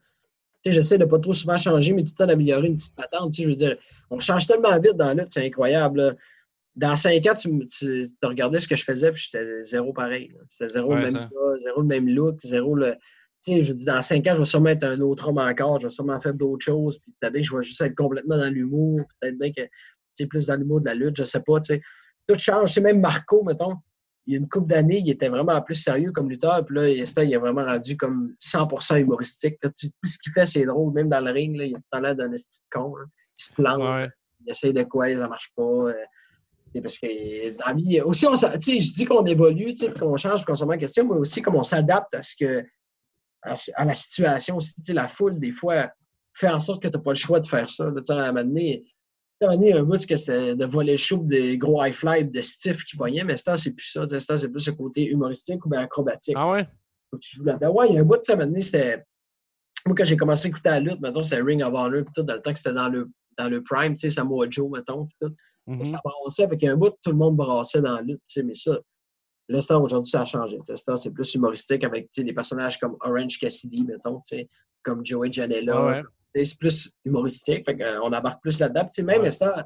[0.64, 2.96] Tu sais, j'essaie de pas trop souvent changer, mais tout le temps d'améliorer une petite
[2.96, 3.32] patente.
[3.32, 3.78] Tu sais, je veux dire,
[4.10, 6.00] on change tellement vite dans la lutte, c'est incroyable.
[6.02, 6.14] là.
[6.76, 10.32] Dans cinq ans, tu, tu te regardais ce que je faisais, puis j'étais zéro pareil.
[10.48, 11.20] C'était zéro le même ça.
[11.32, 12.96] gars, zéro le même look, zéro le.
[13.42, 15.88] Sais, je dis, dans cinq ans, je vais sûrement être un autre homme encore, je
[15.88, 19.02] vais sûrement faire d'autres choses, puis peut-être que je vais juste être complètement dans l'humour,
[19.22, 19.70] peut-être bien que, tu
[20.14, 21.82] sais, plus dans l'humour de la lutte, je sais pas, tu sais.
[22.28, 22.74] Tout change.
[22.74, 23.76] C'est même Marco, mettons
[24.28, 26.64] il y a une couple d'années, il était vraiment plus sérieux comme lutteur.
[26.64, 27.00] Puis là, il
[27.34, 29.56] est vraiment rendu comme 100% humoristique.
[29.64, 29.70] là.
[29.72, 30.94] Tout ce qu'il fait, c'est drôle.
[30.94, 32.36] Même dans le ring, là, il a tout l'air d'un de
[32.72, 32.96] con.
[32.96, 33.06] là.
[33.40, 34.08] Il se plante, Ouais.
[34.46, 35.64] il essaye de quoi, ça marche pas.
[35.64, 35.94] euh,
[36.84, 40.16] parce que dans la vie, aussi, on, s'a- tu sais, je dis qu'on évolue, qu'on
[40.16, 42.64] change, qu'on se remet en question, mais aussi comme on s'adapte à ce que
[43.42, 44.76] à, à la situation aussi.
[44.76, 45.92] Tu sais, la foule, des fois,
[46.34, 47.86] fait en sorte que tu n'as pas le choix de faire ça.
[47.86, 47.94] là.
[47.98, 48.84] Tu sais, à un moment donné,
[49.42, 51.94] à un moment donné, un bout, que c'était de voler le show des gros high
[51.94, 54.06] fly de stiff qui poignaient, mais ça, c'est plus ça.
[54.06, 56.36] Tu sais, ça, c'est plus le côté humoristique ou bien acrobatique.
[56.38, 56.68] Ah ouais?
[57.10, 57.72] Faut que tu joues là-dedans.
[57.72, 59.04] Ouais, il y a un bout, tu sais, à un moment donné, c'était.
[59.86, 62.24] Moi, quand j'ai commencé à écouter la lutte, mettons, c'était Ring of Honor, puis tout,
[62.24, 65.06] dans le temps que c'était dans le, dans le prime, tu sais, Samoa Joe, mettons,
[65.06, 65.34] puis tout.
[65.68, 65.86] Mhm.
[65.86, 68.54] Ça brassait, avec un bout, tout le monde brassait dans la lutte, tu sais, mais
[68.54, 68.78] ça,
[69.50, 70.60] le star aujourd'hui, ça a changé.
[70.68, 74.22] Le star, c'est plus humoristique avec des personnages comme Orange Cassidy, mettons,
[74.84, 75.86] comme Joey Janela.
[75.86, 76.44] Ouais.
[76.46, 78.88] C'est plus humoristique, fait qu'on embarque plus là-dedans.
[79.00, 79.32] Même Ouais.
[79.32, 79.66] ça,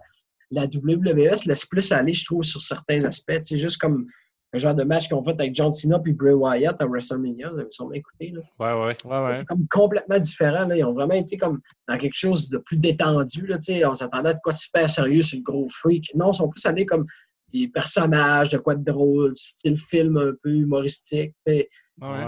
[0.50, 3.40] la WWE se laisse plus aller, je trouve, sur certains aspects.
[3.44, 4.08] C'est juste comme
[4.54, 7.50] un genre de match qu'on fait avec John Cena puis Bray Wyatt à WrestleMania.
[7.52, 8.32] Vous avez sûrement écouté.
[8.32, 8.42] Là.
[8.60, 8.98] Ouais, ouais.
[9.04, 9.32] Ouais, ouais.
[9.32, 10.66] C'est comme complètement différent.
[10.66, 10.78] Là.
[10.78, 11.60] Ils ont vraiment été comme
[11.90, 13.48] dans quelque chose de plus détendu.
[13.48, 13.58] Là,
[13.90, 16.12] on s'attendait à de quoi super sérieux sur le gros freak.
[16.16, 17.06] Non, ils sont plus allés comme
[17.54, 21.34] des personnages, de quoi de drôle, style film un peu humoristique.
[21.46, 21.66] Ouais.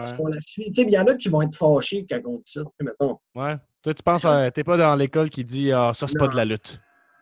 [0.05, 0.17] Sais,
[0.77, 2.61] Il y en a qui vont être fâchés quand on dit ça.
[2.61, 3.17] tu sais, Mettons.
[3.33, 3.55] Ouais.
[3.81, 6.35] Toi, tu penses, à- t'es pas dans l'école qui dit Ah, ça, c'est pas de
[6.35, 6.79] la lutte.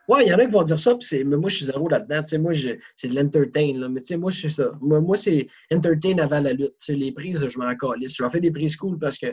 [0.09, 1.65] Ouais, il y en a qui vont dire ça, puis c'est- mais moi, je suis
[1.65, 2.21] zéro là-dedans.
[2.23, 3.71] Tu sais, moi, je- c'est de l'entertain.
[3.77, 3.87] là.
[3.87, 4.71] Mais tu sais, moi, je suis ça.
[4.81, 6.73] Moi, moi, c'est entertain avant la lutte.
[6.79, 8.17] Tu sais, les prises, je m'en calisse.
[8.17, 9.27] Je vais faire des prises cool parce que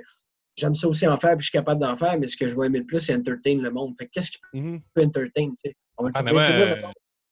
[0.57, 2.55] j'aime ça aussi en faire, puis je suis capable d'en faire, mais ce que je
[2.55, 3.95] vais aimer le plus, c'est entertain le monde.
[3.99, 4.81] Fait que qu'est-ce qui Mhm.
[4.95, 5.77] peut entertain, tu sais?
[5.99, 6.45] On va Ah, le trouver.
[6.45, 6.83] C'est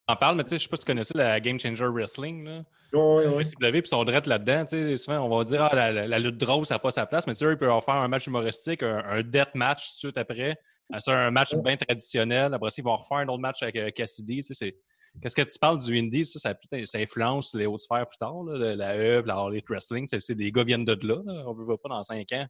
[0.09, 1.87] on parle, mais tu sais, je sais pas si tu connais ça, la Game Changer
[1.87, 2.45] Wrestling.
[2.45, 2.63] Là.
[2.95, 3.45] Ouais.
[3.45, 4.65] JCW, puis ils sont drettes là-dedans.
[4.97, 7.27] Souvent, on va dire ah, la, la- la lutte drôle, ça n'a pas sa place,
[7.27, 9.99] mais tu sais, ils peuvent faire un match humoristique, un, un death match tout de
[10.13, 10.57] suite après.
[10.99, 12.55] Ça, un match bien traditionnel.
[12.55, 14.37] Après ça, ils vont refaire un autre match avec euh, Cassidy.
[14.37, 14.77] tu sais, c'est-
[15.23, 16.25] Qu'est-ce que tu parles du indie?
[16.25, 18.43] Ça, ça, putain, ça influence les hautes sphères plus tard.
[18.45, 20.07] là, la E, la Elite Wrestling.
[20.09, 21.17] c'est des gars viennent de là.
[21.25, 21.43] là.
[21.47, 22.47] On ne veut pas dans cinq ans.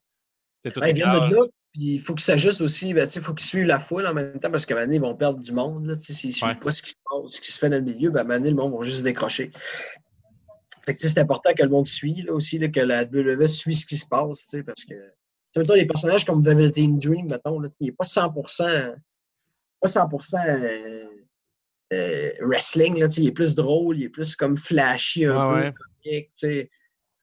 [0.60, 1.40] C'est tout Ouais, ils viennent de là,
[1.78, 2.92] puis il faut qu'ils s'ajustent aussi.
[2.92, 5.02] Ben, faut qu'ils suivent la foule en même temps parce qu'à un moment donné, ils
[5.02, 5.96] vont perdre du monde.
[6.00, 6.56] S'ils ne suivent Ouais.
[6.56, 8.24] pas ce qui se passe, ce qui se fait dans le milieu, ben, à un
[8.24, 9.52] moment donné, le monde va juste se décrocher.
[10.84, 13.74] Fait que, c'est important que le monde suive là, aussi, là, que la WWE suit
[13.74, 14.94] ce qui se passe, parce que.
[15.56, 18.94] Mettons, les personnages comme Velveteen Dream, mettons, là, il n'est pas 100%,
[19.80, 21.04] pas 100% euh,
[21.92, 25.72] euh, wrestling, là, il est plus drôle, il est plus comme flashy un peu, ouais.
[26.04, 26.70] comique.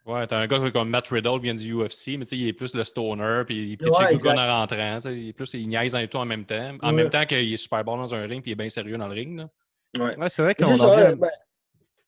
[0.05, 2.53] Ouais, t'as un gars comme Matt Riddle vient du UFC, mais tu sais, il est
[2.53, 4.39] plus le stoner, puis il pitch Ouais, les gars exact.
[4.49, 4.95] en rentrant.
[4.97, 6.77] tu sais, Il est plus, il niaise en tout en même temps.
[6.83, 6.93] En Ouais.
[6.93, 9.07] même temps qu'il est super bon dans un ring, puis il est bien sérieux dans
[9.07, 9.37] le ring.
[9.37, 9.49] Là.
[9.97, 10.15] Ouais.
[10.17, 11.29] Ouais, c'est vrai qu'on en revient- ben,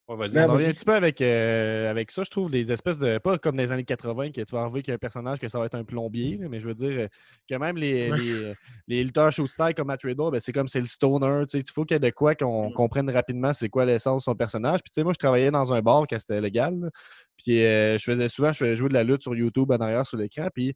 [0.10, 0.38] Ouais, vas-y.
[0.40, 3.18] On en revient un petit peu avec, euh, avec ça, je trouve, des espèces de.
[3.18, 5.38] Pas comme dans les années 80, que tu vas arriver qu'il y a un personnage
[5.40, 7.08] que ça va être un plombier, mais je veux dire euh,
[7.50, 8.18] que même les, Ouais.
[8.18, 8.54] les,
[8.88, 11.44] les lutteurs show style comme Matt Riddle, ben, c'est comme c'est le stoner.
[11.50, 12.74] tu sais, Il faut qu'il y ait de quoi qu'on Mm.
[12.74, 14.80] comprenne rapidement c'est quoi l'essence de son personnage.
[14.82, 16.80] Puis tu sais, moi, je travaillais dans un bar quand c'était légal.
[16.80, 16.90] là,
[17.36, 20.06] Puis euh, je faisais souvent, je faisais jouer de la lutte sur YouTube en arrière
[20.06, 20.48] sur l'écran.
[20.54, 20.74] Puis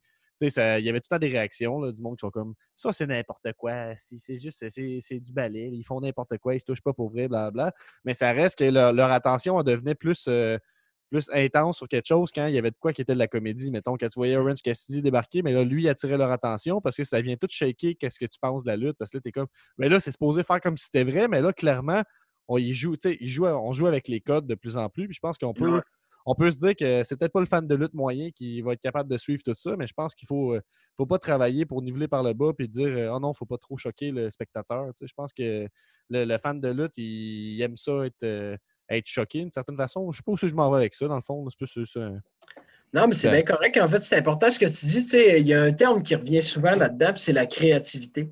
[0.47, 3.07] il y avait tout le temps des réactions du monde qui sont comme ça, c'est
[3.07, 3.95] n'importe quoi.
[3.97, 5.69] Si, c'est juste, c'est, du balai.
[5.71, 6.55] Ils font n'importe quoi.
[6.55, 7.73] Ils se touchent pas pour vrai, blablabla.
[8.05, 10.57] Mais ça reste que leur, attention devenait plus, euh,
[11.11, 13.27] plus intense sur quelque chose quand il y avait de quoi qui était de la
[13.27, 13.69] comédie.
[13.69, 16.95] Mettons, quand tu voyais Orange Cassidy débarquer, mais là, lui, il attirait leur attention parce
[16.95, 18.97] que ça vient tout shaker qu'est-ce que tu penses de la lutte.
[18.97, 21.41] Parce que là, t'es comme, mais là, c'est supposé faire comme si c'était vrai, mais
[21.41, 22.01] là, clairement,
[22.47, 22.95] on y joue,
[23.43, 25.07] on joue avec les codes de plus en plus.
[25.07, 25.81] Puis je pense qu'on peut.
[26.25, 28.73] On peut se dire que c'est peut-être pas le fan de lutte moyen qui va
[28.73, 30.61] être capable de suivre tout ça, mais je pense qu'il faut, euh,
[30.97, 33.77] faut pas travailler pour niveler par le bas puis dire oh non, faut pas trop
[33.77, 34.87] choquer le spectateur.
[34.93, 35.67] Tu sais, je pense que
[36.09, 38.57] le, le fan de lutte, il, il aime ça être, euh,
[38.89, 40.11] être choqué d'une certaine façon.
[40.11, 41.47] Je sais pas où je m'en vais avec ça, dans le fond.
[41.65, 42.11] C'est ça.
[42.93, 43.77] Non, mais c'est Ben- bien correct.
[43.77, 45.07] En fait, c'est important ce que tu dis.
[45.39, 48.29] Il y a un terme qui revient souvent là-dedans, c'est la créativité.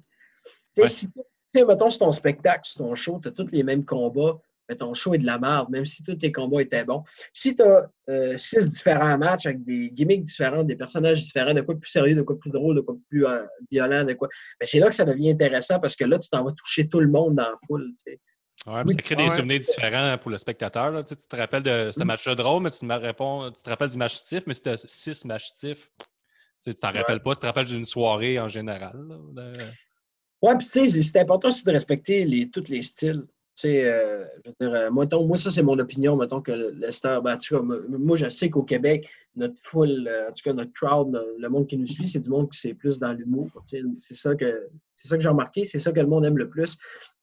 [0.78, 0.88] Ouais.
[0.88, 1.08] si
[1.56, 4.38] mettons, c'est ton spectacle, c'est ton show, tu as tous les mêmes combats,
[4.70, 7.04] mais ton show est de la merde, même si tous tes combats étaient bons.
[7.34, 7.90] Si tu as
[8.38, 12.16] six différents matchs avec des gimmicks différents, des personnages différents, de quoi de plus sérieux,
[12.16, 14.30] de quoi de plus drôle, de quoi de plus euh, violent, de quoi.
[14.60, 17.00] Mais c'est là que ça devient intéressant parce que là, tu t'en vas toucher tout
[17.00, 17.92] le monde dans la foule.
[18.06, 18.20] tu sais.
[18.68, 19.30] Ouais, Oui, ça crée des ouais.
[19.30, 20.92] souvenirs différents pour le spectateur.
[20.92, 21.02] là.
[21.04, 22.08] Tu, sais, tu te rappelles de ce Mm.
[22.08, 24.70] match-là drôle, mais tu, me réponds, tu te rappelles du match stiff, mais si tu
[24.70, 26.06] as six matchs stiff, tu
[26.60, 27.34] sais, t'en rappelles pas.
[27.36, 28.96] Tu te rappelles d'une soirée en général.
[29.08, 29.54] là, de-
[30.42, 33.24] Ouais, puis tu sais, c'est important aussi de respecter les, tous les styles.
[33.60, 36.70] Tu sais, euh, je veux dire, euh, moi, ça, c'est mon opinion, mettons que le-
[36.70, 40.44] Lester, ben, en tout cas, moi- je sais qu'au Québec, notre foule, euh, en tout
[40.46, 43.12] cas, notre crowd, le, monde qui nous suit, c'est du monde qui c'est plus dans
[43.12, 43.50] l'humour.
[43.68, 43.86] tu.
[43.98, 46.48] C'est ça que c'est ça que j'ai remarqué, c'est ça que le monde aime le
[46.50, 46.78] plus.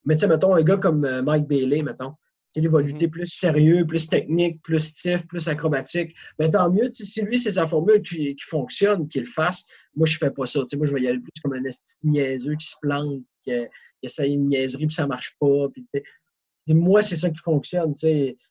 [0.04, 2.12] Mais tu sais, mettons, un gars comme Mike Bailey, mettons,
[2.52, 6.14] tu il va lutter plus sérieux, plus technique, plus stiff, plus acrobatique.
[6.38, 9.64] Ben, tant mieux, tu si lui, c'est sa formule qui, qui fonctionne, qu'il le fasse.
[9.94, 10.60] Moi, je fais pas ça.
[10.68, 11.62] Tu moi, je vais y aller plus comme un
[12.02, 15.68] niaiseux qui se plante, qui, qui essaye une niaiserie, puis ça marche pas.
[15.72, 16.02] Puis, tu.
[16.66, 17.94] Puis moi, c'est ça qui fonctionne.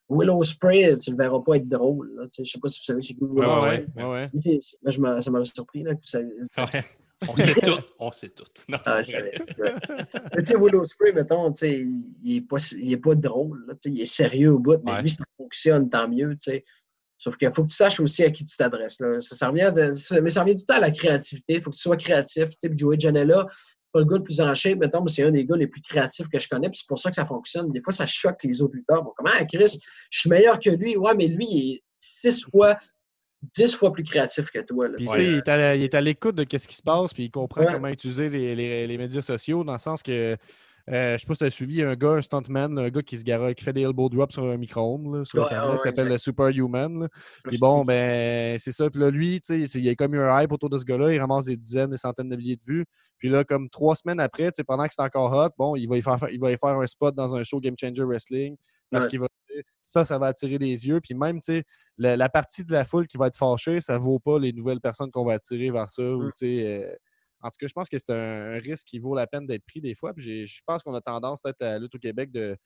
[0.09, 2.27] Willow Spray, tu le verras pas être drôle.
[2.37, 3.85] Je sais pas si vous savez c'est qui Willow Spray.
[3.95, 4.03] ouais.
[4.03, 4.29] ouais, ouais.
[4.33, 5.83] Mais tu sais, moi, je m'a- ça m'avait surpris.
[5.83, 6.77] Là, que.
[7.29, 7.79] On sait tout.
[7.99, 8.43] On sait tout.
[8.69, 9.31] Non, Ah, vrai.
[10.35, 13.65] Mais tu sais, Willow Spray, mettons, il est pas, il est pas drôle.
[13.67, 15.01] Là, il est sérieux au bout, mais Ouais.
[15.01, 16.35] lui, ça fonctionne, tant mieux.
[17.17, 18.97] Sauf qu'il faut que tu saches aussi à qui tu t'adresses.
[18.97, 21.53] Ça, ça revient de- ça- mais ça revient tout le temps à la créativité.
[21.55, 22.49] Il faut que tu sois créatif.
[22.75, 23.47] Joey Janela,
[23.95, 25.81] pas le gars le plus en shape, mettons, mais c'est un des gars les plus
[25.81, 26.67] créatifs que je connais.
[26.69, 27.71] Puis c'est pour ça que ça fonctionne.
[27.71, 29.03] Des fois, ça choque les autres lutteurs.
[29.03, 29.79] Bon, comment, Chris,
[30.09, 30.97] je suis meilleur que lui.
[30.97, 32.77] Ouais, mais lui, il est six fois,
[33.55, 34.89] dix fois plus créatif que toi.
[34.89, 34.95] là.
[34.97, 35.17] Puis, tu Ouais.
[35.17, 37.73] sais, il est à, l'écoute de ce qui se passe, puis il comprend Ouais.
[37.73, 40.35] comment utiliser les, les- les médias sociaux, dans le sens que,
[40.91, 42.77] euh, je sais pas si tu as suivi, il y a un gars, un stuntman,
[42.77, 45.45] un gars qui, se gara- qui fait des elbow drops sur un micro-ondes, sur Ouais,
[45.45, 47.07] Internet, ouais, qui s'appelle Superhuman.
[47.45, 48.89] Puis bon, ben, c'est ça.
[48.89, 51.11] Puis là, lui, il y a comme eu un hype autour de ce gars-là.
[51.13, 52.85] Il ramasse des dizaines, des centaines de milliers de vues.
[53.17, 56.01] Puis là, comme trois semaines après, pendant que c'est encore hot, bon, il va y
[56.01, 58.55] faire, il va y faire un spot dans un show Game Changer Wrestling.
[58.91, 59.09] Parce Ouais.
[59.09, 59.27] qu'il va
[59.83, 60.99] ça, ça va attirer les yeux.
[61.01, 61.63] Puis même, tu sais,
[61.97, 64.81] la, la partie de la foule qui va être fâchée, ça vaut pas les nouvelles
[64.81, 66.03] personnes qu'on va attirer vers ça.
[66.03, 66.31] Ou, Mm.
[66.37, 66.95] tu sais, euh,
[67.45, 69.81] en tout cas, je pense que c'est un, risque qui vaut la peine d'être pris
[69.81, 70.13] des fois.
[70.13, 72.57] Puis je pense qu'on a tendance, peut-être, à la lutte au Québec, de.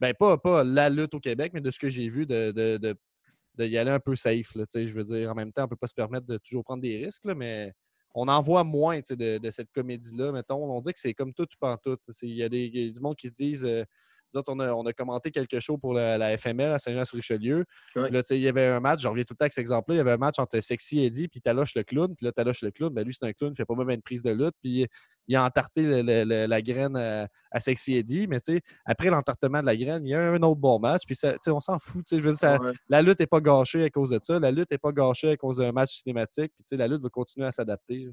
[0.00, 2.78] Ben, pas, pas la lutte au Québec, mais de ce que j'ai vu, de, de,
[2.78, 4.52] de, y aller un peu safe.
[4.74, 7.04] Je veux dire, en même temps, on peut pas se permettre de toujours prendre des
[7.04, 7.72] risques, mais
[8.14, 10.64] on en voit moins de, de cette comédie-là, mettons.
[10.64, 11.98] On dit que c'est comme tout ou pas tout.
[12.08, 13.64] C'est- Il y a des, il y a du monde qui se disent.
[13.66, 13.84] euh,
[14.32, 17.64] nous autres, on a, on a commenté quelque chose pour la, la FML à Saint-Jean-sur-Richelieu.
[18.10, 19.94] Là, il y avait un match, je reviens tout le temps avec cet exemple-là.
[19.94, 22.14] Il y avait un match entre Sexy Eddie puis Taloche le clown.
[22.16, 24.02] Puis là, Taloche le clown, ben lui, c'est un clown, il fait pas même une
[24.02, 24.54] prise de lutte.
[24.62, 24.86] Puis
[25.28, 28.26] il a entarté le- le- le- la graine à, à Sexy Eddie.
[28.26, 28.38] Mais
[28.84, 31.02] après l'entartement de la graine, il y a un autre bon match.
[31.06, 32.04] Puis ça, on s'en fout.
[32.10, 32.72] Je veux dire, ça- Ouais.
[32.88, 34.38] la lutte n'est pas gâchée à cause de ça.
[34.40, 36.52] La lutte n'est pas gâchée à cause d'un match cinématique.
[36.66, 38.08] Puis la lutte va continuer à s'adapter.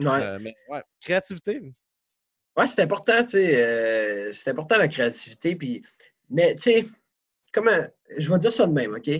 [0.00, 0.06] Ouais.
[0.08, 1.60] Euh, mais ouais, créativité.
[2.56, 3.64] Ouais, c'est important, tu sais.
[3.64, 5.56] euh, c'est important la créativité.
[5.56, 5.82] Puis,
[6.28, 6.86] mais, tu sais.
[8.16, 9.10] Je vais dire ça de même, OK?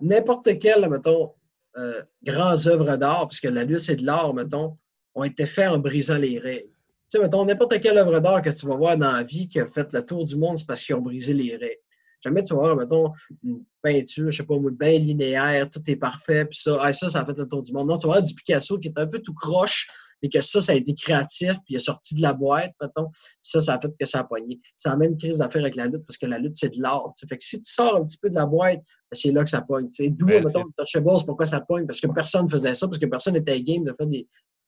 [0.00, 1.32] N'importe quel, mettons,
[1.76, 4.76] euh, grands œuvres d'art, parce que la lutte, c'est de l'art, mettons,
[5.14, 6.68] ont été faits en brisant les règles.
[7.08, 9.60] Tu sais, mettons, n'importe quelle œuvre d'art que tu vas voir dans la vie qui
[9.60, 11.80] a fait le tour du monde, c'est parce qu'ils ont brisé les règles.
[12.24, 13.12] Jamais tu vas voir, mettons,
[13.44, 17.24] une peinture, je sais pas, bien linéaire, tout est parfait, puis ça, ça, ça a
[17.24, 17.88] fait le tour du monde.
[17.88, 19.88] Non, tu vas voir du Picasso qui est un peu tout croche,
[20.22, 23.08] mais que ça, ça a été créatif, puis il est sorti de la boîte, mettons.
[23.42, 24.60] Ça, ça a fait que ça a poigné.
[24.78, 27.12] C'est la même crise d'affaires avec la lutte, parce que la lutte, c'est de l'art.
[27.28, 29.50] Fait que si tu sors un petit peu de la boîte, ben, c'est là que
[29.50, 29.88] ça pogne.
[29.98, 31.86] D'où, Ouais, mettons, le Touchables, pourquoi ça pogne?
[31.86, 34.26] Parce que personne faisait ça, parce que personne n'était game de faire des,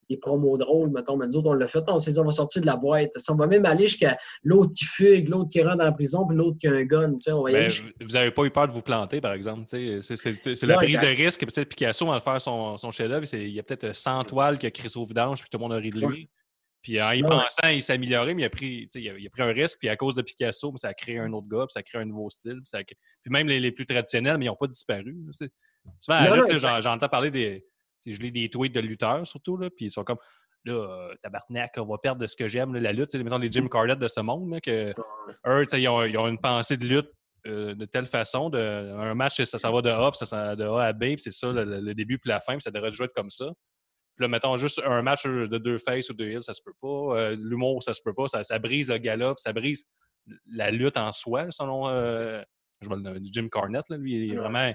[0.08, 1.16] des promos drôles, mettons.
[1.16, 3.10] Mais nous autres, on l'a fait, on s'est dit, on va sortir de la boîte.
[3.16, 6.36] Ça, on va même aller jusqu'à l'autre qui fugue, l'autre qui rentre en prison, puis
[6.36, 7.14] l'autre qui a un gun.
[7.30, 9.64] On va y Ben, aller vous n'avez pas eu peur de vous planter, par exemple.
[9.68, 11.02] C'est la prise exact.
[11.02, 11.46] de risque.
[11.46, 14.70] Peut-être Picasso, va faire son, son chef-d'œuvre, il y a peut-être 100 toiles qui a
[14.70, 16.28] créé au vidange, puis tout le monde a ri de lui.
[16.80, 17.28] Puis en y Ah ouais.
[17.28, 19.78] pensant, il s'est amélioré, mais il a, pris, il, a, il a pris un risque,
[19.80, 22.00] puis à cause de Picasso, ça a créé un autre gars, puis ça a créé
[22.00, 22.54] un nouveau style.
[22.54, 25.16] Puis, ça a cré- puis même les, les plus traditionnels, mais ils n'ont pas disparu.
[25.98, 27.66] Souvent, j'entends parler des.
[28.12, 30.18] Je lis des tweets de lutteurs, surtout, là, puis ils sont comme.
[30.64, 33.14] Là, euh, tabarnak, on va perdre de ce que j'aime, la lutte.
[33.14, 34.92] Mettons les Jim Cornette de ce monde, là, que
[35.46, 37.10] eux, ils ont, ils ont une pensée de lutte
[37.46, 38.50] euh, de telle façon.
[38.50, 41.00] De, un match, ça, ça va de A, puis ça, ça- de A à B,
[41.00, 43.46] puis c'est ça le, début puis la fin, puis ça devrait toujours être comme ça.
[44.16, 46.74] Puis là, mettons juste un match de deux faces ou deux heels, ça se peut
[46.82, 47.16] pas.
[47.16, 48.26] Euh, L'humour, ça se peut pas.
[48.26, 49.84] Ça, ça brise le gala, puis ça brise
[50.50, 52.42] la lutte en soi, selon euh,
[52.80, 53.88] je vois le, Jim Cornette.
[53.90, 54.38] Là, lui, il est Ouais.
[54.42, 54.74] vraiment.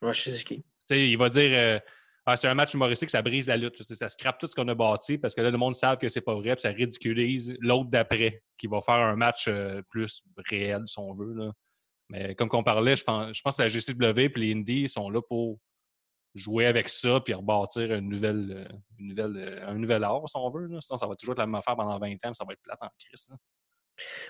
[0.00, 0.62] Ouais, je sais qui.
[0.62, 1.78] Tu sais, il va dire euh,
[2.26, 3.82] Ah, c'est un match humoristique, ça brise la lutte.
[3.82, 6.22] Ça, scrape tout ce qu'on a bâti parce que là, le monde savent que c'est
[6.22, 10.82] pas vrai, puis ça ridiculise l'autre d'après qui va faire un match euh, plus réel,
[10.86, 11.50] si on veut.
[12.08, 15.10] Mais comme qu'on parlait, je pense, je pense que la GCW et les Indies sont
[15.10, 15.58] là pour
[16.34, 20.36] jouer avec ça puis rebâtir une nouvelle, euh, une nouvelle, euh, un nouvel art, si
[20.36, 20.68] on veut.
[20.80, 22.62] Sinon, ça va toujours être la même affaire pendant 20 ans, puis ça va être
[22.62, 23.28] plate en crise.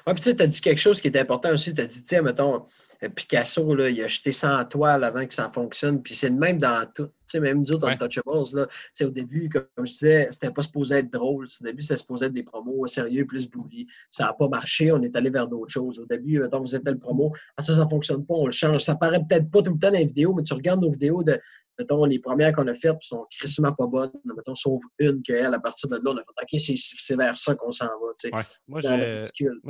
[0.07, 1.73] Ouais, puis tu as dit quelque chose qui est important aussi.
[1.73, 2.67] Tu as dit, sais, mettons,
[3.11, 6.03] Picasso, là, il a jeté 100 toiles avant que ça fonctionne.
[6.03, 7.07] Puis c'est le même dans tout.
[7.07, 7.97] Tu sais, même nous autres, dans Ouais.
[7.97, 8.29] Touchables,
[8.61, 11.47] là, tu sais, au début, comme je disais, c'était pas supposé être drôle.
[11.47, 13.87] Au début, c'était supposé être des promos sérieux, plus bully.
[14.11, 14.93] Ça n'a pas marché.
[14.93, 15.99] On est allé vers d'autres choses.
[15.99, 17.33] Au début, mettons, vous êtes le promo.
[17.57, 18.35] Ah, ça, ça fonctionne pas.
[18.35, 18.81] On le change.
[18.83, 21.23] Ça paraît peut-être pas tout le temps dans les vidéos, mais tu regardes nos vidéos
[21.23, 21.41] de,
[21.79, 24.13] mettons, les premières qu'on a faites, sont crissement pas bonnes.
[24.25, 27.55] Mettons, sauf une qu'elle, à partir de là, on a fait, OK, c'est- vers ça
[27.55, 28.13] qu'on s'en va.
[28.21, 28.35] tu sais.
[28.35, 28.43] Ouais.
[28.69, 28.81] Moi,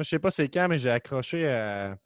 [0.03, 1.97] je sais pas c'est quand, mais j'ai accroché à.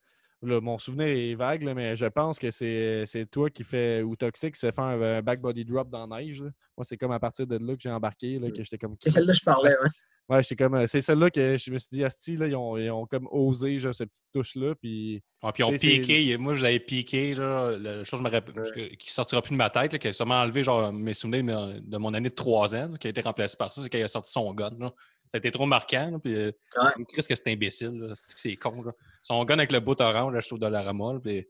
[0.42, 4.02] Là, mon souvenir est vague, là, mais je pense que c'est c'est toi qui fait,
[4.02, 6.42] ou Toxic, qui s'est fait un, un back body drop dans la neige.
[6.42, 6.50] là.
[6.76, 8.96] Moi, c'est comme à partir de là que j'ai embarqué, là, que j'étais comme.
[9.00, 9.88] C'est celle-là que je parlais, ouais.
[10.30, 10.86] Ouais, j'étais comme.
[10.86, 13.78] C'est celle-là que je me suis dit, Asti, là, ils ont, ils ont comme osé,
[13.78, 14.74] genre, cette petite touche-là.
[14.74, 15.22] Puis.
[15.42, 16.36] Ah, puis on Tu sais, c'est- piqué.
[16.36, 18.96] Moi, je l'avais piqué, là, la chose je me rappelle- Ouais.
[18.98, 21.78] qui sortira plus de ma tête, là, qui a sûrement enlevé genre, mes souvenirs de,
[21.80, 24.02] de mon année de 3 ans, là, qui a été remplacé par ça, c'est qu'il
[24.02, 24.70] a sorti son gun.
[24.78, 24.92] là.
[25.30, 26.10] Ça a été trop marquant.
[26.10, 27.04] Là, puis, euh, Ouais.
[27.08, 28.12] Chris que c'est imbécile.
[28.14, 28.82] C'est que c'est con.
[28.82, 28.92] Là.
[29.22, 31.14] Son gun avec le bout orange acheté au Dollarama.
[31.14, 31.46] là, Puis,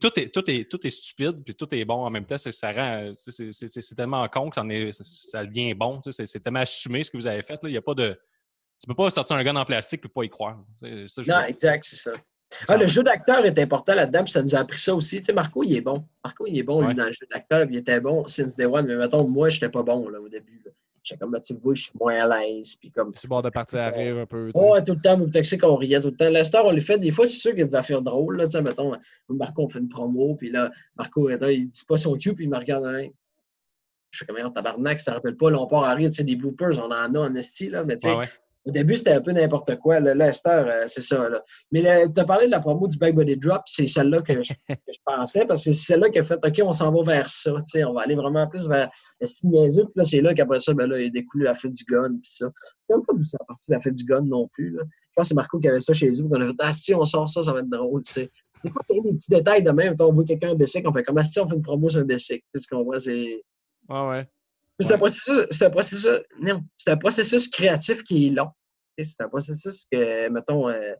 [0.00, 2.36] tout, est, tout, est, tout est stupide, puis tout est bon en même temps.
[2.38, 3.12] C'est, ça rend, euh,
[3.52, 6.00] c'est, tellement con que ça, en est- ça devient bon.
[6.10, 7.54] C'est, tellement assumé ce que vous avez fait.
[7.62, 7.68] là.
[7.68, 8.18] Il y a pas de.
[8.80, 10.58] Tu peux pas sortir un gun en plastique et pas y croire.
[11.06, 12.12] Ça, Non, exact, c'est ça.
[12.66, 15.18] Ah, le jeu d'acteur est important là-dedans, puis ça nous a appris ça aussi.
[15.18, 16.04] Tu sais, Marco, il est bon.
[16.24, 16.88] Marco, il est bon, Ouais.
[16.88, 19.56] lui, dans le jeu d'acteur, il était bon since day one, mais mettons, moi, je
[19.56, 20.60] n'étais pas bon là, au début.
[20.64, 20.72] là.
[21.02, 23.12] J'étais comme, Ben, tu le vois, je suis moins à l'aise, puis comme...
[23.14, 24.52] Tu bord de partir à rire un peu.
[24.52, 24.70] tu sais.
[24.70, 26.28] Ouais, tout le temps, au toxique, on riait tout le temps.
[26.28, 28.46] Lester, on lui fait, des fois, c'est sûr qu'il y a des affaires drôles, là,
[28.46, 28.92] tu sais, mettons,
[29.28, 32.50] Marco, on fait une promo, puis là, Marco, il dit pas son cue, puis il
[32.50, 33.08] me regarde, hein.
[34.10, 36.24] Je fais comme, tabarnak, ça ne rappelle pas, là, on part à rire, tu sais,
[36.24, 38.28] des bloopers, on en a en esti, là, mais tu sais, Ouais, ouais.
[38.66, 40.00] Au début, c'était un peu n'importe quoi.
[40.00, 41.28] Là, Lester, euh, c'est ça.
[41.28, 41.42] Là.
[41.72, 41.82] Mais
[42.12, 44.52] tu as parlé de la promo du Back Body Drop, c'est celle-là que, je-
[45.04, 47.54] pensais, parce que c'est celle-là qui a fait OK, on s'en va vers ça.
[47.86, 48.90] On va aller vraiment plus vers
[49.20, 49.84] le niaiseux.
[49.84, 52.10] Puis là, c'est là qu'après ça, ben là, il a découlé la fête du gun.
[52.22, 52.50] Puis ça.
[52.88, 54.72] Je même pas d'où ça a parti la fête du gun non plus.
[54.76, 54.82] Je
[55.16, 56.26] pense que c'est Marco qui avait ça chez eux.
[56.30, 58.02] On a fait Ah, si on sort ça, ça va être drôle.
[58.04, 58.30] tu sais.
[58.62, 59.94] Des fois, tu des petits détails de même.
[60.00, 62.00] On voit quelqu'un en basic, on fait comme Ah, si on fait une promo sur
[62.00, 62.44] un basic.
[62.54, 63.00] Tu comprends?
[63.00, 63.42] C'est.
[63.88, 64.28] Ouais, ouais.
[64.80, 66.08] C'est un processus, c'est un processus,
[66.40, 68.48] non, c'est un processus créatif qui est long.
[68.98, 70.94] Sais, C'est un processus que, mettons, euh,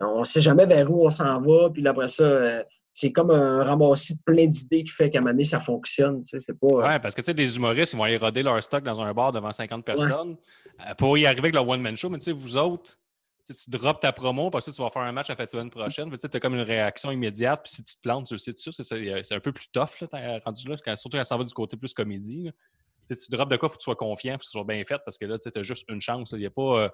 [0.00, 3.30] on ne sait jamais vers où on s'en va, puis après ça, euh, c'est comme
[3.30, 6.22] un ramassis de plein d'idées qui fait qu'à un moment donné, ça fonctionne.
[6.22, 6.66] Tu sais, c'est pas.
[6.76, 9.00] euh, Ouais, parce que tu sais, des humoristes, ils vont aller roder leur stock dans
[9.00, 10.36] un bar devant 50 personnes
[10.98, 12.08] pour y arriver avec leur one-man show.
[12.08, 12.96] Mais tu sais, vous autres,
[13.46, 15.46] tu sais, tu drops ta promo, parce que tu vas faire un match à la
[15.46, 16.10] semaine prochaine.
[16.16, 17.62] Tu as comme une réaction immédiate.
[17.64, 18.52] Puis si tu te plantes, tu le sais.
[18.56, 21.52] C'est c'est- un peu plus tough, là, t'as rendu là, surtout quand ça va du
[21.54, 22.44] côté plus comédie.
[22.44, 22.50] là.
[23.08, 24.50] Tu sais, tu drops de quoi, il faut que tu sois confiant, faut que ce
[24.50, 26.32] soit bien fait, parce que là, tu as juste une chance.
[26.36, 26.82] Y a pas.
[26.84, 26.88] euh,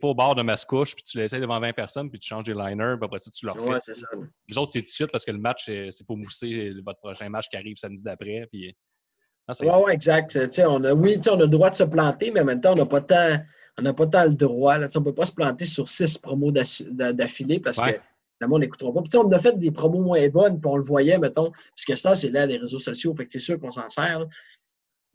[0.00, 2.54] pas au bar de Mascouche, puis tu l'essayes devant 20 personnes, puis tu changes des
[2.54, 3.68] liners, puis après ça, tu leur fais.
[3.70, 4.06] ouais, c'est ça.
[4.48, 7.28] Vous autres, c'est tout de suite parce que le match, c'est pour mousser votre prochain
[7.28, 8.46] match qui arrive samedi d'après.
[8.50, 8.76] Puis...
[9.48, 10.32] Non, c'est- Ouais, exact.
[10.32, 12.44] Tu sais, on a, oui, tu on a le droit de se planter, mais en
[12.44, 13.38] même temps, on n'a pas tant,
[13.78, 14.76] on n'a pas tant le droit.
[14.76, 14.88] Là.
[14.88, 16.50] Tu On ne peut pas se planter sur six promos
[16.90, 17.94] d'affilée parce Ouais.
[17.94, 18.00] que
[18.40, 19.00] le monde n'écoutera pas.
[19.02, 21.84] Puis, tu on a fait des promos moins bonnes, puis on le voyait, mettons, parce
[21.86, 24.18] que ça, c'est là des réseaux sociaux, fait que c'est sûr qu'on s'en sert.
[24.20, 24.26] là.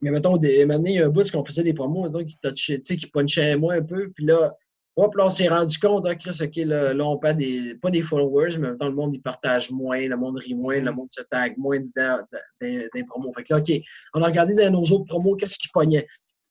[0.01, 2.97] Mais mettons, des, a un bout qu'on faisait des promos, mettons, qui, touchaient- tu sais,
[2.97, 4.55] qui punchaient moins un peu, puis là,
[4.95, 7.89] hop, là, on s'est rendu compte, ah, Chris, OK, là, là, on perd des, pas
[7.89, 11.09] des followers, mais temps, le monde, il partage moins, le monde rit moins, le monde
[11.11, 12.25] se tag moins dans,
[12.61, 13.31] les promos.
[13.33, 13.71] Fait que là, OK,
[14.13, 16.07] on a regardé dans nos autres promos, qu'est-ce qui pognait.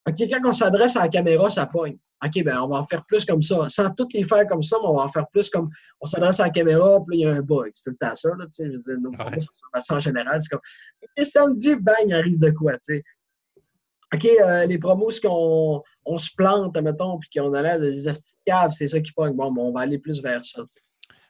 [0.09, 1.99] OK, quand on s'adresse à la caméra, ça pogne.
[2.23, 3.67] OK, ben on va en faire plus comme ça.
[3.69, 5.71] Sans toutes les faire comme ça, mais on va en faire plus comme
[6.01, 7.71] on s'adresse à la caméra, puis là, il y a un bug.
[7.75, 8.71] C'est tout le temps ça, là, tu sais.
[8.71, 10.41] Je veux dire, nos promos, ça à ça en général.
[10.41, 10.61] C'est comme,
[11.03, 13.05] OK, samedi, bang, il arrive de quoi, tu sais.
[14.13, 17.91] OK, euh, les promos, ce qu'on on se plante, mettons, puis qu'on a l'air de
[17.91, 19.35] des astuces de cave, c'est ça qui pogne.
[19.35, 20.83] Bon, ben, on va aller plus vers ça, tu.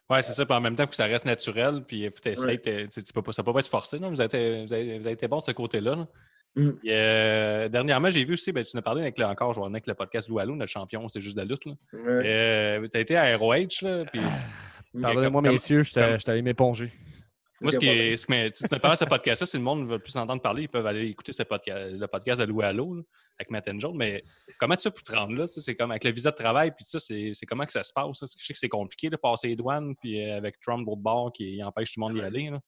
[0.08, 0.44] Ouais, c'est ça.
[0.44, 1.84] Puis en même temps, il faut que ça reste naturel.
[1.86, 2.88] Puis il faut que Ouais.
[2.88, 4.00] tu peux pas, ça peut pas être forcé.
[4.00, 4.08] Non?
[4.10, 5.94] Vous, avez été, vous, avez, vous avez été bon de ce côté-là.
[5.94, 6.06] là.
[6.56, 6.70] Mm.
[6.88, 9.68] Euh, dernièrement, j'ai vu aussi, ben, tu nous as parlé avec le, encore, je vois
[9.68, 11.64] avec le podcast Lou Alou, notre champion, c'est juste de la lutte.
[11.64, 11.72] Là.
[11.92, 12.00] Ouais.
[12.26, 13.82] Euh, tu as été à ROH.
[13.82, 14.20] Là, puis,
[15.00, 16.90] Pardonnez-moi, comme- messieurs, j'étais allé m'éponger.
[17.60, 18.50] Moi, ce qui est, ce qui de
[18.96, 21.92] ce podcast-là, si le monde veut plus entendre parler, ils peuvent aller écouter ce podcast,
[21.92, 23.02] le podcast de Lou Allo là,
[23.38, 23.96] avec Matt and Joel.
[23.96, 24.24] Mais
[24.58, 25.46] comment tu fais pour te rendre là?
[25.46, 28.18] C'est comme avec le visa de travail, puis ça, c'est comment que ça se passe?
[28.18, 28.26] ça?
[28.38, 31.32] Je sais que c'est compliqué de passer les douanes, puis euh, avec Trump l'autre bord
[31.32, 32.50] qui empêche tout le monde d'y aller.
[32.50, 32.60] Là.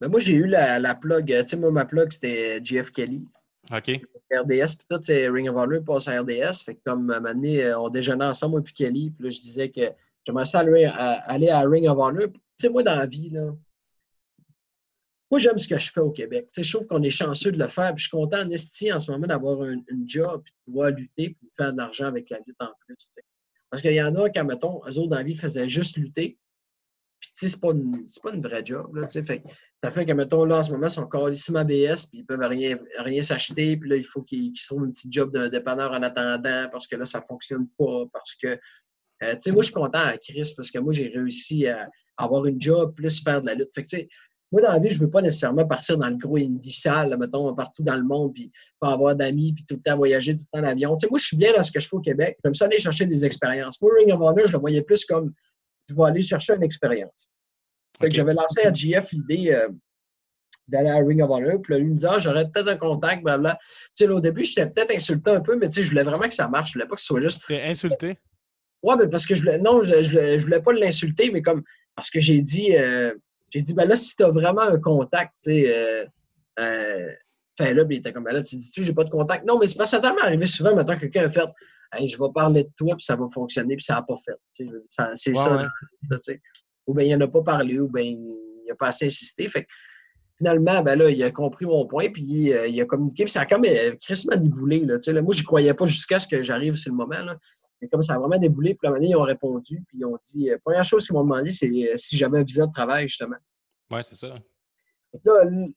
[0.00, 1.32] Ben, moi, j'ai eu la, la plug.
[1.32, 3.24] euh, Tu sais, moi, ma plug, c'était GF Kelly.
[3.72, 3.88] OK.
[4.32, 6.64] RDS, puis tout, c'est Ring of Honor passe à RDS.
[6.64, 9.24] Fait que comme à un moment donné, euh, on déjeunait ensemble, moi puis Kelly, puis
[9.24, 9.82] là, je disais que
[10.26, 12.28] j'aimerais ça aller à, aller à Ring of Honor.
[12.28, 13.52] Tu sais, moi, dans la vie, là,
[15.32, 16.46] moi, j'aime ce que je fais au Québec.
[16.54, 19.10] Je trouve qu'on est chanceux de le faire, puis je suis content en en ce
[19.10, 22.38] moment d'avoir un, une job, puis de pouvoir lutter, de faire de l'argent avec la
[22.46, 23.10] lutte en plus.
[23.70, 26.36] Parce qu'il y en a, quand, mettons, eux autres, dans la vie, faisaient juste lutter.
[27.18, 29.06] Puis, tu c'est pas, une- pas vraie job, là.
[29.06, 29.42] Fait
[29.82, 32.40] ça fait que, mettons, là, en ce moment, ils sont calissement ABS, puis ils peuvent
[32.40, 36.02] rien, rien s'acheter, puis là, il faut qu'ils trouvent une petite job d'un dépanneur en
[36.02, 39.74] attendant, parce que là, ça fonctionne pas, parce que, euh, tu sais, moi, je suis
[39.74, 43.46] content à Chris, parce que moi, j'ai réussi à avoir une job, plus faire de
[43.46, 43.70] la lutte.
[43.74, 44.08] Fait que, tu sais,
[44.52, 47.54] moi, dans la vie, je veux pas nécessairement partir dans le gros indie sale, mettons,
[47.54, 50.60] partout dans le monde, puis pas avoir d'amis, puis tout le temps voyager, tout le
[50.60, 50.94] temps en avion.
[50.96, 52.36] Tu sais, moi, je suis bien dans ce que je fais au Québec.
[52.44, 53.80] J'aime ça aller chercher des expériences.
[53.80, 55.32] Moi, Ring of Honor, je le voyais plus comme,
[55.88, 57.28] je vais aller chercher une expérience.
[58.02, 59.68] J'avais lancé à GF l'idée euh,
[60.68, 61.62] d'aller à Ring of Honor.
[61.62, 63.58] Puis là, lui me dit, ah, j'aurais peut-être un contact, blablabla.
[63.96, 66.28] Tu sais, au début, j'étais peut-être insulté un peu, mais tu sais, je voulais vraiment
[66.28, 66.72] que ça marche.
[66.72, 67.42] Je voulais pas que ce soit juste.
[67.48, 68.18] T'es insulté?
[68.82, 69.58] Ouais, mais parce que je voulais.
[69.58, 71.62] Non, je, je, je voulais pas l'insulter, mais comme.
[71.94, 72.76] Parce que j'ai dit.
[72.76, 73.14] euh,
[73.52, 75.74] j'ai dit, ben là, si tu as vraiment un contact, tu sais.
[75.76, 76.06] Euh,
[76.58, 77.10] euh,
[77.58, 79.44] fais-le, puis il était comme, ben là, tu dis-tu, j'ai pas de contact?
[79.46, 81.48] Non, mais c'est parce que ça doit m'arriver souvent, maintenant, que quelqu'un a fait,
[81.92, 84.66] hey, je vais parler de toi, puis ça va fonctionner, puis ça n'a pas fait.
[84.88, 86.18] Ça- C'est ça, ouais.
[86.18, 86.32] ça.
[86.86, 89.46] Ou bien il n'en a pas parlé, ou bien il n'a pas assez insisté.
[89.48, 89.68] Fait que,
[90.38, 93.42] finalement, ben là, il a compris mon point, puis euh, il a communiqué, puis ça
[93.42, 94.80] a comme euh, crissement déboulé.
[94.80, 95.20] Là, tu sais, là.
[95.22, 97.20] moi, je croyais pas jusqu'à ce que j'arrive sur le moment.
[97.22, 97.36] Là.
[97.82, 100.16] Mais comme ça a vraiment déboulé, puis la manière, ils ont répondu, puis ils ont
[100.32, 103.08] dit, euh, première chose qu'ils m'ont demandé, c'est euh, si j'avais un visa de travail,
[103.08, 103.36] justement.
[103.90, 104.28] Ouais, c'est ça.
[105.24, 105.32] Là,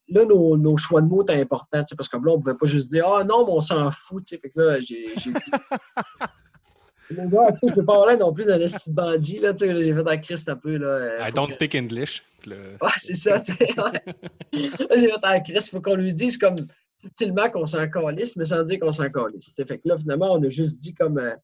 [0.08, 2.66] là nos, nos choix de mots étaient importants, parce que là, on ne pouvait pas
[2.68, 4.24] juste dire Ah non, mais on s'en fout.
[4.30, 5.34] Fait que là, j'ai dit.
[7.12, 9.39] Gars, je ne peux pas parler non plus d'un esti bandit.
[9.39, 10.78] Là, j'ai fait un Christ un peu.
[10.78, 12.24] Là, euh, I don't que- speak English.
[12.45, 13.41] Le- Ouais, c'est ça.
[14.53, 15.68] j'ai fait un Christ.
[15.68, 16.56] Il faut qu'on lui dise comme
[16.99, 19.53] subtilement qu'on s'en calisse, mais sans dire qu'on s'en calisse.
[19.56, 21.18] Fait que là, finalement, on a juste dit comme.
[21.18, 21.36] euh,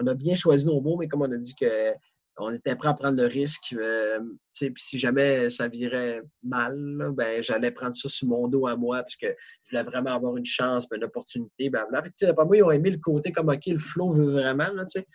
[0.00, 1.94] on a bien choisi nos mots, mais comme on a dit que
[2.40, 3.74] on était prêt à prendre le risque.
[3.76, 4.20] euh,
[4.54, 8.76] puis si jamais ça virait mal, là, ben, j'allais prendre ça sur mon dos à
[8.76, 12.02] moi, parce que je voulais vraiment avoir une chance, ben, une opportunité, blablabla.
[12.02, 14.72] Fait que, d'après moi, ils ont aimé le côté comme, OK, le flow veut vraiment,
[14.72, 15.06] là, tu sais.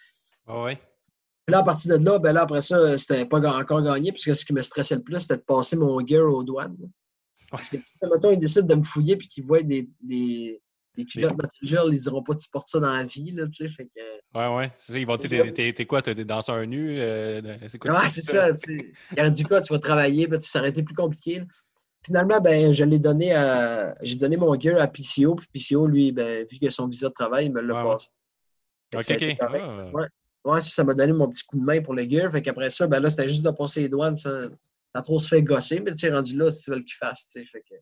[0.47, 0.75] Ah ouais.
[1.45, 4.36] Puis là, à partir de là, ben là, après ça, c'était pas encore gagné, puisque
[4.36, 6.77] ce qui me stressait le plus, c'était de passer mon gear aux douanes.
[6.79, 6.88] là.
[7.51, 10.61] Parce que si, mettons, ils décident de me fouiller puis qu'ils voient des, des,
[10.95, 13.73] des culottes Mattel, ils diront pas tu portes ça dans la vie, là, tu sais.
[13.73, 14.37] Fait que...
[14.37, 14.71] Ouais, ouais.
[14.77, 16.01] C'est ça, ils vont dire, t'es- quoi?
[16.01, 16.99] T'es des danseurs nus?
[16.99, 17.91] Euh, c'est quoi?
[17.91, 19.29] Ouais, c'est ça, tu sais.
[19.31, 21.39] Dit quoi, tu vas travailler, ben, tu- ça aurait été plus compliqué.
[21.39, 21.45] là.
[22.05, 23.95] Finalement, ben, je l'ai donné à.
[24.01, 27.07] J'ai donné mon gear à PCO, puis PCO, lui, ben, vu qu'il a son visa
[27.07, 28.09] de travail, il me l'a Ouais, passé.
[28.91, 29.37] Que Ok, ok.
[29.39, 29.89] Ah.
[29.93, 30.05] Ouais.
[30.45, 32.29] Ouais, ça m'a donné mon petit coup de main pour le gear.
[32.31, 34.17] Fait qu'après ça, ben là, c'était juste de passer les douanes.
[34.17, 34.41] Ça,
[34.93, 37.29] t'as trop se fait gosser, mais tu sais, rendu là, si tu veux qu'il fasse,
[37.29, 37.45] tu sais.
[37.49, 37.75] Fait que,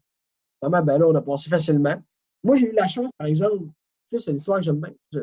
[0.62, 1.99] vraiment, ben là, on a passé facilement.
[2.44, 3.66] Moi, j'ai eu la chance, par exemple,
[4.12, 5.20] tu sais, c'est une histoire que j'aime bien, je,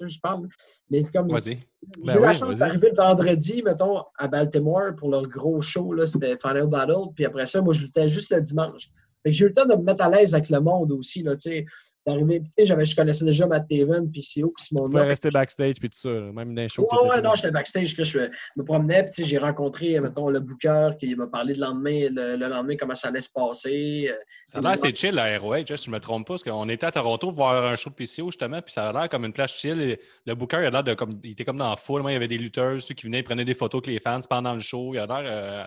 [0.00, 0.48] je, je parle,
[0.90, 1.28] mais c'est comme.
[1.28, 1.58] Vas-y.
[2.04, 5.92] J'ai Ben eu la chance d'arriver le vendredi, mettons, à Baltimore pour leur gros show,
[5.92, 7.12] là, c'était Final Battle.
[7.14, 8.90] Puis après ça, moi, je luttais juste le dimanche.
[9.22, 11.22] Fait que j'ai eu le temps de me mettre à l'aise avec le monde aussi,
[11.22, 11.66] là, tu sais.
[12.04, 15.02] D'arriver, tu sais, j'avais- je connaissais déjà Matt Taven, puis CEO, puis Tu Simon pouvais
[15.04, 16.82] rester backstage puis tout ça, même dans les shows.
[16.90, 18.18] Ouais, ouais, non, j'étais backstage, que je
[18.56, 22.08] me promenais, puis tu sais, j'ai rencontré, mettons, le booker qui m'a parlé le lendemain,
[22.10, 24.08] le, le lendemain, comment ça allait se passer.
[24.10, 24.14] euh,
[24.48, 26.68] Ça a l'air assez chill à ROH, hein, si je me trompe pas, parce qu'on
[26.68, 29.32] était à Toronto voir un show de PCO justement, puis ça a l'air comme une
[29.32, 29.80] place chill.
[29.80, 31.20] Et le booker, il a l'air de comme.
[31.22, 33.24] Il était comme dans la foule, il y avait des lutteurs, ceux qui venaient, ils
[33.24, 34.92] prenaient des photos avec les fans pendant le show.
[34.94, 35.20] Il a l'air.
[35.24, 35.64] euh,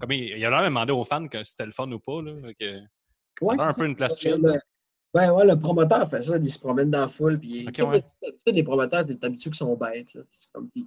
[0.00, 2.20] comme il, il a l'air de demander aux fans que c'était le fun ou pas.
[2.22, 2.80] Là, que-
[3.40, 4.32] Ouais, a l'air un peu une place chill.
[4.42, 4.58] Le-
[5.16, 7.38] Ouais, ouais, le promoteur fait ça, il se promène dans la foule.
[7.40, 8.04] Puis, ouais.
[8.46, 10.12] les promoteurs, t'es habitué qu'ils sont bêtes.
[10.14, 10.86] Là, comme, puis-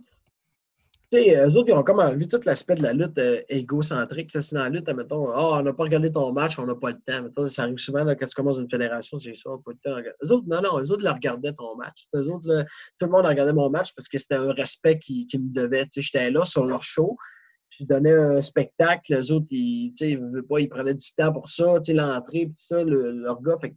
[1.11, 4.32] tu sais, eux autres, ils ont comme enlevé tout l'aspect de la lutte euh, égocentrique.
[4.36, 4.43] Là.
[4.43, 6.91] C'est dans la lutte, mettons, Ah, on n'a pas regardé ton match, on n'a pas
[6.91, 7.23] le temps.
[7.23, 9.71] Mettons, ça arrive souvent là, quand tu commences une fédération, c'est ça, on n'a pas
[9.71, 10.11] le temps.
[10.23, 12.05] Eux autres, non, non, eux autres, ils regardaient ton match.
[12.15, 12.63] Eux autres, là,
[12.99, 15.86] tout le monde regardait mon match parce que c'était un respect qu'ils qu'ils me devaient.
[15.86, 17.17] Tu sais, J'étais là sur leur show.
[17.69, 21.73] Je donnais un spectacle, les autres, ils, ils, pas, ils prenaient du temps pour ça,
[21.89, 23.57] l'entrée, puis tout ça, le- leur gars.
[23.59, 23.75] Fait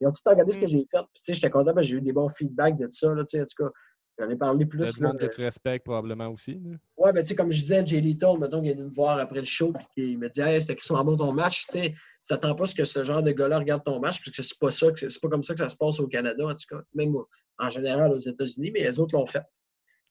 [0.00, 0.60] ils ont tout regardé ce Mm.
[0.60, 0.98] que j'ai fait.
[0.98, 3.12] Puis, tu sais, j'étais content parce que j'ai eu des bons feedbacks de ça.
[3.14, 3.70] Là, tu sais, en tout cas,
[4.18, 4.98] j'en ai parlé plus.
[5.00, 6.54] là, monde que euh, tu respectes probablement aussi.
[6.62, 6.76] là.
[6.96, 9.18] Ouais, ben, tu sais, comme je disais, Jay Little, mettons, il est venu me voir
[9.18, 11.66] après le show, puis il me dit, hey, c'était extrêmement bon ton match.
[11.68, 11.94] Tu sais,
[12.28, 14.58] t'attends pas à ce que ce genre de gars-là regarde ton match, parce que c'est
[14.58, 16.82] pas ça, c'est pas comme ça que ça se passe au Canada, en tout cas.
[16.94, 17.14] Même
[17.58, 19.42] en général aux États-Unis, mais les autres l'ont fait.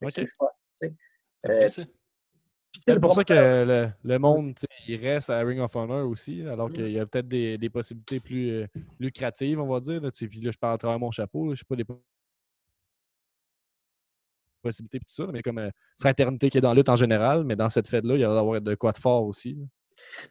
[0.08, 0.46] C'est le fun,
[0.82, 0.96] tu
[1.70, 1.90] sais.
[2.88, 4.54] C'est pour ça que le, le monde,
[4.88, 8.20] il reste à Ring of Honor aussi, alors qu'il y a peut-être des, des possibilités
[8.20, 8.68] plus euh,
[9.00, 10.02] lucratives, on va dire.
[10.02, 12.02] Là, puis là, je parle à travers mon chapeau, là, je sais pas des po-
[14.62, 17.56] possibilités tout ça, mais comme euh, fraternité qui est dans la lutte en général, mais
[17.56, 19.56] dans cette fête-là, il y a d'avoir de quoi de fort aussi.
[19.56, 19.66] là.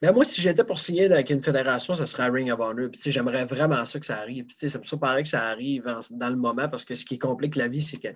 [0.00, 2.88] Mais moi, si j'étais pour signer avec une fédération, ça serait à Ring of Honor.
[2.90, 4.46] Puis, j'aimerais vraiment ça que ça arrive.
[4.46, 7.56] Puis, ça pareil que ça arrive en- dans le moment, parce que ce qui complique
[7.56, 8.08] la vie, c'est que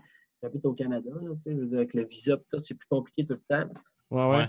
[0.42, 1.10] j'habite au Canada.
[1.10, 3.70] là, je veux dire, avec le visa, c'est plus compliqué tout le temps.
[4.12, 4.48] Ouais, ouais.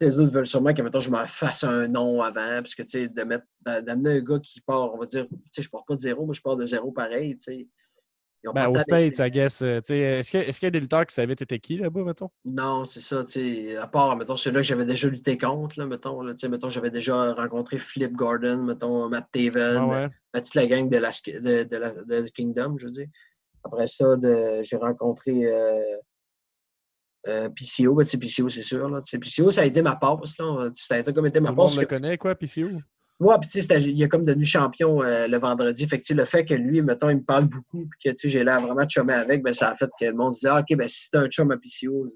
[0.00, 2.88] Les autres veulent sûrement que mettons, je me fasse un nom avant, parce que tu
[2.90, 5.70] sais, de mettre, d'a- d'amener un gars qui part, on va dire, tu sais, je
[5.70, 7.36] pars pas de zéro, mais je pars de zéro pareil.
[7.38, 7.68] tu sais.
[8.42, 9.62] Ils ont Ben, d'être- States, I guess.
[9.62, 11.78] euh, tu sais, est-ce que- est-ce qu'il y a des lutteurs qui savaient t'étais qui
[11.78, 12.28] là-bas, mettons?
[12.44, 15.86] Non, c'est ça, tu sais, à part, mettons, ceux-là que j'avais déjà lutté contre, là,
[15.86, 20.08] mettons, là, tu sais, mettons, j'avais déjà rencontré Flip Gordon, mettons, Matt Taven, ouais.
[20.34, 23.06] ben, toute la gang de, la, de, de, la, de Kingdom, je veux dire.
[23.62, 24.14] Après ça,
[24.60, 25.80] j'ai rencontré euh,
[27.28, 29.80] euh, PCO, ben, tu sais, PCO, c'est sûr, là, tu sais, PCO, ça a été
[29.82, 31.76] ma passe, là, ça a été comme été Tout ma le monde passe.
[31.78, 32.68] le que- connaît, quoi, PCO?
[33.20, 35.86] Ouais, puis tu sais, il est comme devenu champion euh, le vendredi.
[35.86, 38.28] Fait que le fait que lui, mettons, il me parle beaucoup, puis que tu sais,
[38.28, 40.60] j'ai l'air vraiment de chummer avec, ben, ça a fait que le monde disait, Ah,
[40.68, 42.12] OK, ben, si c'est un chum à PCO,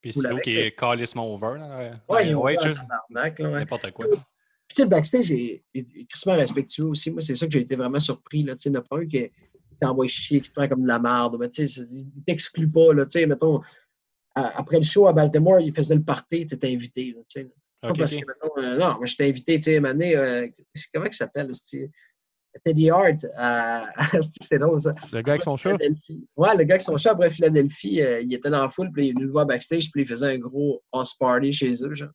[0.00, 1.58] Puis Cool c'est avec, qui est calissement over.
[1.58, 1.78] Là,
[2.08, 3.58] ouais, là, ouais.
[3.60, 4.06] n'importe quoi.
[4.08, 4.18] Puis
[4.68, 7.10] tu sais, le backstage est, est extrêmement respectueux aussi.
[7.10, 8.42] Moi, c'est ça que j'ai été vraiment surpris.
[8.42, 8.54] Là.
[8.54, 9.30] Tu sais, il n'y en a pas un qui,
[9.80, 11.36] t'envoie chier, qui te prend comme de la merde.
[11.38, 12.92] Ben, tu sais, c'est- il ne t'exclut pas.
[12.94, 13.60] Là, tu sais, mettons,
[14.46, 17.14] à- après le show à Baltimore, il faisait le party, tu étais invité.
[17.14, 17.42] Là.
[17.80, 18.18] Pas parce que,
[18.58, 20.48] euh, non, moi, j'étais invité, tu sais, année, euh,
[20.92, 21.52] comment il s'appelle?
[22.64, 23.24] Teddy Hart,
[24.42, 24.94] c'est drôle ça.
[25.12, 25.76] Le gars avec son chat?
[26.36, 29.06] Ouais, le gars avec son chat, après Philadelphie, euh, il était dans la foule, puis
[29.06, 31.94] il est venu le voir backstage, puis il faisait un gros house party chez eux.
[31.94, 32.10] Genre.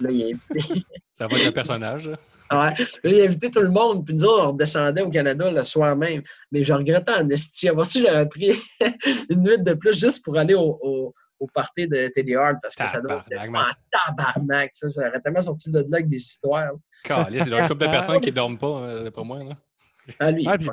[0.00, 0.84] Là, il a invité,
[1.14, 2.08] Ça va être le personnage.
[2.08, 2.18] là.
[2.50, 2.84] ouais.
[3.04, 5.62] Là, il a invité tout le monde, puis nous autres, on redescendait au Canada le
[5.62, 6.22] soir même.
[6.50, 7.68] Mais je regrettais en esti.
[7.68, 8.52] Avant ça, j'aurais pris
[9.30, 12.76] une nuit de plus juste pour aller au, au, au party de Teddy Hart, parce
[12.76, 14.70] que ça doit être Tabarnak.
[14.74, 16.70] Ça, ça aurait tellement sorti de là avec des histoires.
[17.10, 19.42] A une couple de personnes qui ne dorment pas, euh, pour moi.
[19.42, 19.54] Là.
[20.20, 20.68] Ah, lui, Ah, puis-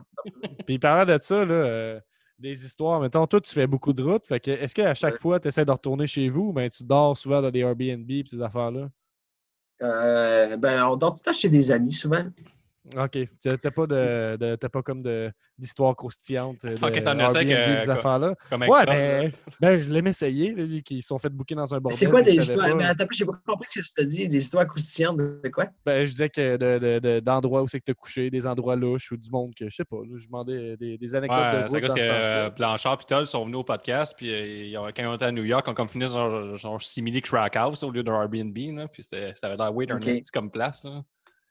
[0.67, 1.99] Puis parlant de ça, là, euh,
[2.37, 4.27] des histoires, mettons, toi, tu fais beaucoup de routes.
[4.27, 5.19] Fait que est-ce qu'à chaque Ouais.
[5.19, 8.23] fois, tu essaies de retourner chez vous, ben tu dors souvent dans des Airbnb et
[8.27, 8.89] ces affaires-là?
[9.81, 12.25] Euh, ben, on dort tout le temps chez des amis, souvent.
[12.97, 13.17] OK.
[13.43, 17.25] T'as t'as pas de, de- t'as pas comme de d'histoire croustillante de Ok, t'en as
[17.33, 18.33] que- ces que- affaires-là?
[18.49, 19.29] Comme Ouais, mais là.
[19.59, 21.97] ben, je l'aime essayer, là, qui se sont fait booker dans un bordel.
[21.97, 22.69] C'est quoi des histoires?
[22.69, 22.75] pas.
[22.75, 24.27] Mais attends, j'ai pas compris ce que tu as dit.
[24.29, 25.65] Des histoires croustillantes de quoi?
[25.85, 28.47] Ben, je disais que de- de- de- d'endroits où c'est que tu as couché, des
[28.47, 29.97] endroits louches ou du monde que je sais pas.
[29.97, 33.27] là, je demandais des, des anecdotes Ouais, de c'est dans que euh, Blanchard et Toll
[33.27, 35.65] sont venus au podcast, puis euh, ils ont- quand ils ont été à New York,
[35.67, 39.03] ils ont comme fini genre, genre simili crack house au lieu d'un Airbnb, là, puis
[39.03, 40.07] c'était- ça avait l'air weird, un Ok.
[40.07, 40.85] esti comme place.
[40.85, 41.01] là.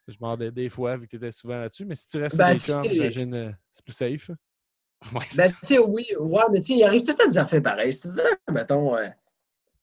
[0.08, 1.84] Je demandais des fois, vu que tu étais souvent là-dessus.
[1.84, 4.30] Mais si tu restes Ben, des tu sais- j'imagine euh, c'est plus safe.
[5.14, 7.38] Ouais, Ben, tu sais, oui, ouais, mais tu sais, il arrive tout le temps des
[7.38, 7.92] affaires pareilles.
[7.92, 9.06] C'est tout le temps, mettons, euh,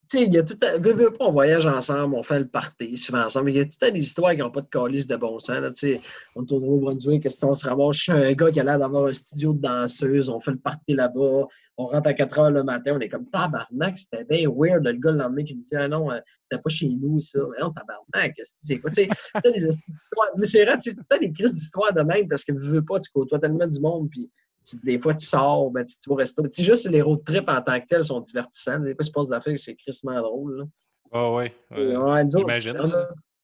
[0.09, 0.77] tu sais, il y a tout à...
[0.77, 3.51] veux, veux pas, on voyage ensemble, on fait le party souvent ensemble.
[3.51, 5.59] Il y a tout à des histoires qui n'ont pas de calice de bon sens.
[5.59, 6.01] Là, tu sais.
[6.35, 7.97] on tourne au Brunswick, qu'est-ce qu'on se ramasse?
[7.97, 10.57] Je suis un gars qui a l'air d'avoir un studio de danseuse, on fait le
[10.57, 14.49] party là-bas, on rentre à 4 heures le matin, on est comme tabarnak, c'était bien
[14.49, 14.83] weird.
[14.85, 17.39] Le gars le lendemain qui me dit Ah non, euh, c'était pas chez nous, ça.
[17.51, 18.91] Mais non, tabarnak, c'est quoi?
[18.91, 19.09] Tu sais,
[19.43, 20.31] des histoires.
[20.37, 22.99] Mais c'est vrai, tu t'as des crises d'histoire de même parce que tu veux pas,
[22.99, 24.29] tu côtoies tellement du monde, puis
[24.65, 26.41] tu- des fois, tu sors, ben, tu, tu vas au resto.
[26.43, 28.79] Tu sais, juste les road trips en tant que tels sont divertissants.
[28.79, 30.67] Des fois, il se passe des affaires, c'est crissement drôle.
[31.11, 31.53] Ah ouais.
[31.75, 32.23] Et, ouais.
[32.29, 32.77] j'imagine,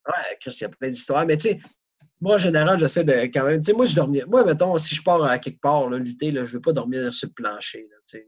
[0.08, 1.26] Ouais, Chris, il y a plein d'histoires.
[1.26, 1.60] Mais tu sais,
[2.20, 3.62] moi, en général, j'essaie de quand même.
[3.62, 4.24] Tu sais, moi, je dormais.
[4.28, 7.14] Moi, mettons, si je pars à quelque part, là, lutter, là, je veux pas dormir
[7.14, 7.88] sur le plancher.
[7.90, 8.28] Là, tu sais.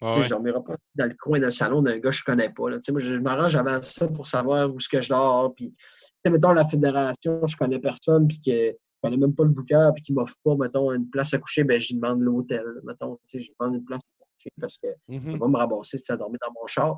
[0.00, 0.22] Ah ouais.
[0.24, 2.68] Je dormirai pas dans le coin d'un salon d'un gars que je connais pas.
[2.68, 2.76] Là.
[2.76, 5.54] Tu sais, Moi, je, m'arrange avant ça pour savoir où est-ce que je dors.
[5.54, 5.76] Puis, tu
[6.24, 10.02] sais, mettons, la fédération, je connais personne, puis que connais même pas le booker, puis
[10.02, 12.64] qu'il m'offre pas, mettons, une place à coucher, ben, je lui demande l'hôtel.
[12.84, 15.32] Mettons, tu sais, je lui demande une place à coucher parce que je Mhm.
[15.38, 16.96] vais me ramasser si tu as dormi dans mon char.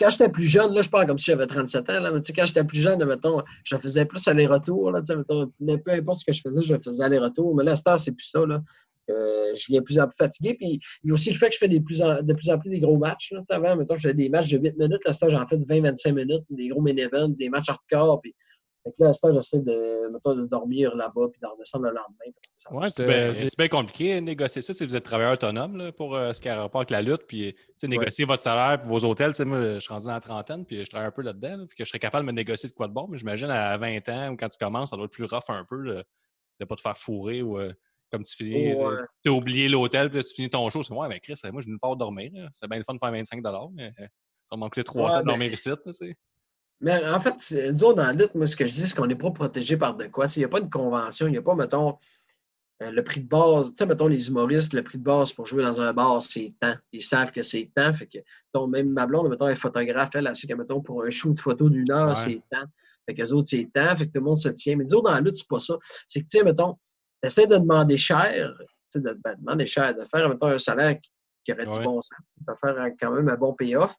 [0.00, 2.26] Quand j'étais plus jeune, là, je parle comme si j'avais 37 ans, là, mais tu
[2.26, 5.90] sais, quand j'étais plus jeune, mettons, je faisais plus aller-retour, là, tu sais, mettons, peu
[5.92, 8.62] importe ce que je faisais, je faisais aller-retour, mais là, à c'est plus ça, là.
[9.10, 11.48] Euh, je viens de plus en plus fatigué, puis il y a aussi le fait
[11.48, 13.76] que je fais des plus en- de plus en plus des gros matchs, là, avant,
[13.76, 16.68] mettons, je faisais des matchs de 8 minutes, là, j'en fais de 20-25 minutes, des
[16.68, 18.34] gros main events, des matchs hardcore, puis
[18.84, 22.80] fait que là, à j'essaie de, mettons, de dormir là-bas, puis d'en descendre le lendemain.
[22.80, 26.32] Ouais, C'est bien, compliqué de négocier ça si vous êtes travailleur autonome là, pour euh,
[26.32, 27.22] ce qui a rapport avec la lutte.
[27.28, 29.30] Puis, tu sais, négocier votre salaire puis vos hôtels.
[29.32, 31.58] Tu sais, Moi, je suis rendu dans la trentaine puis je travaille un peu là-dedans.
[31.58, 33.06] là, puis que je serais capable de me négocier de quoi de bon.
[33.08, 35.64] Mais j'imagine à 20 ans ou quand tu commences, ça doit être plus rough un
[35.64, 36.04] peu là, de
[36.60, 37.72] ne pas te faire fourrer ou euh,
[38.10, 38.74] comme tu finis.
[38.74, 38.94] Ouais.
[39.24, 40.82] Tu as oublié l'hôtel puis là, tu finis ton show.
[40.82, 42.32] C'est ouais, mais Chris, moi, je ne pas dormir.
[42.52, 43.40] C'est bien le fun de faire 25
[43.74, 44.06] mais euh,
[44.46, 45.70] ça m'a coûté 300 Ouais, de mais- dormir ici.
[46.82, 47.34] Mais en fait,
[47.72, 49.76] nous autres, dans la lutte, moi, ce que je dis, c'est qu'on n'est pas protégé
[49.76, 50.26] par de quoi.
[50.36, 51.96] Il n'y a pas de convention, il n'y a pas, mettons,
[52.82, 53.68] euh, le prix de base.
[53.68, 56.52] Tu sais, mettons, les humoristes, le prix de base pour jouer dans un bar, c'est
[56.60, 56.74] tant.
[56.92, 57.94] Ils savent que c'est tant.
[57.94, 58.18] Fait que,
[58.52, 61.10] donc, même ma blonde, mettons, elle est photographe, elle, elle sait que, mettons, pour un
[61.10, 62.14] shoot photo d'une heure, Ouais.
[62.16, 62.66] c'est tant.
[63.06, 63.94] Fait que les autres, c'est tant.
[63.96, 64.76] Fait que tout le monde se tient.
[64.76, 65.74] Mais nous autres, dans la lutte, c'est pas ça.
[66.08, 66.74] C'est que, tu sais, mettons,
[67.22, 70.58] tu essaies de demander cher, tu sais, de, ben, demander cher, de faire, mettons, un
[70.58, 70.98] salaire
[71.44, 71.78] qui, aurait Ouais.
[71.78, 73.94] du bon sens, de faire un- quand même un bon payoff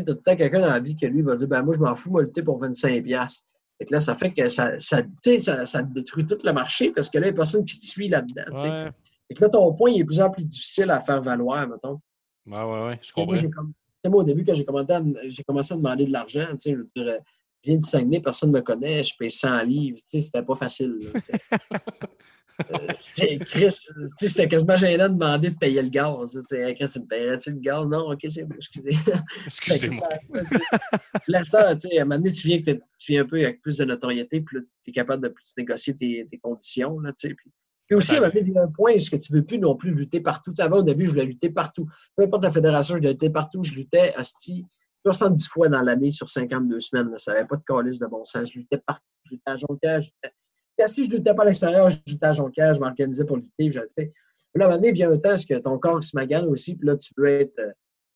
[0.00, 1.80] sais, tout le temps quelqu'un dans la vie que lui va dire, ben moi, je
[1.80, 3.02] m'en fous, moi, lutter pour 25$.
[3.02, 3.46] piastres.
[3.78, 5.02] Fait que là, ça fait que ça, ça,
[5.38, 7.84] ça, ça détruit tout le marché parce que là, il n'y a personne qui te
[7.84, 8.62] suit là-dedans.
[8.62, 8.90] Ouais.
[9.28, 11.68] Fait que là, ton point, il est de plus en plus difficile à faire valoir,
[11.68, 12.00] mettons.
[12.46, 12.98] Ouais, ouais, ouais.
[13.02, 13.34] Je comprends.
[13.34, 16.56] Moi, moi, au début, quand j'ai commencé, à, j'ai commencé à demander de l'argent, tu
[16.58, 17.18] sais, je veux dire, euh,
[17.64, 20.42] je viens du Saguenay, personne ne me connaît, je paye 100 livres, tu sais, c'était
[20.42, 20.96] pas facile.
[22.58, 22.74] tu.
[22.74, 23.38] Euh, c'est-
[24.18, 26.38] tu c'était quasiment gênant de demander de payer le gaz.
[26.48, 27.86] Tu Hey, Chris, il me paierait-tu le gaz?
[27.86, 28.90] Non, ok, c'est bon, excusez.
[29.44, 30.08] Excusez-moi.
[31.28, 33.60] L'instant, tu sais, à un moment donné, tu viens, que tu viens un peu avec
[33.60, 36.98] plus de notoriété, puis tu es capable de plus négocier tes, tes conditions.
[37.00, 37.50] Là, tu puis,
[37.86, 39.38] puis aussi, à un moment donné, il y a un point, est-ce que tu ne
[39.38, 40.50] veux plus non plus lutter partout?
[40.50, 41.88] Tu sais, avant, au début, je voulais lutter partout.
[42.16, 43.62] Peu importe la fédération, je voulais lutter partout.
[43.62, 44.64] Je luttais, asti,
[45.04, 47.10] 70 fois dans l'année sur 52 semaines.
[47.12, 47.18] là.
[47.18, 48.50] Ça n'avait pas de calice de bon sens.
[48.52, 49.04] Je luttais partout.
[49.26, 50.00] Je luttais à Jonquière.
[50.00, 50.34] je luttais-
[50.86, 53.70] Si je luttais pas à l'extérieur, je luttais à Jonquière, je m'organisais pour lutter.
[53.70, 54.12] Je, tu sais.
[54.52, 56.46] Puis là, à un moment donné, vient un temps, est-ce que ton corps se magane
[56.46, 57.58] aussi, puis là, tu veux être.
[57.58, 57.70] euh,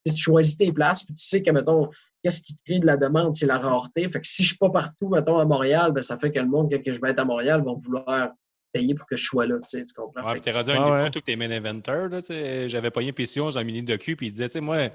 [0.07, 1.91] tu tu choisis tes places, puis tu sais que, mettons,
[2.23, 4.09] qu'est-ce qui crée de la demande, c'est la rareté.
[4.11, 6.47] Fait que si je suis pas partout, mettons, à Montréal, ben, ça fait que le
[6.47, 8.31] monde, quand que je vais être à Montréal, va vouloir
[8.73, 10.27] payer pour que je sois là, tu sais, tu comprends?
[10.33, 11.19] Ouais, t'es rendu à Ah un niveau ouais.
[11.19, 14.33] où tes main là, tu sais, J'avais pogné PCO dans un mini docu, puis il
[14.33, 14.89] disait, tu sais, moi,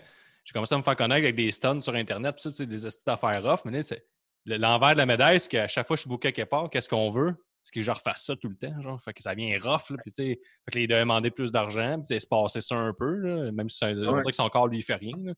[0.43, 2.65] j'ai commencé à me faire connaître avec des stuns sur Internet, puis ça, tu sais,
[2.65, 4.03] des astuces d'affaires off, mais là, c'est-
[4.45, 6.69] le- l'envers de la médaille, c'est qu'à chaque fois que je suis booké quelque part,
[6.69, 7.35] qu'est-ce qu'on veut?
[7.67, 9.01] C'est que je refasse ça tout le temps, genre.
[9.01, 11.99] Fait que ça vient rough, là, puis tu sais, fait que les demander plus d'argent,
[12.07, 14.19] puis se passer ça un peu, là, même si c'est un- on Ouais.
[14.21, 15.33] dirait que son corps lui fait rien, là.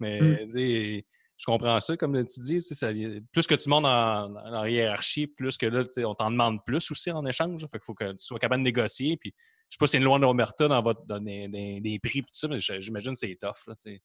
[0.00, 0.36] Mais, Mm.
[0.46, 2.88] tu sais, je comprends ça, comme tu dis, tu sais, ça
[3.30, 6.90] plus que tu montes en, hiérarchie, plus que là, tu sais, on t'en demande plus
[6.90, 7.60] aussi en échange.
[7.60, 7.68] là.
[7.68, 9.18] Fait qu'il faut que tu sois capable de négocier.
[9.18, 9.34] Puis,
[9.68, 12.38] je sais pas si c'est une loi d'Omerta dans, votre, dans des prix, pis tout
[12.38, 13.66] ça, mais j'imagine que c'est tough.
[13.66, 14.00] Là, tu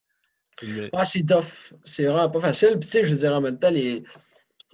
[0.62, 0.90] sais.
[0.92, 1.74] Ah, c'est tough.
[1.86, 2.72] C'est vraiment pas facile.
[2.80, 4.04] Puis, tu sais, je veux dire, en même temps, les...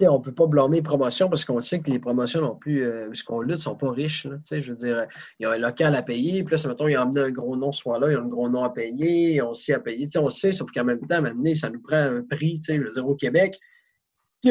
[0.06, 3.12] on peut pas blâmer les promotions parce qu'on sait que les promotions non plus, euh,
[3.12, 4.26] ce qu'on lutte, sont pas riches.
[4.26, 4.36] là.
[4.50, 5.06] Je veux dire,
[5.38, 6.44] il y a un local à payer.
[6.44, 8.48] Puis là, mettons, ils ont amené un gros nom ce soir-là, ils ont un gros
[8.48, 10.06] nom à payer, ils ont aussi à payer.
[10.06, 12.60] Tu sais, on sait, sauf qu'en même temps, donné, ça nous prend un prix.
[12.64, 13.58] Je veux dire, au Québec,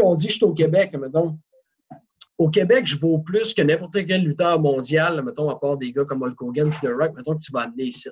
[0.02, 1.38] on dit que je suis au Québec, mettons.
[2.38, 6.06] Au Québec, je vaux plus que n'importe quel lutteur mondial, mettons, à part des gars
[6.06, 8.10] comme Hulk Hogan et The Rock, mettons, que tu vas amener ici.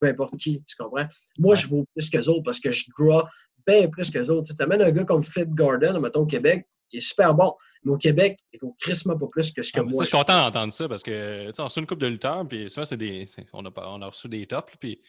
[0.00, 1.06] Peu importe qui, tu comprends?
[1.38, 3.22] Moi, je vaux plus qu'eux autres parce que je draw
[3.66, 4.54] bien plus qu'eux autres.
[4.54, 7.54] Tu amènes un gars comme Flip Gordon, mettons, au Québec, il est super bon.
[7.84, 10.04] Mais au Québec, il vaut crissement pas plus que ce que Ah, ça, moi.
[10.04, 12.86] je suis content d'entendre ça parce que, on reçoit une couple de lutteurs, puis souvent,
[12.86, 13.26] c'est des.
[13.52, 15.00] On a, pas- on a reçu des tops, puis.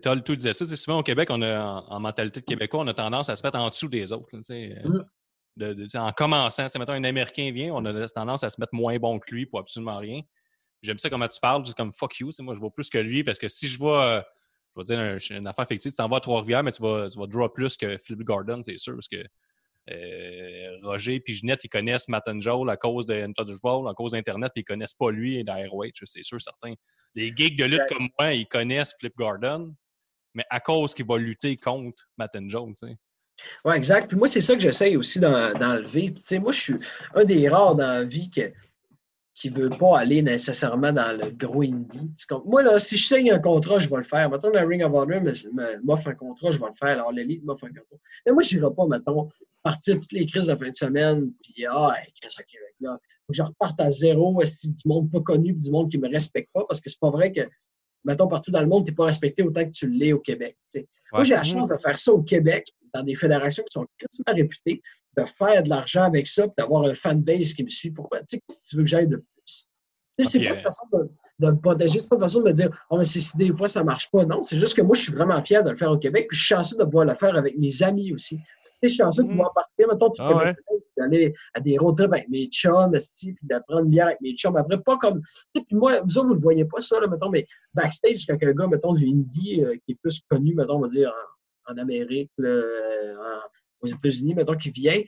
[0.00, 0.64] Tol tout disait ça.
[0.64, 3.44] Souvent au Québec, on a, en, en mentalité de Québécois, on a tendance à se
[3.46, 4.28] mettre en dessous des autres.
[4.32, 5.04] là, euh, Mm.
[5.56, 8.96] de- de- en commençant, mettons un Américain vient, on a tendance à se mettre moins
[8.98, 10.22] bon que lui pour absolument rien.
[10.80, 12.30] J'aime ça comment tu parles, c'est comme fuck you.
[12.40, 14.22] Moi, je vois plus que lui parce que si je vois, euh,
[14.76, 17.08] je vais dire un- une affaire fictive, tu t'en vas à Trois-Rivières, mais tu vas,
[17.08, 19.24] tu vas draw plus que Flip Garden, c'est sûr, parce que
[19.90, 24.12] euh, Roger et Ginette, ils connaissent Matt and Joel à cause de Untouchable, à cause
[24.12, 26.74] d'Internet, puis ils connaissent pas lui et d'ROH, c'est sûr, certain.
[27.14, 29.74] Les geeks de lutte comme moi, ils connaissent Flip Garden,
[30.32, 32.96] mais à cause qu'il va lutter contre Matt and Joel, tu sais.
[33.64, 34.08] Ouais, exact.
[34.08, 36.04] Puis moi, c'est ça que j'essaye aussi d'en- d'enlever.
[36.12, 36.74] Puis, Tu sais, moi, je suis
[37.14, 38.52] un des rares dans la vie que-
[39.34, 42.10] qui ne veut pas aller nécessairement dans le gros indie.
[42.44, 44.30] Moi, là, si je signe un contrat, je vais le faire.
[44.30, 45.20] Mettons, la Ring of Honor
[45.82, 46.90] m'offre un contrat, je vais le faire.
[46.90, 47.96] Alors, l'Elite m'offre un contrat.
[48.24, 49.28] Mais moi, je n'irai pas, mettons,
[49.64, 53.36] partir toutes les crises de fin de semaine, puis, ah, Chris, OK, là, faut que
[53.36, 56.50] je reparte à zéro, est du monde pas connu, du monde qui ne me respecte
[56.52, 57.40] pas, parce que c'est pas vrai que,
[58.04, 60.56] mettons, partout dans le monde, tu n'es pas respecté autant que tu l'es au Québec.
[61.12, 64.36] Moi, j'ai la chance de faire ça au Québec, dans des fédérations qui sont quasiment
[64.36, 64.80] réputées,
[65.16, 67.90] de faire de l'argent avec ça, puis d'avoir un fanbase qui me suit.
[67.90, 68.20] Pourquoi?
[68.20, 69.68] Tu sais, si tu veux que j'aille de plus.
[70.18, 71.08] Tu sais, c'est pas une façon de,
[71.40, 73.66] de me protéger, c'est pas une façon de me dire, oh, mais si des fois
[73.66, 74.24] ça marche pas.
[74.24, 76.38] Non, c'est juste que moi, je suis vraiment fier de le faire au Québec, puis
[76.38, 78.36] je suis chanceux de pouvoir le faire avec mes amis aussi.
[78.36, 79.34] Tu sais, je suis chanceux de Mhm.
[79.34, 80.50] pouvoir partir, mettons, tout Ah le ouais.
[80.96, 84.34] d'aller à des road trips avec mes chums, puis de prendre une bière avec mes
[84.34, 84.56] chums.
[84.56, 85.20] Après, pas comme.
[85.22, 88.24] Tu sais, puis moi, vous autres, vous le voyez pas, ça, là, mettons, mais backstage,
[88.28, 91.12] quand un gars, mettons, du indie, euh, qui est plus connu, mettons, on va dire,
[91.66, 92.60] en, en Amérique, là,
[93.18, 93.48] en-
[93.84, 94.98] aux États-Unis, mettons, qui vient,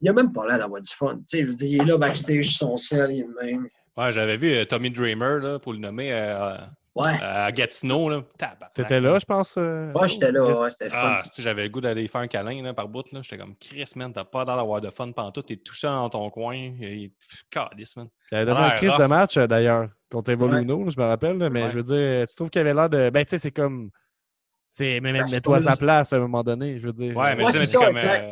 [0.00, 1.16] il a même pas l'air d'avoir du fun.
[1.16, 3.68] Tu sais, je veux dire, il est là backstage, son sel, il est le même.
[3.96, 6.54] Ouais, j'avais vu euh, Tommy Dreamer, là, pour le nommer, euh,
[6.94, 7.12] Ouais.
[7.20, 8.08] à Gatineau.
[8.08, 8.22] Là.
[8.74, 9.56] T'étais là, je pense.
[9.58, 11.16] euh, Ouais, j'étais là, ouais, c'était fun.
[11.18, 13.04] Ah, j'avais le goût d'aller faire un câlin là, par bout.
[13.12, 13.20] là.
[13.22, 15.42] J'étais comme, Chris, man, t'as pas l'air d'avoir de fun pendant tout.
[15.42, 16.54] T'es tout seul dans ton coin.
[16.54, 17.12] Et...
[17.50, 18.08] Calice, man.
[18.32, 19.00] Il avait Ça a donné un crise rough.
[19.00, 21.36] de match, euh, d'ailleurs, contre Evoluno, je me rappelle.
[21.36, 21.70] là, mais Ouais.
[21.70, 23.10] je veux dire, tu trouves qu'il avait l'air de.
[23.10, 23.90] Ben, tu sais, c'est comme.
[24.68, 25.00] C'est.
[25.00, 27.16] Mais même c'est mets-toi à sa place à un moment donné, je veux dire.
[27.16, 27.96] Ouais, mais Ouais, mais c'est c'est ça, comme.
[27.96, 28.24] exact.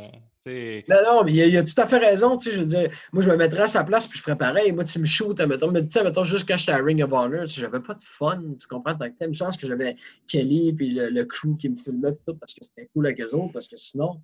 [0.46, 2.36] euh, Non, non, mais il a, il a tout à fait raison.
[2.36, 4.36] Tu sais, je veux dire, moi, je me mettrais à sa place puis je ferais
[4.36, 4.72] pareil.
[4.72, 7.12] Moi, tu me shootes, mettons, mais tu sais, mettons, juste quand j'étais à Ring of
[7.12, 8.42] Honor, tu sais, j'avais pas de fun.
[8.60, 8.94] Tu comprends?
[8.94, 9.96] Tant que t'as une chance que j'avais
[10.26, 13.34] Kelly puis le, le crew qui me filmait tout parce que c'était cool avec eux
[13.34, 14.20] autres, parce que sinon,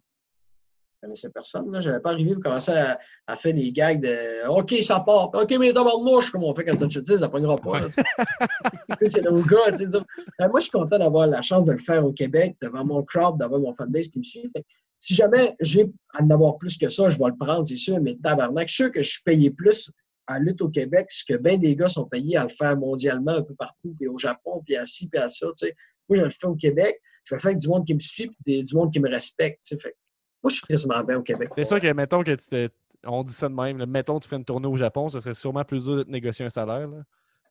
[1.01, 1.73] je connaissais personne.
[1.73, 1.81] Là.
[1.81, 5.31] J'avais pas arrivé pour commencer à, à faire des gags de OK, ça part.
[5.33, 7.41] OK, mais d'abord, moi, comme on fait quand tu te dis, ça pas.
[7.41, 8.03] tu sais.
[8.03, 9.73] Tu sais, c'est le gars.
[9.73, 12.57] tu sais, euh, moi, je suis content d'avoir la chance de le faire au Québec,
[12.61, 14.51] devant mon crowd, d'avoir mon fanbase qui me suit.
[14.55, 14.65] Fait
[14.99, 17.99] si jamais j'ai à en avoir plus que ça, je vais le prendre, c'est sûr,
[18.01, 19.91] mais tabarnak, je suis sûr que je suis payé plus
[20.27, 23.33] à lutte au Québec, ce que bien des gars sont payés à le faire mondialement
[23.33, 25.47] un peu partout, puis au Japon, puis à ci, puis à ça.
[25.59, 25.75] tu sais.
[26.09, 28.31] Moi, je le fais au Québec, je le fais avec du monde qui me suit,
[28.45, 29.61] puis du monde qui me respecte.
[29.65, 29.81] tu sais.
[29.81, 29.97] Fait que
[30.43, 31.51] moi, je suis quasiment bien au Québec.
[31.55, 32.71] C'est sûr que, mettons que tu t'es-
[33.07, 33.79] On dit ça de même.
[33.79, 36.03] là, mettons que tu ferais une tournée au Japon, ce serait sûrement plus dur de
[36.03, 36.87] te négocier un salaire.
[36.87, 36.99] là.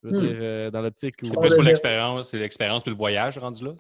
[0.03, 0.21] Je veux Hmm.
[0.21, 1.25] dire, euh, dans l'optique où.
[1.25, 3.71] C'est plus pour l'expérience, c'est l'expérience puis le voyage rendu là,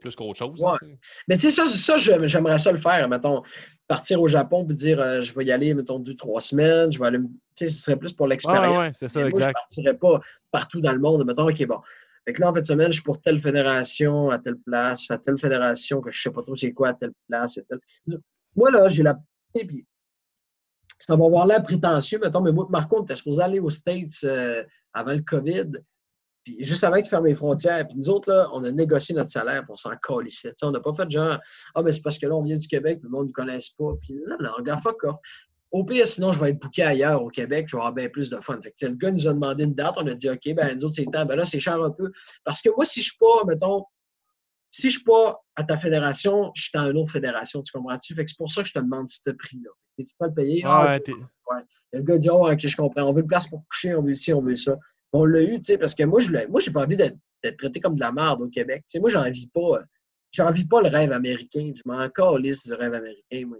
[0.00, 0.60] plus qu'autre chose.
[0.60, 0.96] Ouais.
[1.28, 1.96] Mais tu sais, ça, ça
[2.26, 3.08] j'aimerais ça le faire.
[3.08, 3.42] Mettons,
[3.86, 6.98] partir au Japon et dire euh, je vais y aller, mettons, deux, trois semaines, je
[6.98, 7.18] vais aller.
[7.18, 8.76] me- Tu sais, ce serait plus pour l'expérience.
[8.78, 9.52] ouais, c'est ça, Mais moi, je ne exact.
[9.68, 10.20] partirais pas
[10.50, 11.24] partout dans le monde.
[11.26, 11.78] Mettons, OK, bon.
[12.26, 15.10] Fait que là, en fin de semaine, je suis pour telle fédération, à telle place,
[15.10, 17.62] à telle fédération, que je ne sais pas trop c'est quoi, à telle place, à
[17.62, 18.18] telle.
[18.56, 19.18] Moi, là, j'ai la.
[19.54, 19.86] puis,
[20.98, 24.24] ça va avoir l'air prétentieux, mettons, mais moi, Marco, on était supposé aller aux States
[24.24, 25.70] euh, avant le COVID.
[26.44, 27.86] Puis juste avant de fermer les frontières.
[27.86, 29.92] Puis nous autres, là, on a négocié notre salaire pour s'en
[30.24, 30.48] ici.
[30.48, 31.38] Tu sais, On n'a pas fait genre
[31.74, 33.92] Ah, mais c'est parce que là, on vient du Québec, le monde ne connaisse pas.
[34.02, 35.16] Puis là, non, gars, fuck off.
[35.70, 38.30] Au pire, sinon, je vais être booké ailleurs au Québec, je vais avoir bien plus
[38.30, 38.58] de fun.
[38.62, 40.86] Fait que, le gars nous a demandé une date, on a dit OK, ben nous
[40.86, 41.26] autres, c'est le temps.
[41.26, 42.10] Ben là, c'est cher un peu.
[42.42, 43.84] Parce que moi, si je suis pas, mettons,
[44.70, 48.14] si je suis pas à ta fédération, je suis dans une autre fédération, tu comprends-tu?
[48.14, 49.70] Fait que c'est pour ça que je te demande ce prix-là.
[49.98, 50.62] Et tu peux le payer.
[50.64, 50.96] Ah,
[51.92, 53.02] et le gars dit Oh, ok, je comprends.
[53.04, 54.76] On veut une place pour coucher, on veut ci, on veut ça.
[55.12, 57.16] On l'a eu, tu sais, parce que moi, je moi, j'ai pas envie d'être
[57.58, 58.82] traité comme de la merde au Québec.
[58.86, 59.60] Tu sais, moi, j'en vis pas.
[59.78, 59.82] euh,
[60.30, 61.72] J'en vis pas le rêve américain.
[61.74, 63.46] Je m'en calisse du rêve américain.
[63.46, 63.56] Moi,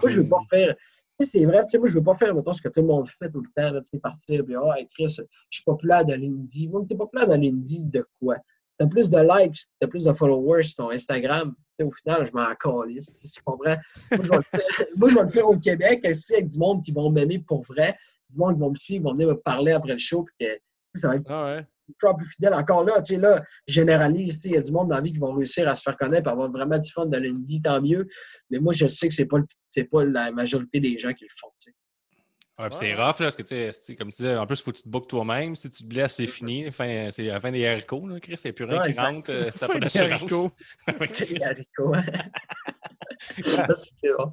[0.00, 0.76] moi je veux pas faire.
[1.18, 2.80] Tu sais, c'est vrai, tu sais, moi, je veux pas faire, mettons, ce que tout
[2.80, 5.24] le monde fait tout le temps, là, tu sais, partir, puis, ah, hey, Chris, je
[5.50, 6.68] suis populaire dans l'indie.
[6.68, 8.36] Moi, t'es populaire dans l'indie de quoi?
[8.82, 11.54] T'as plus de likes, t'as plus de followers sur ton Instagram.
[11.80, 13.16] Au final, je m'en calisse.
[13.32, 13.76] Tu comprends?
[14.10, 14.60] Moi, je vais le faire,
[14.96, 17.62] moi, je vais le faire au Québec, ici, avec du monde qui vont m'aimer pour
[17.62, 17.96] vrai,
[18.28, 20.98] du monde qui vont me suivre, vont venir me parler après le show, puis que
[20.98, 22.14] ça va être Ah ouais.
[22.16, 22.54] plus fidèle.
[22.54, 25.18] Encore là, tu sais, là, généralise, il y a du monde dans la vie qui
[25.18, 28.08] vont réussir à se faire connaître, avoir vraiment du fun dans l'indie, tant mieux.
[28.50, 31.30] Mais moi, je sais que c'est pas, le- pas la majorité des gens qui le
[31.38, 31.48] font,
[32.62, 34.60] Ouais, puis c'est rough, là, parce que, tu sais, c'est- comme tu disais, en plus,
[34.60, 35.56] il faut que tu te bookes toi-même.
[35.56, 36.70] Si tu te blesses, c'est fini.
[36.70, 38.34] Fin- c'est la fin des haricots, là, Chris.
[38.36, 39.30] Il n'y a plus rien Ouais, qui rentre.
[39.30, 40.30] euh, Fin pas des d'assurance.
[41.00, 41.08] Ouais.
[41.30, 41.92] Les haricots,
[43.74, 44.32] c'est bon.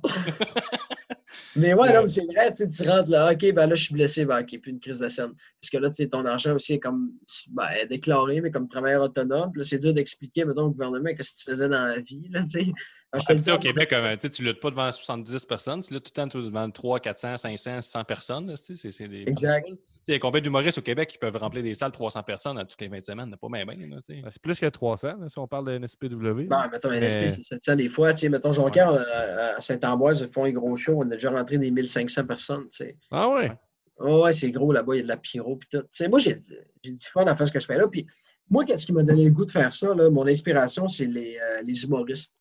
[1.56, 4.60] Mais ouais, c'est vrai, tu rentres là, OK, ben là, je suis blessé, ben OK,
[4.61, 5.31] puis une crise de scène.
[5.61, 7.11] Parce que là, tu sais, ton argent aussi est comme
[7.51, 9.51] ben, déclaré, mais comme travailleur autonome.
[9.51, 12.27] Puis là, c'est dur d'expliquer, mettons, au gouvernement, qu'est-ce que tu faisais dans la vie,
[12.31, 12.72] là, tu sais.
[13.19, 15.45] Je te le tu sais, au Québec, comme, tu sais, tu luttes pas devant 70
[15.45, 18.47] personnes, tu luttes tout le temps devant 300, 400, 500, 600 personnes.
[18.47, 19.68] là, tu sais, C'est c'est des Exact.
[20.07, 22.65] il y a combien d'humoristes au Québec qui peuvent remplir des salles 300 personnes à
[22.65, 23.35] toutes les 20 semaines?
[23.41, 23.65] Pas bien,
[24.01, 24.22] sais.
[24.22, 26.47] Ben, C'est plus que 300, là, si on parle de NSPW.
[26.47, 28.14] Ben, mettons, un Mais- c'est 700 des fois.
[28.30, 30.99] Mettons, Jonquière, euh, à Saint-Ambroise, ils font un gros show.
[31.03, 32.68] On a déjà rentré des 1500 personnes.
[33.12, 33.52] Ah ouais?
[34.00, 35.58] Oh, ouais, c'est gros là-bas, il y a de la pyro.
[35.58, 35.84] Puis tout.
[36.10, 37.88] Moi, j'ai du fun à faire ce que je fais là.
[37.88, 38.08] Puis
[38.50, 39.94] moi, qu'est-ce qui m'a donné le goût de faire ça?
[39.94, 40.10] Là?
[40.10, 42.36] Mon inspiration, c'est les, euh, les humoristes.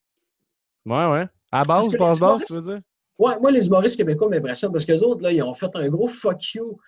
[0.86, 1.26] Ouais, ouais.
[1.50, 2.80] À base, que les humoristes- tu veux dire?
[3.18, 6.06] Ouais, moi, les humoristes québécois m'impressionnent parce qu'eux autres, là, ils ont fait un gros
[6.06, 6.78] fuck you,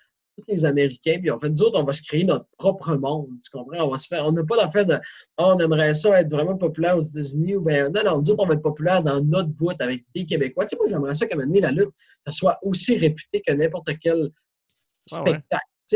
[0.40, 3.28] tous les Américains, puis ont fait, nous autres, on va se créer notre propre monde,
[3.42, 3.86] tu comprends?
[3.86, 4.94] On va se faire, on n'a pas l'affaire de,
[5.36, 8.42] Ah, on aimerait ça être vraiment populaire aux États-Unis, ou bien, non, non, nous autres,
[8.42, 10.64] on va être populaire dans notre bout avec des Québécois.
[10.64, 11.92] Tu sais, moi, j'aimerais ça qu'à un moment donné, la lutte,
[12.24, 14.30] ça soit aussi réputé que n'importe quel
[15.12, 15.40] Ah ouais.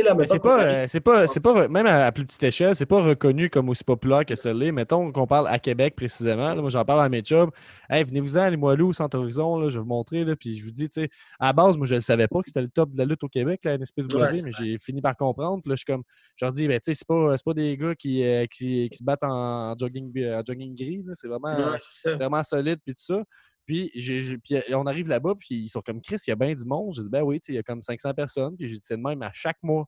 [0.02, 2.74] Là, mettons, c'est pas, euh, c'est pas, c'est pas, même à, à plus petite échelle,
[2.74, 4.72] c'est pas reconnu comme aussi populaire que celle-là.
[4.72, 6.54] Mettons qu'on parle à Québec précisément.
[6.54, 7.50] là, moi, j'en parle à mes jobs.
[7.88, 10.24] Hey, venez-vous-en à Limoilou, Centre Horizon, là, je vais vous montrer.
[10.24, 12.40] Là, puis je vous dis, tu sais, à la base, moi, je ne savais pas
[12.40, 15.00] que c'était le top de la lutte au Québec, la NSPW, Ouais, mais j'ai fini
[15.00, 15.62] par comprendre.
[15.62, 16.02] Puis là, je suis comme,
[16.36, 18.88] je leur dis, ben, tu sais, c'est pas, c'est pas des gars qui, euh, qui,
[18.90, 21.04] qui se battent en, en jogging, en jogging gris.
[21.14, 21.48] C'est vraiment.
[21.56, 21.76] Ouais.
[21.78, 23.22] C'est vraiment solide, puis tout ça.
[23.66, 26.32] Puis, j'ai, j'ai- puis, euh, on arrive là-bas, puis ils sont comme Chris, il y
[26.32, 26.92] a bien du monde.
[26.94, 28.56] J'ai dit, ben oui, il y a comme 500 personnes.
[28.56, 29.86] Puis j'ai dit, c'est de même à chaque mois.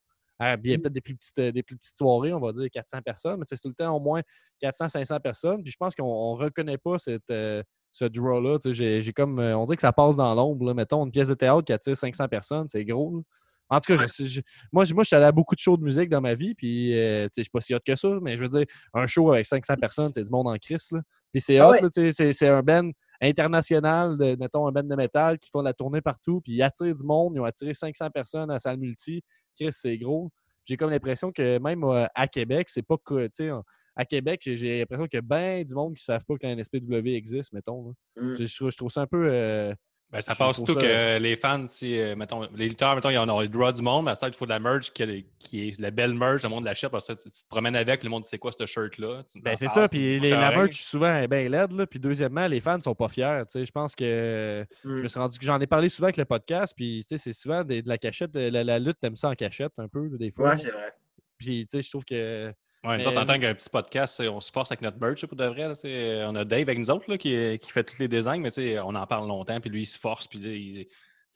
[0.56, 2.52] Puis il y a peut-être des plus, petites, euh, des plus petites soirées, on va
[2.52, 4.20] dire 400 personnes, mais c'est tout le temps au moins
[4.60, 5.62] 400, 500 personnes.
[5.62, 7.62] Puis je pense qu'on ne reconnaît pas cette, euh,
[7.92, 8.58] ce draw-là.
[8.66, 10.74] J'ai, comme, on dirait que ça passe dans l'ombre.
[10.74, 13.16] Mettons, une pièce de théâtre qui attire 500 personnes, c'est gros.
[13.16, 13.22] là.
[13.68, 14.40] En tout cas, je sais- je-
[14.72, 16.54] moi, je- moi, je suis allé à beaucoup de shows de musique dans ma vie,
[16.54, 19.32] puis euh, je suis pas si hot que ça, mais je veux dire, un show
[19.32, 20.88] avec 500 personnes, c'est du monde en crise.
[20.92, 21.00] là.
[21.32, 22.12] Puis c'est Ah hot, ouais.
[22.12, 22.90] c'est un band
[23.20, 26.94] international, de, mettons un band de métal qui font la tournée partout, puis ils attirent
[26.94, 29.22] du monde, ils ont attiré 500 personnes à la salle multi.
[29.58, 30.30] Chris, c'est gros.
[30.64, 33.50] J'ai comme l'impression que même euh, à Québec, c'est pas que, tu sais,
[33.94, 36.46] à Québec, j'ai l'impression qu'il y a bien du monde qui ne savent pas que
[36.46, 37.94] la NSPW existe, mettons.
[38.16, 38.34] Mm.
[38.38, 39.28] Je, je trouve- je trouve ça un peu.
[39.30, 39.72] euh,
[40.12, 43.18] Ben, ça passe tout ça- que les fans, si, euh, mettons, les lutteurs, mettons, ils
[43.18, 45.26] en ont le droit du monde, mais ça, il faut de la merch qui, est-
[45.40, 48.04] qui est la belle merch, le monde l'achète parce que tu, tu te promènes avec,
[48.04, 49.22] le monde sait quoi ce shirt-là.
[49.34, 49.88] Ben, en c'est ça.
[49.88, 51.72] Puis les- la merch, souvent, est bien laide.
[51.72, 51.86] Là.
[51.88, 53.42] Puis deuxièmement, les fans ne sont pas fiers.
[53.50, 53.66] tu sais.
[53.66, 56.72] Je pense que je me suis rendu que j'en ai parlé souvent avec le podcast.
[56.76, 58.30] Puis tu sais, c'est souvent des- de la cachette.
[58.30, 60.50] de La, la lutte, t'aimes ça en cachette un peu, des fois.
[60.50, 60.92] Ouais, c'est vrai.
[61.36, 62.52] Puis tu sais, je trouve que.
[62.86, 65.36] Ouais, nous autres, en tant qu'un petit podcast, on se force avec notre merch pour
[65.36, 65.68] de vrai.
[65.68, 68.80] là, on a Dave avec nous autres là, qui, qui fait tous les designs, mais
[68.80, 70.86] on en parle longtemps, puis lui, il se force, puis il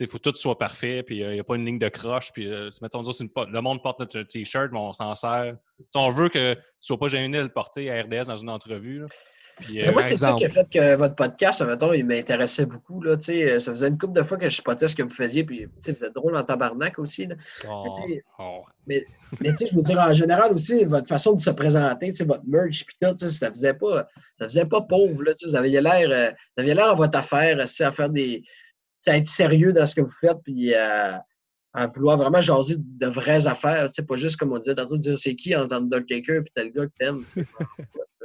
[0.05, 1.89] il faut que tout soit parfait, puis euh, il n'y a pas une ligne de
[1.89, 2.33] croche.
[2.33, 5.57] Puis, euh, mettons, une le monde porte notre t-shirt, mais on s'en sert.
[5.95, 8.51] On veut que tu ne sois pas gêné de le porter à RDS dans une
[8.51, 9.01] entrevue.
[9.01, 9.07] là.
[9.61, 12.67] Puis, Mais euh, moi, c'est ça qui a fait que votre podcast, mettons, il m'intéressait
[12.67, 13.03] beaucoup.
[13.03, 15.67] Là, ça faisait une couple de fois que je spotais ce que vous faisiez, puis
[15.67, 17.27] vous êtes drôle en tabarnak aussi.
[17.27, 17.37] Là.
[17.71, 19.37] oh, Mais oh.
[19.43, 23.17] Je veux dire, en général aussi, votre façon de se présenter, votre merch, puis tout,
[23.19, 24.09] ça faisait pas,
[24.39, 27.61] ça faisait pas pauvre, là, vous aviez l'air, euh, vous aviez l'air à votre affaire,
[27.61, 28.43] à faire des,
[29.07, 31.13] à être sérieux dans ce que vous faites, puis euh,
[31.73, 34.97] à vouloir vraiment jaser de vraies affaires, tu sais, pas juste comme on disait tantôt,
[34.97, 37.25] dire c'est qui en Undertaker, puis t'as le gars que t'aimes,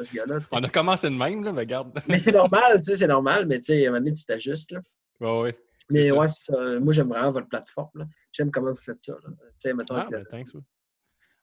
[0.04, 0.40] ce gars-là.
[0.52, 1.92] On a commencé de même, là, mais regarde.
[2.10, 4.26] Mais c'est normal, tu sais, c'est normal, mais tu sais, à un moment donné, tu
[4.26, 4.82] t'ajustes, là.
[5.22, 5.60] Ouais, ouais.
[5.92, 6.80] Mais ouais, c'est ça.
[6.80, 8.08] moi, j'aime vraiment votre plateforme.
[8.32, 9.30] J'aime comment vous faites ça, là.
[9.30, 10.62] Tu sais, mettons, Ah, que- ben, thanks, oui.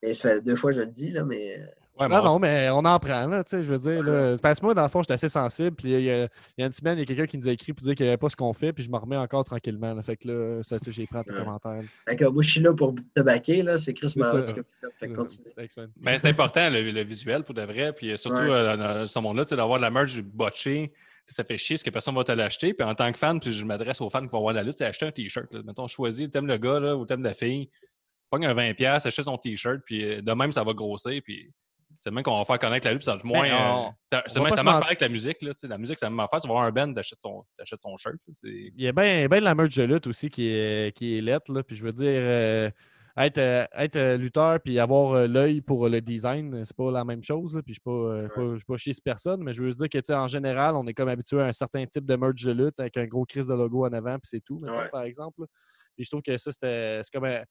[0.02, 1.60] mais ça fait deux fois que je le dis, là, mais...
[2.00, 4.02] Ouais, mais Non, on- non, mais on en prend, là, tu sais, je veux dire.
[4.02, 5.76] Là, parce que moi, dans le fond, j'étais assez sensible.
[5.76, 6.28] Puis il y, a, il
[6.58, 8.06] y a une semaine, il y a quelqu'un qui nous a écrit pour dire qu'il
[8.06, 9.92] n'avait pas ce qu'on fait, puis je me remets encore tranquillement.
[9.92, 10.02] là.
[10.02, 11.38] fait que là, ça, tu sais, j'ai pris tes Ouais.
[11.40, 11.82] commentaires.
[12.08, 13.76] Fait que moi, je suis là pour te baquer, là.
[13.76, 14.60] C'est Chris C'est Marot ce que
[15.06, 15.88] man.
[15.96, 17.92] Ben, c'est important, le, le visuel, pour de vrai.
[17.92, 18.50] Puis euh, surtout, Ouais.
[18.50, 20.92] euh, dans ce monde-là, tu sais, d'avoir de la merch botchée,
[21.26, 22.74] tu ça fait chier parce que personne va te l'acheter.
[22.74, 24.78] Puis en tant que fan, puis je m'adresse aux fans qui vont voir la lutte,
[24.78, 25.52] c'est acheter un T-shirt.
[25.64, 27.68] Mettons, choisis, t'aimes le gars là, ou t'aimes la fille,
[28.30, 31.20] pogne un 20$, achète son T-shirt, puis euh, de même, ça va grossir.
[31.22, 31.52] Puis
[32.02, 33.42] c'est même qu'on va faire connaître la lutte, ça va être moins.
[33.42, 35.40] Ben, euh, ça pas marche pareil avec la musique.
[35.40, 36.40] Là, la musique, c'est la même affaire.
[36.40, 38.16] Tu vas voir un band, t'achètes son, son shirt.
[38.26, 41.16] là, Il y a bien ben de la merch de lutte aussi qui est, qui
[41.16, 41.62] est lettre, là.
[41.62, 42.70] Puis je veux dire, euh,
[43.16, 47.22] être, euh, être euh, lutteur puis avoir l'œil pour le design, c'est pas la même
[47.22, 47.54] chose.
[47.54, 47.62] là.
[47.62, 50.06] Puis je ne suis pas, pas- pas personne, mais je veux juste dire que, tu
[50.06, 52.80] sais, en général, on est comme habitué à un certain type de merch de lutte
[52.80, 54.88] avec un gros crise de logo en avant, puis c'est tout, Ouais.
[54.90, 55.42] par exemple.
[55.42, 55.46] là.
[55.94, 57.42] Puis je trouve que ça, c'était c'est comme un-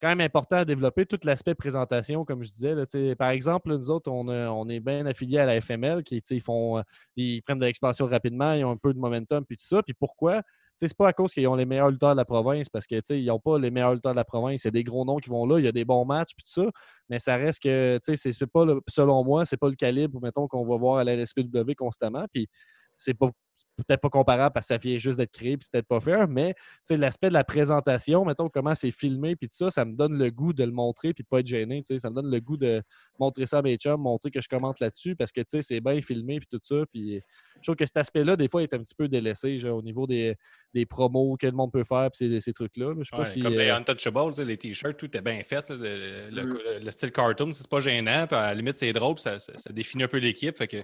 [0.00, 2.74] quand même important à développer tout l'aspect présentation, comme je disais.
[2.74, 2.84] là,
[3.16, 6.40] par exemple, nous autres, on, a- on est bien affiliés à la FML, qui ils
[6.40, 6.82] font euh,
[7.16, 9.82] ils prennent de l'expansion rapidement, ils ont un peu de momentum, puis tout ça.
[9.82, 10.42] Puis pourquoi?
[10.76, 13.24] C'est pas à cause qu'ils ont les meilleurs lutteurs de la province, parce que ils
[13.26, 14.64] n'ont pas les meilleurs lutteurs de la province.
[14.64, 16.34] Il y a des gros noms qui vont là, il y a des bons matchs,
[16.36, 16.70] puis tout ça.
[17.08, 20.66] Mais ça reste que, c'est- c'est pas, selon moi, c'est pas le calibre, mettons, qu'on
[20.66, 22.26] va voir à la SPW constamment.
[22.32, 22.48] Puis
[22.96, 23.30] c'est pas
[23.78, 26.28] peut-être pas comparable parce que ça vient juste d'être créé puis c'est peut-être pas fair,
[26.28, 29.86] mais tu sais, l'aspect de la présentation, mettons comment c'est filmé puis tout ça, ça
[29.86, 31.80] me donne le goût de le montrer puis de pas être gêné.
[31.82, 31.98] tu sais.
[31.98, 32.82] Ça me donne le goût de
[33.18, 35.80] montrer ça à mes chums, montrer que je commente là-dessus parce que tu sais, c'est
[35.80, 36.84] bien filmé puis tout ça.
[36.92, 37.20] Puis
[37.56, 40.06] je trouve que cet aspect-là, des fois, est un petit peu délaissé genre, au niveau
[40.06, 40.36] des,
[40.74, 42.88] des promos que le monde peut faire puis ces, ces trucs-là.
[42.88, 42.94] là.
[42.98, 43.40] Je sais pas Ouais, si.
[43.40, 45.66] comme les euh, Untouchables, tu sais, les t-shirts, tout est bien fait.
[45.70, 46.58] là, le, le- Mm.
[46.78, 48.26] le- le style cartoon, c'est pas gênant.
[48.26, 49.14] Puis à la limite, c'est drôle.
[49.14, 50.56] puis Ça, ça- ça définit un peu l'équipe.
[50.58, 50.82] Fait que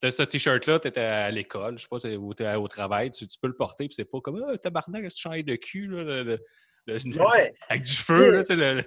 [0.00, 2.16] t'as ce t-shirt-là, t'étais à l'école, je sais pas, t'es-
[2.56, 3.86] au travail, tu, tu peux le porter.
[3.86, 5.86] Puis c'est pas comme, ah, tabarnak, tu changes de cul.
[5.88, 6.38] Là, le- le-
[6.86, 7.54] le- Ouais.
[7.68, 8.30] Avec du feu.
[8.30, 8.86] Là, tu sais,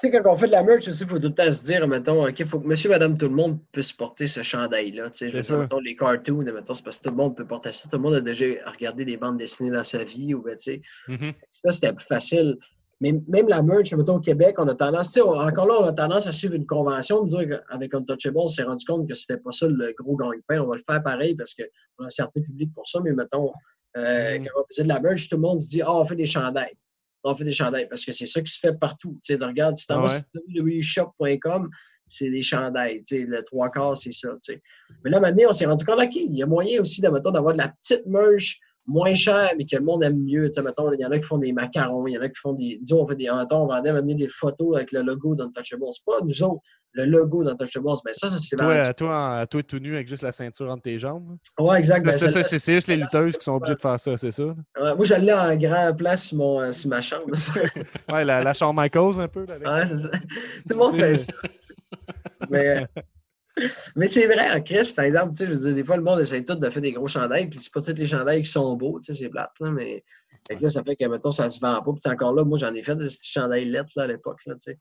[0.00, 1.86] Tu quand on fait de la merch aussi, il faut tout le temps se dire,
[1.86, 5.10] mettons, OK, il faut que monsieur, madame, tout le monde puisse porter ce chandail-là.
[5.10, 7.36] Tu sais, je veux dire, mettons, les cartoons, mettons, c'est parce que tout le monde
[7.36, 7.88] peut porter ça.
[7.90, 10.32] Tout le monde a déjà regardé des bandes dessinées dans sa vie.
[10.34, 11.32] Ou, ben, tu sais, Mhm.
[11.50, 12.56] ça, c'était plus facile.
[13.00, 15.74] Mais même la merch, mettons, au Québec, on a tendance, tu sais, on- encore là,
[15.80, 17.24] on a tendance à suivre une convention.
[17.26, 17.34] Nous
[17.68, 20.60] avec Untouchable, on s'est rendu compte que c'était pas ça le gros gagne-pain.
[20.62, 23.00] On va le faire pareil parce qu'on a un certain public pour ça.
[23.04, 23.52] Mais mettons,
[23.98, 24.44] euh, Mhm.
[24.46, 26.26] quand on faisait de la merch, tout le monde se dit, ah, on fait des
[26.26, 26.74] chandails.
[27.24, 29.18] On fait des chandails parce que c'est ça qui se fait partout.
[29.22, 30.08] Tu sais, de regarde, si tu Ah vas ouais.
[30.08, 31.68] sur www.shop.com,
[32.06, 33.02] c'est des chandails.
[33.02, 34.28] Tu sais, le trois quarts, c'est ça.
[35.04, 37.58] Mais là, maintenant, on s'est rendu compte, OK, il y a moyen aussi d'avoir de
[37.58, 40.46] la petite merch moins chère, mais que le monde aime mieux.
[40.48, 42.28] Tu sais, mettons, il y en a qui font des macarons, il y en a
[42.28, 42.78] qui font des.
[42.80, 43.28] Disons, on fait des.
[43.30, 45.82] mettons, on vendait amener des photos avec le logo d'Untouchables.
[45.92, 46.60] C'est pas nous autres,
[46.92, 47.86] le logo d'Untouchables.
[48.04, 50.82] Mais ça, ça c'est Toi, euh, toi, toi, tout nu avec juste la ceinture entre
[50.82, 51.36] tes jambes.
[51.58, 52.04] Ouais, exact.
[52.06, 54.44] Ben, c'est juste les lutteuses qui sont obligées de faire ça, c'est ça?
[54.44, 54.54] Ouais,
[54.94, 57.24] moi, je l'ai en grand place sur, mon, euh, sur ma chambre.
[58.12, 59.44] Ouais, la, la Shawn Michaels un peu.
[59.46, 60.10] là, avec- Ouais, c'est ça.
[60.10, 60.18] Tout
[60.70, 61.32] le monde fait ça.
[62.50, 62.86] Mais,
[63.94, 66.02] mais c'est vrai, en Chris, par exemple, tu sais, je veux dire, des fois, le
[66.02, 68.50] monde essaie tout de faire des gros chandails, puis c'est pas tous les chandails qui
[68.50, 70.04] sont beaux, tu sais, c'est plate, là, mais
[70.48, 71.92] fait là, ça fait que, mettons, ça se vend pas.
[71.92, 74.54] Puis encore là, moi, j'en ai fait des petits chandails lettres, là, à l'époque, là,
[74.54, 74.78] tu sais.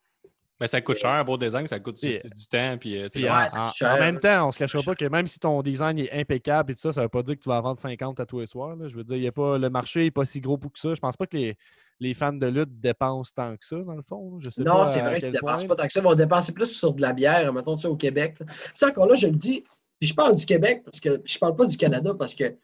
[0.57, 2.77] Ben, ça coûte cher, un beau design, ça coûte du temps.
[2.79, 5.03] Puis, euh, c'est Puis vraiment- en, cher, en même temps, on se cachera pas que
[5.03, 7.49] même si ton design est impeccable et tout ça, ça veut pas dire que tu
[7.49, 8.77] vas en vendre 50 à tous les soirs.
[8.77, 8.87] là.
[8.87, 10.95] Je veux dire, y a pas, le marché n'est pas si gros pour que ça.
[10.95, 11.57] Je pense pas que les,
[11.99, 14.31] les fans de lutte dépensent tant que ça, dans le fond.
[14.33, 14.37] là?
[14.43, 15.99] Je sais Non, c'est vrai qu'ils quel dépensent pas tant que ça.
[15.99, 18.35] Ils vont dépenser plus sur de la bière, mettons, tu sais, au Québec.
[18.37, 19.63] Puis ça, encore là, je le dis,
[19.99, 22.55] puis je parle du Québec parce que je parle pas du Canada parce que, tu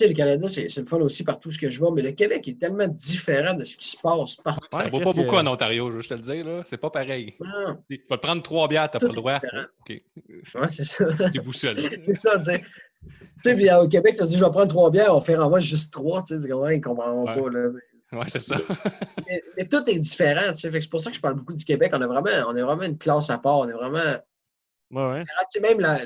[0.00, 2.10] sais, le Canada, c'est c'est le fun aussi partout ce que je vois, mais le
[2.12, 4.66] Québec est tellement différent de ce qui se passe partout.
[4.72, 6.44] Ça Ouais, vaut pas beaucoup en Ontario, je veux te le dire.
[6.44, 6.62] là.
[6.66, 7.34] C'est pas pareil.
[7.40, 9.32] Non, Tu vas te prendre trois bières, t'as Tout pas le droit.
[9.32, 9.64] est différent.
[9.80, 10.02] OK.
[10.62, 11.06] ouais, c'est ça.
[11.32, 11.78] T'es boussole.
[12.02, 12.60] c'est ça, tu sais.
[12.60, 13.14] Tu
[13.44, 15.36] sais, puis euh, au Québec, tu te dis, je vais prendre trois bières, on fait
[15.36, 17.40] en moi juste trois, tu sais, c'est comment ils comprendront Ouais.
[17.40, 17.68] pas, là.
[18.12, 18.56] Ouais, c'est ça.
[19.28, 21.90] Mais, mais tout est différent, c'est pour ça que je parle beaucoup du Québec.
[21.92, 23.58] On, a vraiment, on est vraiment une classe à part.
[23.58, 24.14] On est vraiment.
[24.92, 25.24] Ouais, ouais.
[25.24, 26.00] Tu sais, même la,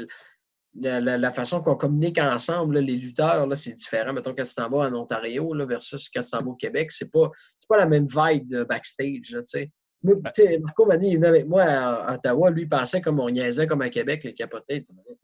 [0.81, 4.15] la, la- la façon qu'on communique ensemble, là, les lutteurs, là, c'est différent.
[4.15, 6.91] Mettons, quand tu t'en vas en Ontario là, versus quand tu t'en vas au Québec,
[6.93, 9.71] c'est pas, c'est pas la même vibe de backstage, là, tu sais.
[10.03, 12.51] Moi, Ben tu sais, Marco Vanni, il venait avec moi à, à Ottawa.
[12.51, 14.81] Lui, il pensait comme on niaisait comme à Québec, les capotés.
[14.81, 15.17] tu sais.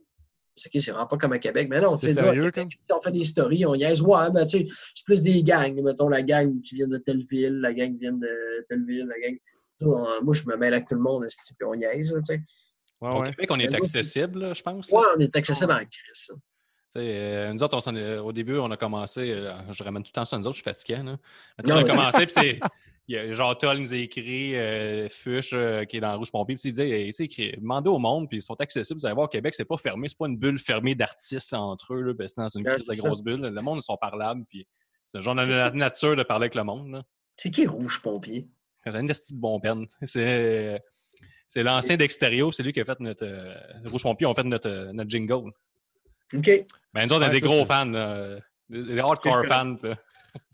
[0.57, 1.69] C'est OK, c'est vraiment pas comme à Québec.
[1.71, 2.23] Mais non, tu C'est sais,
[2.91, 4.01] on fait des stories, on niaise.
[4.01, 5.81] Ouais, mais tu sais, c'est plus des gangs.
[5.83, 9.07] Mettons la gang qui vient de telle ville, la gang qui vient de telle ville,
[9.07, 9.37] la gang.
[9.83, 12.41] On- moi, je me mêle avec tout le monde, puis on niaise, tu sais.
[13.03, 13.31] Ouais, Au ouais.
[13.31, 14.89] Québec, on est Mais accessible, là, je pense.
[14.91, 15.91] Ouais, on est accessible en crise.
[16.29, 16.33] Tu
[16.91, 19.31] sais, euh, nous autres, on s'en est- au début, on a commencé.
[19.33, 20.99] euh, je ramène tout le temps ça nous autres, je suis fatigué.
[21.69, 22.61] On a commencé, puis tu sais,
[23.09, 25.09] il y a genre Toll nous a écrit, euh,
[25.53, 28.39] euh, qui est dans Rouge Pompier, puis il disait, tu sais, demandez au monde, puis
[28.39, 28.99] ils sont accessibles.
[28.99, 31.95] Vous allez voir, au Québec, c'est pas fermé, c'est pas une bulle fermée d'artistes entre
[31.95, 33.07] eux, là, c'est dans une Ouais, crise de c'est ça.
[33.07, 33.41] grosse bulle.
[33.41, 34.67] Le monde, ils sont parlables, puis
[35.07, 37.03] c'est genre de la nature de parler avec le monde.
[37.37, 38.49] C'est qui Rouge Pompier?
[38.85, 39.87] C'est une esti de bon peine.
[40.05, 40.81] C'est.
[41.49, 43.25] C'est l'ancien d'Extérieur, c'est lui qui a fait notre.
[43.25, 43.55] euh,
[43.85, 45.53] Rouge Pompier ont fait notre, euh, notre jingle.
[46.35, 46.51] OK.
[46.93, 49.77] Ben, nous autres, on est des gros fans, des, hardcore fans.
[49.81, 49.97] là.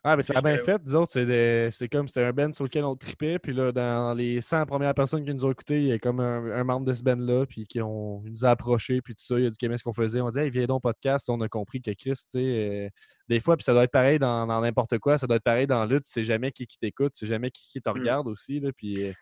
[0.05, 0.83] Ah, mais ça a bien je- fait.
[0.85, 3.39] Nous autres, c'est comme c'était un band sur lequel on tripait.
[3.39, 6.19] Puis là, dans les 100 premières personnes qui nous ont écoutés, il y a comme
[6.19, 7.47] un, un membre de ce band-là.
[7.47, 9.01] Puis qui ont, il nous a approchés.
[9.01, 10.21] Puis tout ça, il a dit qu'il aimait ce qu'on faisait?
[10.21, 11.29] On dit, hey, viens donc podcast.
[11.31, 12.89] On a compris que Chris, tu sais, euh,
[13.29, 15.19] des fois, puis ça doit être pareil dans n'importe quoi.
[15.19, 16.05] Ça doit être pareil dans lutte.
[16.07, 17.13] Tu sais jamais qui, qui t'écoute.
[17.13, 18.59] Tu sais jamais qui, qui te regarde aussi.
[18.61, 19.09] Là, puis.
[19.09, 19.13] euh,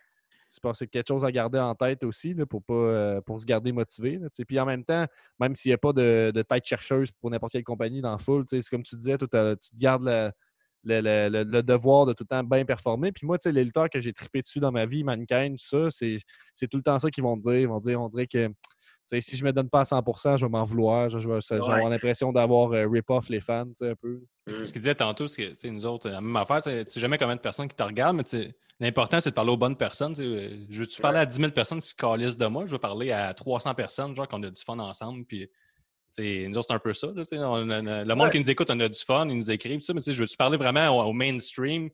[0.53, 3.41] c'est pas- c'est quelque chose à garder en tête aussi là, pour, pas, euh, pour
[3.41, 4.19] se garder motivé.
[4.19, 5.07] là, puis en même temps,
[5.39, 8.61] même s'il n'y a pas de, de tête chercheuse pour n'importe quelle compagnie dans sais,
[8.61, 10.33] c'est comme tu disais, toi, tu te gardes la-
[10.85, 13.13] le, le- le- le devoir de tout le temps bien performer.
[13.13, 15.65] Puis moi, tu sais, les lutteurs que j'ai trippé dessus dans ma vie, Mankind, tout
[15.65, 16.19] ça, c'est
[16.55, 17.59] c'est tout le temps ça qu'ils vont te dire.
[17.61, 18.53] Ils vont dire, on dirait que tu
[19.05, 21.11] sais, si je me donne pas à 100%, je vais m'en vouloir.
[21.11, 21.67] Je je vais, je vais Ouais.
[21.73, 24.23] avoir l'impression d'avoir euh, rip-off les fans, tu sais, un peu.
[24.47, 24.65] Mm.
[24.65, 27.35] Ce qu'il disait tantôt, c'est que nous autres, la même affaire, tu sais, jamais combien
[27.37, 30.15] de personnes qui te regardent, mais tu sais, l'important, c'est de parler aux bonnes personnes.
[30.15, 30.51] tu sais.
[30.71, 32.67] Je veux-tu parler à 10 000 personnes qui se calissent de moi?
[32.67, 35.25] Je veux parler à 300 personnes, genre qu'on a du fun ensemble.
[35.25, 35.51] Puis,
[36.19, 37.07] nous autres, c'est un peu ça.
[37.09, 38.31] là, tu sais, on a- le monde Ouais.
[38.33, 40.21] qui nous écoute, on a du fun, ils nous écrivent, ça, mais tu sais, je
[40.23, 41.91] veux-tu parler vraiment au, au mainstream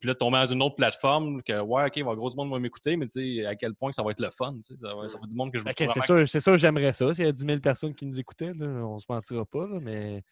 [0.00, 2.28] Puis là, tomber dans une autre plateforme, que ouais, OK, il va y avoir gros
[2.28, 4.28] du monde qui va m'écouter, mais tu sais, à quel point ça va être le
[4.30, 4.54] fun.
[4.62, 6.40] Ça va, ça va être du monde que je vais Ok, trouver c'est sûr, c'est
[6.40, 7.14] sûr, j'aimerais ça.
[7.14, 9.78] S'il y a 10 000 personnes qui nous écoutaient, là, on se mentira pas, là,
[9.80, 10.22] mais.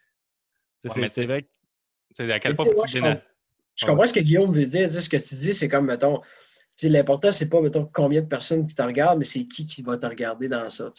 [0.78, 2.30] c'est- Ouais, vrai que.
[2.30, 3.22] À quel point faut sais, que tu moi, déna-
[3.76, 4.92] Je comprends ce que Guillaume veut dire.
[4.92, 6.20] Ce que tu dis, c'est comme, mettons,
[6.82, 9.96] l'important, c'est pas, mettons, combien de personnes qui te regardent, mais c'est qui qui va
[9.96, 10.90] te regarder dans ça.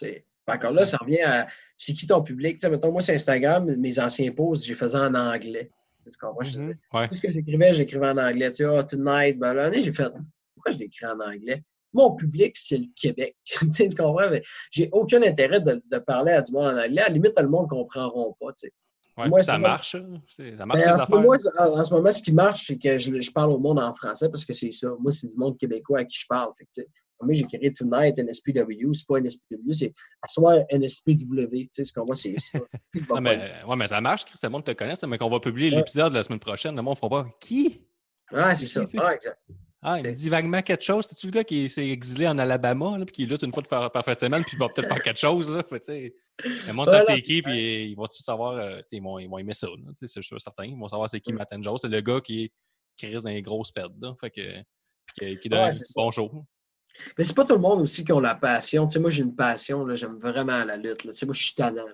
[0.48, 1.48] Encore là, ça revient à
[1.78, 2.56] c'est qui ton public?
[2.56, 5.70] Tu sais, mettons, moi, sur Instagram, mes anciens posts, je les faisais en anglais.
[6.06, 6.40] Tu comprends?
[6.42, 6.46] Mhm.
[6.46, 7.08] disais, Ouais.
[7.08, 8.50] Tout ce que j'écrivais, j'écrivais en anglais.
[8.52, 10.12] Tu sais, oh, tonight, ben là, j'ai fait,
[10.54, 11.64] pourquoi je l'écris en anglais?
[11.94, 13.36] Mon public, c'est le Québec.
[13.46, 14.30] tu sais, tu comprends?
[14.72, 17.02] J'ai aucun intérêt de, de parler à du monde en anglais.
[17.02, 18.52] À la limite, le monde ne comprendront pas.
[18.54, 18.74] tu sais.
[19.16, 19.94] Ouais, Moi, puis ça marche.
[19.96, 20.22] hein.
[20.28, 22.78] Ça marche Ben, les en, ce moment, en- en ce moment, ce qui marche, c'est
[22.80, 24.90] que je, je parle au monde en français parce que c'est ça.
[25.00, 26.52] Moi, c'est du monde québécois à qui je parle.
[26.58, 26.88] Fait que,
[27.24, 28.94] moi, j'ai créé Tonight NSPW.
[28.94, 31.50] C'est pas NSPW, c'est Assoir NSPW.
[31.52, 32.60] Tu sais, ce qu'on voit, c'est ça.
[32.94, 35.30] C'est Non, mais, ouais, mais ça marche, Chris, le monde te connaît, ça, mais qu'on
[35.30, 35.78] va publier Ouais.
[35.78, 37.30] l'épisode la semaine prochaine, le monde ne fera pas.
[37.40, 37.82] Qui?
[38.32, 38.86] Ah, c'est ça.
[38.86, 39.40] C'est- Ah, exact.
[39.86, 41.06] Ah, il C'est- dit vaguement quelque chose.
[41.06, 43.68] C'est-tu le gars qui s'est exilé en Alabama, là, puis qui lutte une fois de
[43.68, 45.54] faire, par fin de semaine, puis il va peut-être faire quelque chose.
[45.54, 45.62] Là.
[45.70, 48.54] Fait, le monde Voilà, sait c'est qui, puis ils vont tout savoir.
[48.54, 49.68] euh, ils, vont, ils vont aimer ça.
[49.94, 50.66] C'est sûr, certain.
[50.66, 51.80] Ils vont savoir c'est qui Matt Joe.
[51.82, 52.50] C'est le gars qui,
[52.96, 53.92] qui risque dans les grosses fêtes.
[54.02, 54.42] Là, fait que,
[55.06, 56.02] puis qui, qui donne Ouais, un c'est ça.
[56.02, 56.46] bon show.
[57.18, 58.86] Mais c'est pas tout le monde aussi qui ont la passion.
[58.88, 59.88] Tu sais, moi, j'ai une passion.
[59.96, 61.04] J'aime vraiment la lutte.
[61.06, 61.12] là.
[61.12, 61.86] Tu sais, moi, je suis talent.
[61.86, 61.94] Là.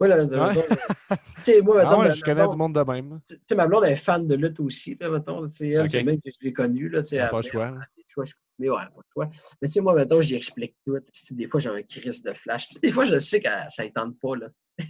[0.00, 0.28] Moi, là, Ouais.
[1.62, 3.20] moi, Ah mettons, ouais, ma- je connais blonde- du monde de même.
[3.26, 5.46] tu sais, ma blonde est fan de lutte aussi, là, mettons.
[5.46, 7.28] Tu sais, elle, c'est même que je l'ai connue, là, tu sais.
[7.28, 7.66] Pas le choix.
[7.66, 9.28] à des choix, je continue, ouais, pas le choix.
[9.60, 10.96] Mais tu sais, moi, mettons, j'y explique tout.
[11.32, 12.68] Des fois, j'ai un crise de flash.
[12.70, 14.48] Puis Des fois, je sais que ça ne tente pas, là.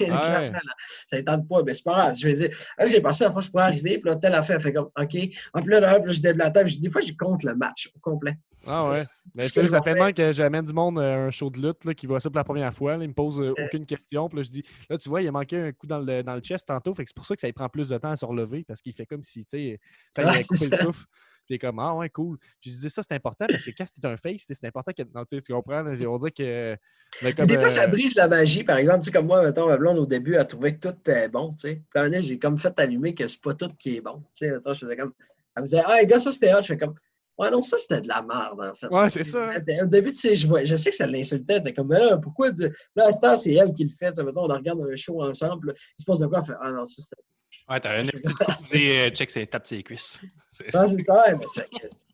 [1.10, 2.16] Ça ne tente pas, mais c'est pas grave.
[2.16, 2.50] Je vais dire,
[2.86, 5.16] j'ai pensé la fois je pourrais arriver, puis là, telle affaire, fait comme, OK.
[5.54, 6.70] En plus, là, là, là, je débloque la table.
[6.78, 8.36] Des fois, je compte le match au complet.
[8.66, 8.98] Ah ouais.
[9.34, 11.58] Mais sais, je ça vais fait tellement que j'amène du monde à un show de
[11.60, 12.96] lutte là, qui voit ça pour la première fois.
[12.96, 14.28] là, il me pose euh, aucune question.
[14.28, 16.34] Puis là, je dis, là, tu vois, il a manqué un coup dans le, dans
[16.34, 16.94] le chest tantôt.
[16.94, 18.64] Fait que c'est pour ça que ça lui prend plus de temps à se relever
[18.66, 19.80] parce qu'il fait comme si, tu sais,
[20.14, 20.84] ça lui Ouais, avait coupé le ça.
[20.84, 21.04] souffle.
[21.46, 22.38] Puis il est comme, ah ouais, cool.
[22.60, 25.02] Puis je disais, ça, c'est important parce que quand c'est un face, c'est important que.
[25.14, 25.82] Non, tu comprends?
[25.82, 26.76] là, on dirait que.
[27.22, 28.62] mais Mais comme, des fois, ça euh, brise la magie.
[28.62, 30.94] Par exemple, tu sais, comme moi, mettons, ma blonde, au début, elle trouvait que tout
[30.98, 31.82] était bon, tu sais.
[31.94, 34.22] Puis j'ai comme fait allumer que c'est pas tout qui est bon.
[34.34, 35.12] Tu sais, mettons, je faisais comme.
[35.56, 36.62] Elle me disait, ah, les gars, ça c'était hot.
[36.62, 36.94] Je fais comme,
[37.40, 38.86] ouais, non, ça c'était de la merde, en fait.
[38.88, 39.50] Ouais, c'est ça.
[39.50, 39.62] hein.
[39.82, 41.58] Au début, tu sais, je, vois, je sais que ça l'insultait.
[41.58, 42.52] Était comme, mais là, pourquoi.
[42.52, 44.12] tu- Là, à ce temps, c'est elle qui le fait.
[44.18, 45.72] On regarde un show ensemble.
[45.76, 46.38] il se passe de quoi?
[46.40, 47.22] Elle fait, ah non, ça c'était.
[47.68, 50.20] Ouais, t'as une petite coupe, c'est euh, check, c'est tape ses cuisses.
[50.52, 51.66] C'est- Ah, c'est ça, ouais, mais c'est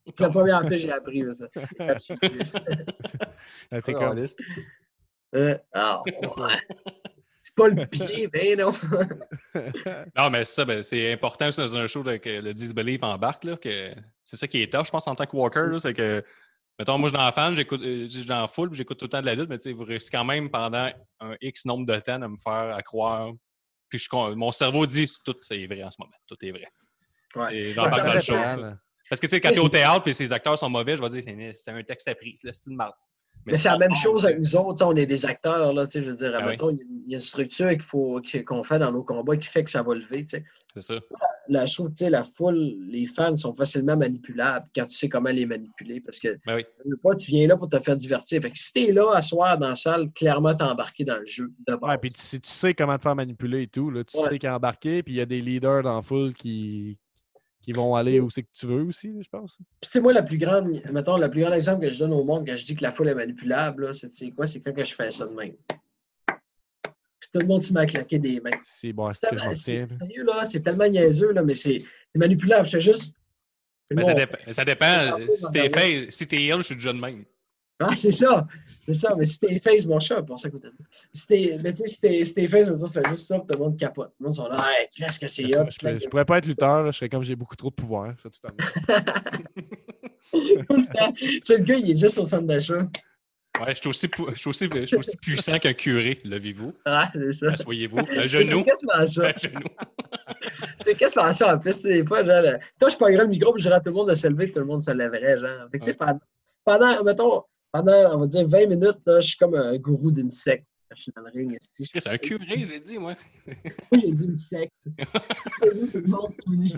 [0.06, 1.46] c'est la première fois que j'ai appris ça.
[1.78, 2.52] Tape sur le cuisse.
[3.70, 4.24] là, t'es comme.
[5.34, 6.12] Euh, Ah, ouais.
[7.40, 8.72] C'est pas le pied, ben non.
[10.18, 13.44] Non, mais ça, ben, c'est important aussi dans un show là, que le Disbelief embarque.
[13.44, 13.92] Là, que
[14.26, 15.78] c'est ça qui est tough, je pense, en tant que walker.
[15.78, 16.22] C'est que,
[16.78, 18.76] mettons, moi, je suis dans la fan, j'écoute, euh, je suis dans la foule, puis
[18.76, 20.90] j'écoute tout le temps de la lutte, mais tu sais, vous réussissez quand même pendant
[21.20, 23.30] un X nombre de temps à me faire à croire.
[23.88, 26.12] Puis je, mon cerveau dit tout c'est vrai en ce moment.
[26.26, 26.66] Tout est vrai.
[27.36, 27.72] Ouais.
[27.72, 28.34] J'en parle dans le show.
[29.08, 31.08] Parce que tu sais, quand t'es au théâtre et ces acteurs sont mauvais, je vais
[31.08, 32.94] dire c'est c'est un texte appris, c'est le style de marde.
[33.46, 36.14] Mais c'est la même chose avec nous autres, on est des acteurs, là, je veux
[36.16, 38.78] dire, Ah admettons, il y a- il y, a une structure qu'il faut qu'on fait
[38.80, 40.26] dans nos combats qui fait que ça va lever.
[40.28, 40.94] C'est ça.
[41.48, 41.64] La,
[42.10, 46.36] la foule, les fans sont facilement manipulables quand tu sais comment les manipuler, parce que
[46.44, 46.64] Ben oui.
[47.02, 48.42] pas, tu viens là pour te faire divertir.
[48.42, 51.24] Fait que si t'es là à soir dans la salle, clairement, t'es embarqué dans le
[51.24, 51.90] jeu de base.
[51.90, 53.90] Ouais, puis tu, sais- tu sais comment te faire manipuler et tout.
[53.90, 54.04] Là.
[54.04, 54.28] Tu Ouais.
[54.28, 56.98] sais qu'à embarquer, puis il y a des leaders dans la foule qui,
[57.66, 59.56] qui vont aller où c'est que tu veux aussi, je pense.
[59.56, 62.12] Puis, tu sais, moi, la plus grande, mettons, le plus grand exemple que je donne
[62.12, 64.46] au monde quand je dis que la foule est manipulable, c'est quoi?
[64.46, 65.54] C'est quand que je fais ça de même.
[66.28, 68.52] Puis tout le monde se met à claquer des mains.
[68.62, 69.86] C'est bon, C'est c'est c'est-.
[69.98, 72.66] Sérieux, là, c'est tellement niaiseux, là, mais c'est c'est manipulable.
[72.66, 73.12] Je fais juste.
[73.90, 74.52] Mais ça, dépend.
[74.52, 75.18] ça dépend.
[75.34, 77.24] Si t'es fait, si t'es ill, je suis déjà de même.
[77.80, 78.46] Ah, c'est ça.
[78.86, 79.14] C'est ça.
[79.16, 80.64] Mais si t'es face, mon chat, pour ça coûte.
[81.12, 83.38] Si t'es, mais tu sais, si t'es, si t'es face, mettons, tu fais juste ça,
[83.38, 84.12] puis tout le monde capote.
[84.20, 85.64] Le monde sont là, hey, qu'est-ce que c'est Je, hot.
[85.68, 88.14] je- je pourrais pas être lutteur, là, je serais comme j'ai beaucoup trop de pouvoir.
[88.22, 88.38] je tout
[90.30, 91.12] Tout le temps.
[91.42, 92.86] C'est le gars, il est juste au centre d'achat.
[93.60, 96.74] Ouais, je suis aussi, pu- je suis aussi, je suis aussi puissant qu'un curé, levez-vous,
[96.84, 97.46] Ah, c'est ça.
[97.52, 99.26] asseyez-vous, un C'est genou, quasiment ça?
[99.28, 99.62] un genou.
[100.76, 101.74] C'est quasiment ça en plus.
[101.76, 102.42] tu sais, Des fois, genre,
[102.78, 104.48] toi, je pognerais le micro, puis je dirais à tout le monde de se lever,
[104.48, 105.38] que tout le monde se lèverait.
[105.38, 105.68] Genre.
[105.72, 106.18] Fait que, tu sais, pendant,
[106.64, 110.30] pendant, mettons, pendant, on va dire 20 minutes, là, je suis comme un gourou d'une
[110.30, 110.66] secte.
[110.96, 111.84] Je suis dans le ring, esti.
[111.84, 113.14] Je- C'est un curé, j'ai dit, moi.
[113.46, 114.72] Moi, j'ai dit une secte.
[115.72, 116.68] C'est tout le monde tout nu.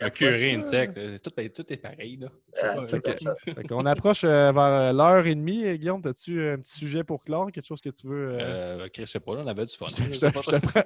[0.00, 0.98] Un curé, une secte.
[0.98, 2.28] euh, Tout, est- tout est pareil, là.
[2.62, 3.34] Ah, tout ça.
[3.44, 5.64] Fait qu'on approche euh, vers l'heure et demie.
[5.64, 7.50] Euh, Guillaume, as-tu un petit sujet pour clore?
[7.52, 8.32] Quelque chose que tu veux.
[8.32, 9.86] euh, Euh, je sais pas, là, on avait du fun.
[9.88, 10.82] je sais pas, je te prends-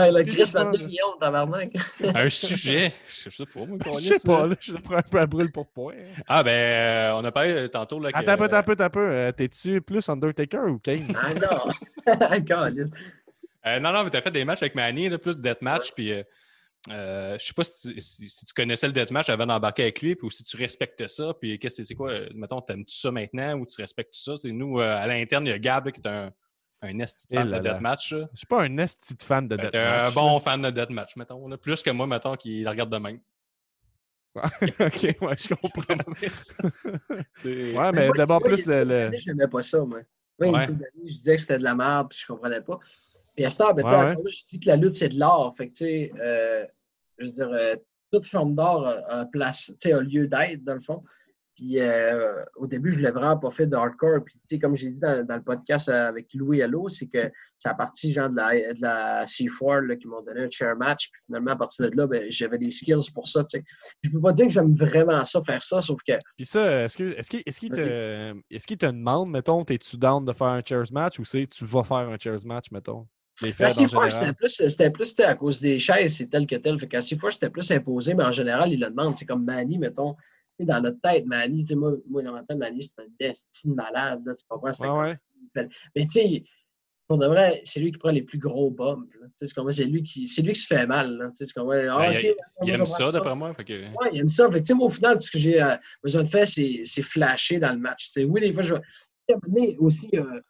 [0.00, 0.78] ouais, le Chris pas, m'a là.
[0.78, 1.72] Guillaume, tabarnak.
[2.14, 5.02] Un sujet, je sais pas, moi, qu'on Je sais pas, là, je le prends un
[5.02, 5.94] peu à brûle pour point.
[6.26, 8.18] Ah, ben, euh, on a parlé euh, tantôt, là, que...
[8.18, 9.08] Attends un peu, attends un peu, attends un peu.
[9.10, 11.07] Euh, T'es-tu plus Undertaker ou Kane?
[11.14, 11.72] Ah non.
[12.06, 12.68] Encore,
[13.66, 16.22] Euh, non, non, mais t'as fait des matchs avec Manny, là, plus deathmatch, puis euh,
[16.90, 20.00] euh, je sais pas si tu, si- si tu connaissais le deathmatch avant d'embarquer avec
[20.00, 22.96] lui, puis ou si tu respectes ça, puis qu'est-ce que c'est quoi, euh, mettons, t'aimes-tu
[22.96, 24.36] ça maintenant ou tu respectes ça?
[24.36, 26.32] C'est nous, euh, à l'interne, il y a Gab là, qui est un,
[26.82, 28.10] un esti de Eh fan de deathmatch.
[28.14, 29.72] Je suis pas un esti de fan de Ben, deathmatch.
[29.72, 31.48] T'es un bon fan de deathmatch, mettons.
[31.48, 31.58] là.
[31.58, 33.18] Plus que moi, mettons, qui le regarde de même.
[34.36, 35.96] ok, ouais, je comprends.
[37.44, 38.84] Ouais, mais d'abord plus le.
[38.84, 40.00] le- J'aimais pas ça, moi.
[40.40, 40.68] A Ouais.
[41.04, 42.78] je disais que c'était de la merde, puis je comprenais pas.
[43.34, 44.30] Puis à ce temps, ben, Ouais, ouais.
[44.30, 45.52] je dis que la lutte, c'est de l'art.
[45.56, 46.64] Fait que, tu sais, euh,
[47.18, 47.74] je veux dire, euh,
[48.12, 51.02] toute forme d'art a, a place, tu sais, a lieu d'être, dans le fond.
[51.58, 54.22] Puis euh, au début, je voulais vraiment pas faire de hardcore.
[54.24, 57.06] Puis, tu sais, comme j'ai dit dans, dans le podcast euh, avec Louis Allo, c'est
[57.06, 60.50] que c'est à partir genre de la, de la C4 là, qui m'ont donné un
[60.50, 61.10] chair match.
[61.10, 63.64] Puis finalement, à partir de là, ben, j'avais des skills pour ça, tu sais.
[64.04, 66.96] Je peux pas dire que j'aime vraiment ça, faire ça, sauf que Puis ça, est-ce
[66.96, 70.46] que est-ce qu'il est-ce qu'il te, est-ce qu'il te demande, mettons, t'es-tu down de faire
[70.46, 73.08] un chairs match ou c'est tu vas faire un chairs match, mettons?
[73.42, 76.56] La fêtes en C4, c'était plus, c'était plus à cause des chaises, c'est tel que
[76.56, 76.78] tel.
[76.78, 79.16] Fait qu'à C4, c'était plus imposé, mais en général, ils le demandent.
[79.16, 80.16] C'est comme Manny, mettons,
[80.64, 83.74] dans notre tête, Manny, tu sais, moi, moi, dans ma tête, Manny, c'est un destin
[83.74, 84.72] malade, là, tu comprends?
[84.72, 85.18] C'est Ouais,
[85.54, 85.68] ouais.
[85.96, 86.44] Mais tu sais,
[87.06, 88.70] pour de vrai, c'est lui qui prend les plus gros
[89.46, 91.32] sais, c'est lui qui c'est lui qui se fait mal.
[91.36, 93.54] Tu ouais, ah, Ben, ok, il- Il aime je ça, d'après moi.
[93.54, 93.72] Fait que...
[93.72, 94.50] Ouais, il aime ça.
[94.50, 96.46] Fait que, tu sais, moi, au final, tout ce que j'ai euh, besoin de faire,
[96.46, 98.06] c'est flasher dans le match.
[98.06, 99.76] Tu sais, oui, des fois, je vais.
[99.78, 100.40] Aussi, euh,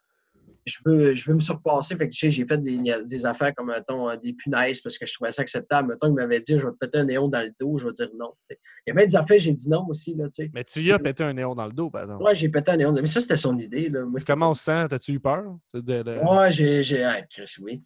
[0.65, 1.95] je, veux, je veux me surpasser.
[1.95, 4.97] Fait que, tu sais, j'ai fait des, des affaires comme, mettons, euh, des punaises parce
[4.97, 5.89] que je trouvais ça acceptable.
[5.89, 7.93] Mettons, il m'avait dit, je vais te péter un néon dans le dos, je vais
[7.93, 8.33] dire non.
[8.49, 8.55] Il
[8.87, 10.51] y avait des affaires, j'ai dit non aussi, là, tu sais.
[10.53, 12.23] Mais tu y as pété un néon dans le dos, par exemple.
[12.23, 12.93] Ouais, j'ai pété un néon.
[12.93, 14.05] Mais ça, c'était son idée, là.
[14.05, 14.87] Moi, Comment on se sent?
[14.89, 15.43] T'as-tu eu peur?
[15.73, 16.83] de- de- Ouais, j'ai.
[16.83, 17.81] j'ai ah, Chris, oui.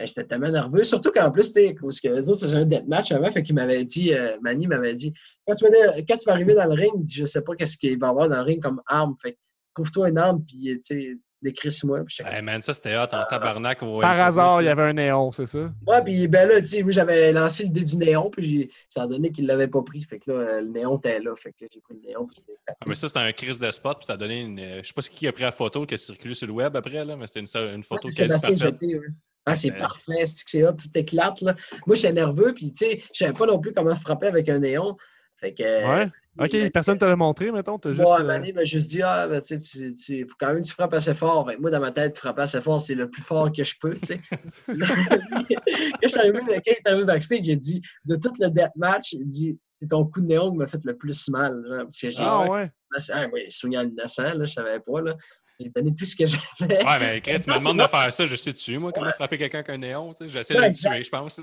[0.00, 0.82] J'étais tellement nerveux.
[0.82, 3.54] Surtout qu'en plus, tu sais, parce que les autres faisaient un deathmatch avant, fait qu'il
[3.54, 5.14] m'avait dit, euh, Manny m'avait dit,
[5.46, 5.70] quand tu, vas,
[6.02, 8.28] quand tu vas arriver dans le ring, je sais pas qu'est-ce qu'il va y avoir
[8.28, 9.14] dans le ring comme arme.
[9.22, 9.38] Fait
[9.72, 12.00] trouve-toi une arme, puis, tu sais, décris-moi.
[12.24, 13.82] Hey, man, ça, c'était hot en tabarnak.
[13.82, 15.70] au Par hasard, il y avait un néon, c'est ça?
[15.86, 19.06] Ouais, puis ben là, tu sais, moi, j'avais lancé l'idée du néon, puis ça a
[19.06, 20.02] donné qu'il l'avait pas pris.
[20.02, 21.34] Fait que là, euh, le néon était là.
[21.36, 22.42] Fait que là, j'ai pris le néon, puis.
[22.68, 24.58] Ah, mais ça, c'était un crise de spot, puis ça a donné une.
[24.58, 26.52] euh, Je sais pas ce qui a pris la photo qui a circulé sur le
[26.54, 28.80] web après, là, mais c'était une, Ouais, photo c'est quasi Sébastien parfaite.
[28.82, 29.06] Jeté, ouais.
[29.46, 31.54] Ah, c'est Euh, parfait, c'est que c'est hot, tout éclate, là.
[31.86, 34.58] Moi, j'étais nerveux, puis, tu sais, je savais pas non plus comment frapper avec un
[34.60, 34.96] néon.
[35.36, 35.62] Fait que.
[35.62, 36.08] Ouais.
[36.38, 37.78] Ok, personne te l'a montré, mettons?
[37.78, 38.02] T'as juste.
[38.02, 40.62] Bon, euh, Mané m'a juste dit, ah, ben, tu sais, tu- tu- faut quand même
[40.62, 41.46] que tu frappes assez fort.
[41.46, 43.94] Que moi, dans ma tête, frapper assez fort, c'est le plus fort que je peux,
[43.94, 44.20] tu sais.
[44.68, 48.48] Quand je suis arrivé, quand il est arrivé backstage, il a dit, de tout le
[48.48, 51.52] deathmatch, il dit, c'est ton coup de néon qui m'a fait le plus mal.
[51.68, 52.16] Genre, parce que j'ai.
[52.20, 52.70] Ah ouais.
[53.12, 55.16] Ah, oui, soigné en innocent, là, je savais pas, là.
[55.60, 56.84] J'ai donné tout ce que j'avais.
[56.84, 59.58] Ouais, mais Chris, tu me c'est de faire ça, je sais-tu, moi, comment frapper quelqu'un
[59.58, 60.94] avec un néon, tu sais, j'essaie de Ouais, le exact.
[60.94, 61.40] tuer, je pense.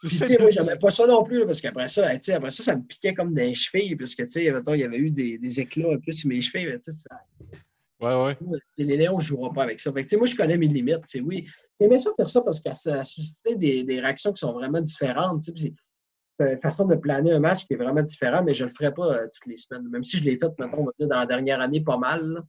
[0.00, 2.62] Puis, tu sais, moi, j'aimais pas ça non plus, là, parce qu'après ça, après ça,
[2.62, 5.38] ça me piquait comme des chevilles, parce que, tu sais, il y avait eu des,
[5.38, 6.66] des éclats un peu sur mes chevilles.
[6.66, 6.80] mais
[8.00, 8.38] Ouais, ouais.
[8.78, 9.92] Les Léons, ne jouerai pas avec ça.
[9.92, 11.04] Fait que, tu sais, moi, je connais mes limites.
[11.08, 11.46] tu sais, Oui,
[11.80, 14.80] j'aimais ça faire ça parce que ça a suscité des, des réactions qui sont vraiment
[14.80, 15.42] différentes.
[15.42, 15.74] tu sais, puis
[16.38, 18.74] C'est une façon de planer un match qui est vraiment différent, mais je ne le
[18.74, 19.88] ferai pas euh, toutes les semaines.
[19.88, 22.44] Même si je l'ai fait, maintenant, on va dire, dans la dernière année, pas mal.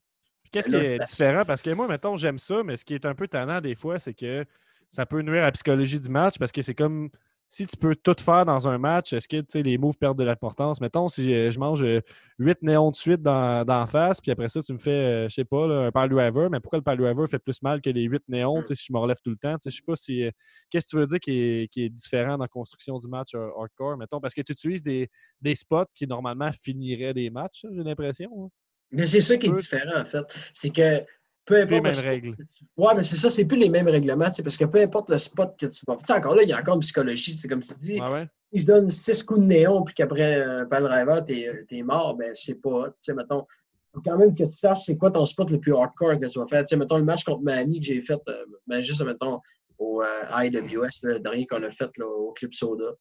[0.52, 1.44] Qu'est-ce qui est différent?
[1.46, 3.98] Parce que moi, mettons, j'aime ça, mais ce qui est un peu tannant des fois,
[3.98, 4.46] c'est que
[4.92, 7.10] ça peut nuire à la psychologie du match parce que c'est comme
[7.52, 10.80] si tu peux tout faire dans un match, est-ce que les moves perdent de l'importance?
[10.80, 12.00] Mettons, si euh, je mange euh,
[12.38, 15.34] 8 néons de suite dans, d'en face, puis après ça, tu me fais, euh, je
[15.34, 17.90] sais pas, là, un pile driver, mais pourquoi le pile driver fait plus mal que
[17.90, 18.76] les 8 néons Mm.
[18.76, 19.56] si je me relève tout le temps?
[19.66, 20.24] Je sais pas si.
[20.24, 20.32] euh,
[20.70, 23.34] Qu'est-ce que tu veux dire qui est, qui est différent dans la construction du match
[23.34, 23.98] euh, hardcore?
[23.98, 25.10] Mettons, parce que tu utilises des,
[25.42, 28.30] des spots qui normalement finiraient des matchs, j'ai l'impression.
[28.46, 28.50] hein.
[28.92, 30.26] Mais c'est ça qui est différent, en fait.
[30.54, 31.04] C'est que
[31.50, 31.72] peu Les importe.
[31.72, 32.36] mêmes le spot règles.
[32.78, 35.10] Ouais, mais c'est ça, c'est plus les mêmes règlements, tu sais, parce que peu importe
[35.10, 35.96] le spot que tu vas.
[35.98, 37.34] Tu sais, encore là, il y a encore une psychologie.
[37.34, 38.28] C'est comme tu dis, ouais.
[38.54, 42.16] si je donne six coups de néon puis qu'après un pile driver, t'es es mort,
[42.16, 42.90] ben c'est pas.
[42.90, 43.48] Tu sais, mettons,
[43.94, 46.38] faut quand même que tu saches c'est quoi ton spot le plus hardcore que tu
[46.38, 46.64] vas faire.
[46.66, 49.40] Tu sais, mettons, le match contre Manny que j'ai fait, euh, ben juste, mettons,
[49.80, 52.92] au euh, IWS, le dernier qu'on a fait là, au Clip Soda.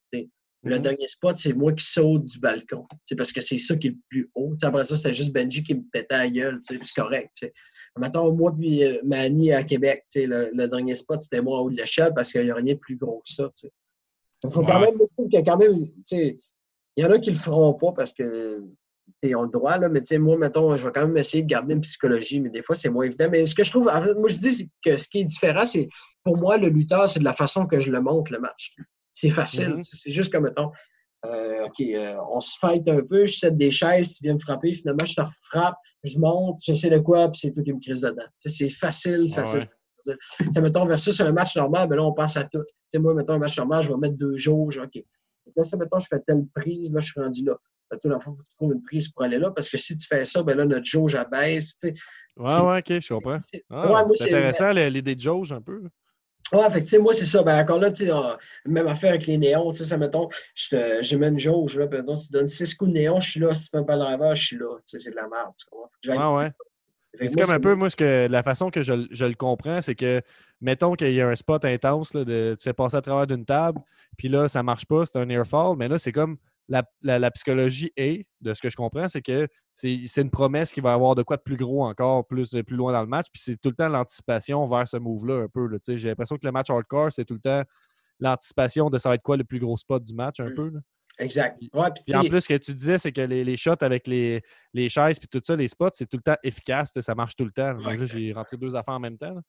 [0.65, 0.83] Le Mhm.
[0.83, 2.85] dernier spot, c'est moi qui saute du balcon.
[3.17, 4.55] Parce que c'est ça qui est le plus haut.
[4.63, 6.59] Après ça, c'était juste Benji qui me pétait à la gueule.
[6.63, 7.31] C'est correct.
[7.37, 7.53] tu sais.
[7.97, 11.71] Mettons, moi puis euh, Manny à Québec, le, le dernier spot, c'était moi en haut
[11.71, 13.51] de l'échelle parce qu'il n'y a rien de plus gros que ça.
[14.45, 16.39] Il faut quand même, a quand même, il
[16.97, 18.63] y en a qui le feront pas parce que
[19.23, 21.75] ils ont le droit, là, mais moi, mettons, je vais quand même essayer de garder
[21.75, 23.29] une psychologie, mais des fois, c'est moins évident.
[23.31, 25.65] Mais ce que je trouve, en fait, moi, je dis que ce qui est différent,
[25.65, 25.89] c'est,
[26.23, 28.77] pour moi, le lutteur, c'est de la façon que je le montre, le match.
[29.21, 29.71] C'est facile.
[29.71, 29.83] Mhm.
[29.83, 30.71] C'est juste comme, mettons,
[31.25, 34.39] euh, OK, euh, on se fight un peu, je set des chaises, tu viens me
[34.39, 35.75] frapper, finalement, je te frappe,
[36.05, 38.23] je monte, j'essaie de quoi, puis c'est toi qui me crise dedans.
[38.39, 39.61] Sais, c'est facile, Ah facile.
[39.61, 39.69] ouais.
[39.97, 40.19] facile.
[40.39, 42.63] Tu sais, mettons, versus un match normal, ben là, on pense à tout.
[42.63, 45.03] Tu sais, moi, mettons, un match normal, je vais mettre deux jours, OK.
[45.57, 47.57] Là, ça, mettons, je fais telle prise, là, je suis rendu là.
[47.91, 49.69] Que, Tout, dans le fond, faut que tu trouves une prise pour aller là, parce
[49.69, 51.75] que si tu fais ça, ben là, notre jauge abaisse.
[51.81, 51.93] Sais,
[52.37, 53.39] Ouais, ouais, ok, je comprends.
[53.53, 55.83] c'est- Ah, ouais, c'est intéressant l'idée de jauge un peu.
[56.53, 57.43] Ouais, fait que, tu sais, moi, c'est ça.
[57.43, 57.91] Ben, encore là,
[58.65, 61.99] même affaire avec les néons, tu sais, ça, mettons, je mets une jauge, là, puis
[61.99, 63.53] mettons, tu donnes 6 coups de néon, je suis là.
[63.55, 64.77] Si tu fais pas le driver, je suis là.
[64.79, 65.67] Tu sais, c'est de la merde, tu
[66.11, 66.17] Ouais,
[67.29, 69.83] C'est comme un peu, moi, ce que, la façon que je, le- je le comprends,
[69.83, 70.23] c'est que,
[70.61, 73.45] mettons qu'il y a un spot intense, là, de, tu fais passer à travers d'une
[73.45, 73.81] table,
[74.17, 76.37] puis là, ça marche pas, c'est un airfall, mais là, c'est comme
[76.69, 80.73] la, la- la psychologie est, de ce que je comprends, c'est que c'est une promesse
[80.73, 83.27] qui va avoir de quoi de plus gros encore, plus, plus loin dans le match,
[83.33, 85.69] puis c'est tout le temps l'anticipation vers ce move-là, un peu.
[85.97, 87.63] J'ai l'impression que le match hardcore, c'est tout le temps
[88.21, 90.55] l'anticipation de ça va être quoi le plus gros spot du match, un Mm.
[90.55, 90.69] peu.
[90.71, 90.81] là.
[91.21, 91.61] Exact.
[91.73, 94.41] Ouais, puis en plus, ce que tu disais, c'est que les, les shots avec les,
[94.73, 96.93] les chaises puis tout ça, les spots, c'est tout le temps efficace.
[97.01, 97.77] Ça marche tout le temps.
[97.91, 98.17] Exact.
[98.17, 99.35] j'ai rentré deux affaires en même temps.
[99.35, 99.41] là.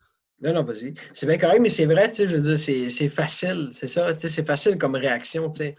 [0.42, 0.94] Non, non, vas-y.
[1.14, 3.70] C'est bien correct, mais c'est vrai, tu sais, je veux dire, c'est c'est facile.
[3.72, 5.76] C'est ça, tu sais, c'est facile comme réaction, tu sais.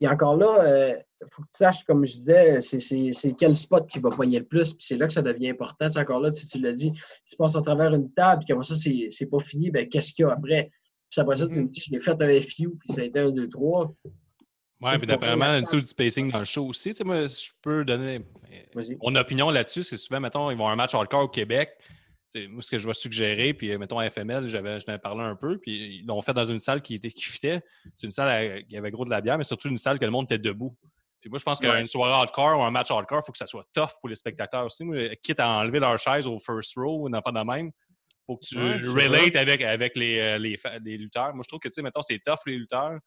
[0.00, 3.98] Et encore là, il faut que tu saches, comme je disais, c'est- quel spot qui
[3.98, 5.86] va poigner le plus, puis c'est là que ça devient important.
[5.86, 6.92] Tu sais, encore là, tu tu l'as dit,
[7.24, 10.12] si tu passes à travers une table, puis comme ça, c'est pas fini, ben qu'est-ce
[10.12, 10.70] qu'il y a après?
[11.10, 13.18] Puis après ça, tu me dis, je l'ai fait un FU, puis ça a été
[13.18, 13.92] un, deux, trois.
[14.80, 16.90] Ouais, puis un petit du spacing dans le show aussi.
[16.90, 18.24] Tu sais, moi, je peux donner
[18.76, 19.82] euh, mon opinion là-dessus.
[19.82, 21.72] C'est souvent, mettons, ils vont avoir un match hardcore au Québec.
[22.48, 24.98] Moi, ce que je vais suggérer, puis euh, mettons à FML, j'avais, je t'en ai
[24.98, 27.62] parlé un peu, puis ils l'ont fait dans une salle qui était qui fitait.
[27.94, 30.10] C'est une salle qui avait gros de la bière, mais surtout une salle que le
[30.10, 30.76] monde était debout.
[31.20, 31.68] Puis moi, je pense Ouais.
[31.76, 34.16] qu'une soirée hardcore ou un match hardcore, il faut que ça soit tough pour les
[34.16, 34.84] spectateurs aussi.
[34.84, 37.70] Moi, quitte à enlever leur chaise au first row ou une affaire de même,
[38.26, 41.34] faut que tu Ouais, relates avec, avec les, euh, les lutteurs.
[41.34, 42.98] Moi, je trouve que, tu sais, mettons, c'est tough les lutteurs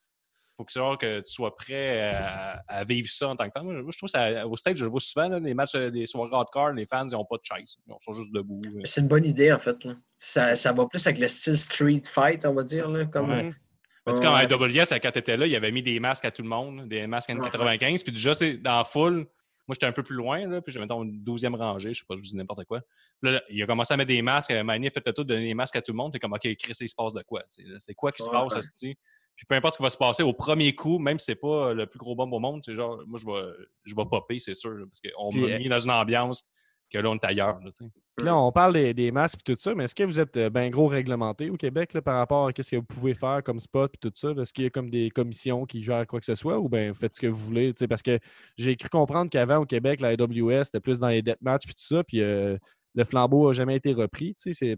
[0.56, 3.64] faut que, genre, que tu sois prêt à, à vivre ça en tant que temps.
[3.64, 5.90] Moi, je trouve que ça, au stage, je le vois souvent, là, les matchs euh,
[5.90, 7.76] des soirées hardcore, les fans, ils n'ont pas de chaise.
[7.86, 8.62] Ils sont juste debout.
[8.76, 8.80] euh.
[8.84, 9.84] C'est une bonne idée, en fait.
[9.84, 9.94] là.
[10.18, 12.88] Ça, ça va plus avec le style street fight, on va dire.
[12.88, 13.44] Là, comme, Ouais.
[13.46, 14.26] euh, Ouais.
[14.26, 16.86] à AWS, quand tu étais là, il avait mis des masques à tout le monde,
[16.88, 18.02] des masques N95.
[18.04, 19.26] Puis déjà, c'est dans la foule.
[19.66, 22.04] Moi, j'étais un peu plus loin, là, puis j'avais mettons, une douzième rangée, je sais
[22.06, 22.82] pas, je dis n'importe quoi.
[23.22, 24.50] Puis là, il a commencé à mettre des masques.
[24.50, 26.12] euh, Mani a fait le tout, donner des masques à tout le monde.
[26.12, 27.42] T'es comme, OK, Chris, il se passe de quoi?
[27.78, 28.34] C'est quoi qui se Ouais.
[28.34, 28.94] passe, Asti?
[29.36, 31.74] Puis peu importe ce qui va se passer au premier coup, même si c'est pas
[31.74, 33.52] le plus gros bombe au monde, c'est genre, moi, je vais,
[33.84, 36.48] je vais popper, c'est sûr, là, parce qu'on Puis, m'a euh, mis dans une ambiance
[36.90, 37.58] que là, on est ailleurs.
[37.60, 37.70] là.
[38.16, 40.38] Puis là, on parle des, des masques et tout ça, mais est-ce que vous êtes
[40.52, 43.58] bien gros réglementé au Québec là, par rapport à ce que vous pouvez faire comme
[43.58, 44.30] spot et tout ça?
[44.30, 46.92] Est-ce qu'il y a comme des commissions qui gèrent quoi que ce soit ou bien
[46.92, 47.72] vous faites ce que vous voulez?
[47.88, 48.20] Parce que
[48.56, 51.74] j'ai cru comprendre qu'avant au Québec, la AWS, c'était plus dans les deathmatchs et tout
[51.78, 52.56] ça, puis euh,
[52.94, 54.34] le flambeau n'a jamais été repris.
[54.36, 54.76] tu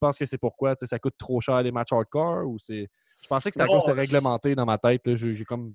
[0.00, 0.74] penses que c'est pourquoi?
[0.76, 2.88] Ça coûte trop cher les matchs hardcore ou c'est.
[3.22, 5.14] Je pensais que c'était à Non, cause de réglementé dans ma tête.
[5.14, 5.74] J'ai comme.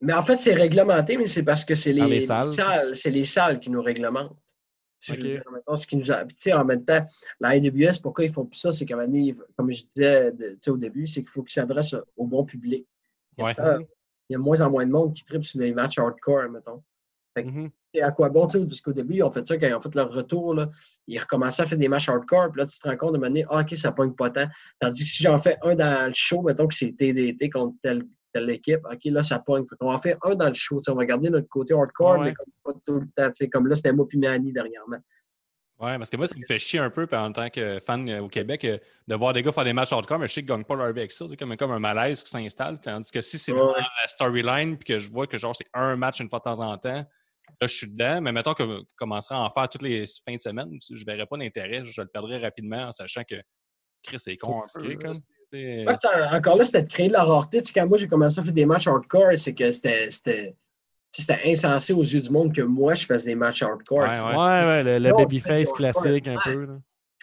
[0.00, 2.46] Mais en fait, c'est réglementé, mais c'est parce que c'est les, salles.
[2.46, 4.36] salles, c'est les salles qui nous réglementent.
[5.00, 7.04] Dire, mettons, ce qui nous a- en même temps,
[7.40, 8.72] la AWS, pourquoi ils font plus ça?
[8.72, 8.96] C'est qu'à
[9.56, 12.86] comme je disais de- au début, c'est qu'il faut qu'ils s'adressent au bon public.
[13.36, 13.54] Il y, a, Ouais.
[14.28, 16.48] il y a de moins en moins de monde qui tripe sur les matchs hardcore,
[16.50, 16.82] mettons.
[17.36, 17.70] Mhm.
[17.94, 19.74] Et à quoi bon, tu sais, parce qu'au début, ils ont fait ça, quand ils
[19.74, 20.68] ont fait leur retour, là,
[21.06, 23.46] ils recommençaient à faire des matchs hardcore, puis là, tu te rends compte de donné,
[23.48, 24.46] ah, OK, ça pogne pas tant.
[24.78, 28.04] Tandis que si j'en fais un dans le show, mettons que c'est TDT contre telle,
[28.34, 29.64] telle équipe, OK, là, ça pogne.
[29.66, 31.72] Fait qu'on en fait un dans le show, tu sais, on va garder notre côté
[31.74, 32.26] hardcore, Ouais.
[32.26, 34.98] mais comme pas tout le temps, tu sais, comme là, c'était moi puis Mani dernièrement.
[35.80, 38.20] Ouais, parce que moi, ça me fait chier un peu en tant que fan euh,
[38.22, 40.48] au Québec euh, de voir des gars faire des matchs hardcore, mais je sais qu'ils
[40.48, 41.26] gagnent pas leur vie avec ça.
[41.28, 42.80] C'est comme, comme un malaise qui s'installe.
[42.80, 43.58] Tandis que si c'est Ouais.
[43.60, 46.44] dans la storyline puis que je vois que genre c'est un match une fois de
[46.44, 47.06] temps en temps,
[47.60, 48.20] là, je suis dedans.
[48.20, 51.26] Mais mettons que je commencerai à en faire toutes les fins de semaine, je verrais
[51.26, 51.84] pas d'intérêt.
[51.84, 53.36] Je le perdrais rapidement en sachant que
[54.02, 54.80] Chris, c'est con un peu.
[54.80, 55.12] Compliqué, là.
[55.12, 55.22] comme.
[55.50, 57.62] C'est- Ouais, ça, encore là, c'était de créer de la rareté.
[57.62, 60.54] Tu sais, quand moi, j'ai commencé à faire des matchs hardcore, c'est que c'était.
[61.44, 64.00] insensé aux yeux du monde que moi, je fasse des matchs hardcore.
[64.00, 64.36] Ouais, ouais.
[64.36, 66.54] Ouais, ouais, le, babyface classique un Ouais.
[66.54, 66.64] peu.
[66.66, 66.78] là.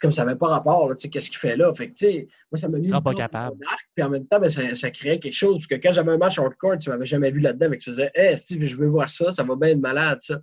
[0.06, 1.73] Comme ça n'avait pas rapport, là, tu sais, qu'est-ce qu'il fait là.
[1.73, 3.57] Fait que, tu sais, moi, ça m'a mis pas capable.
[3.57, 5.60] mon arc, puis en même temps, ben, ça, ça créait quelque chose.
[5.60, 8.11] Puis que quand j'avais un match hardcore, tu m'avais jamais vu là-dedans, mais tu faisais,
[8.15, 10.40] hey, Steve, je veux voir ça, ça va bien être malade, ça.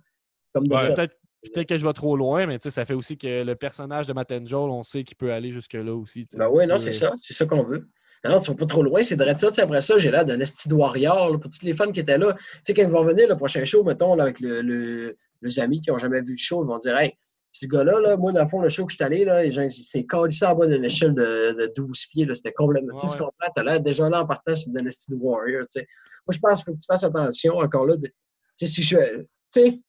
[0.53, 0.93] Comme de Ouais.
[0.93, 1.15] Peut-être
[1.53, 4.07] peut-être que je vais trop loin, mais tu sais, ça fait aussi que le personnage
[4.07, 6.25] de Matt Angel, on sait qu'il peut aller jusque-là aussi.
[6.25, 6.37] tu sais.
[6.37, 7.11] Ben oui, non, c'est ça.
[7.17, 7.87] C'est ça qu'on veut.
[8.25, 9.49] Non, tu vas pas trop loin, c'est vrai ça.
[9.49, 11.91] Tu sais, après ça, j'ai l'air d'un esti de warrior là, pour tous les fans
[11.91, 12.31] qui étaient là.
[12.33, 15.59] Tu sais, quand ils vont venir le prochain show, mettons, là, avec le, le- les
[15.59, 17.17] amis qui n'ont jamais vu le show, ils vont dire Hey,
[17.53, 20.03] ce gars-là, là, moi, dans le fond, le show que je suis allé, là, c'est
[20.05, 22.25] collé en bas d'une échelle de, de 12 pieds.
[22.25, 22.95] là, C'était complètement.
[22.95, 24.71] tu sais, Ouais, tu l'air déjà là en partant, esti
[25.11, 25.61] de warrior.
[25.65, 25.87] tu sais.
[26.25, 27.95] Moi, je pense qu'il faut que tu fasses attention encore là.
[27.97, 28.11] Tu
[28.55, 28.97] sais, si je.
[28.97, 29.79] Tu sais,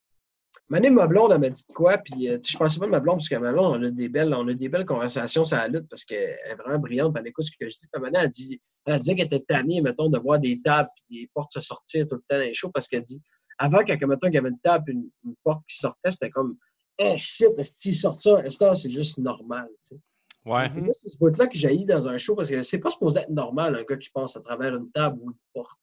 [0.69, 2.89] Mané, ma blonde, elle m'a dit de quoi, puis euh, sais, je pensais pas à
[2.89, 5.43] ma blonde, parce que ma blonde, on a des belles, on a des belles conversations
[5.43, 7.87] sur la lutte, parce qu'elle est vraiment brillante, puis elle écoute ce que je dis.
[7.91, 11.21] Puis Mané, elle dit, elle dit qu'elle était tannée, mettons, de voir des tables puis
[11.21, 13.21] des portes se sortir tout le temps dans les shows, parce qu'elle dit,
[13.57, 16.29] avant, quand, mettons, il y avait une table puis une, une porte qui sortait, c'était
[16.29, 16.57] comme,
[16.97, 17.47] eh shit,
[17.81, 18.43] qu'il sort ça?
[18.75, 20.01] C'est juste normal, tu sais.
[20.45, 20.71] Ouais.
[20.91, 23.75] C'est ce bout-là que j'ai dans un show, parce que c'est pas supposé être normal,
[23.75, 25.77] un gars qui passe à travers une table ou une porte.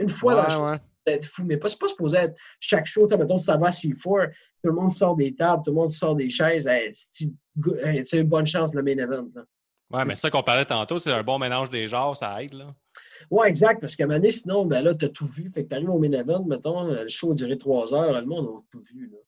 [0.00, 0.76] Une fois dans le Ouais, show, ouais.
[0.76, 3.06] c'est peut-être fou, mais pas, c'est pas supposé être chaque show.
[3.06, 4.30] Tu sais, mettons, si ça va à C4,
[4.62, 6.66] tout le monde sort des tables, tout le monde sort des chaises.
[6.66, 7.26] Hey, c'est
[7.84, 9.28] hey, c'est une bonne chance, le main event.
[9.34, 9.44] là.
[9.92, 12.74] Ouais, mais ça qu'on parlait tantôt, c'est un bon mélange des genres, ça aide, là.
[13.30, 15.48] Ouais, exact, parce qu'à un moment donné, sinon, ben là, t'as tout vu.
[15.50, 18.46] Fait que t'arrives au main event, mettons, le show a duré trois heures, le monde
[18.48, 19.10] a tout vu.
[19.12, 19.18] Là.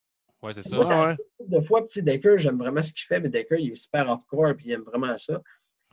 [0.44, 0.76] Ouais, c'est ça.
[0.76, 3.18] Moi, ça Ouais, arrive une couple de fois, sais, Decker, j'aime vraiment ce qu'il fait,
[3.18, 5.40] mais Decker, il est super hardcore, puis il aime vraiment ça.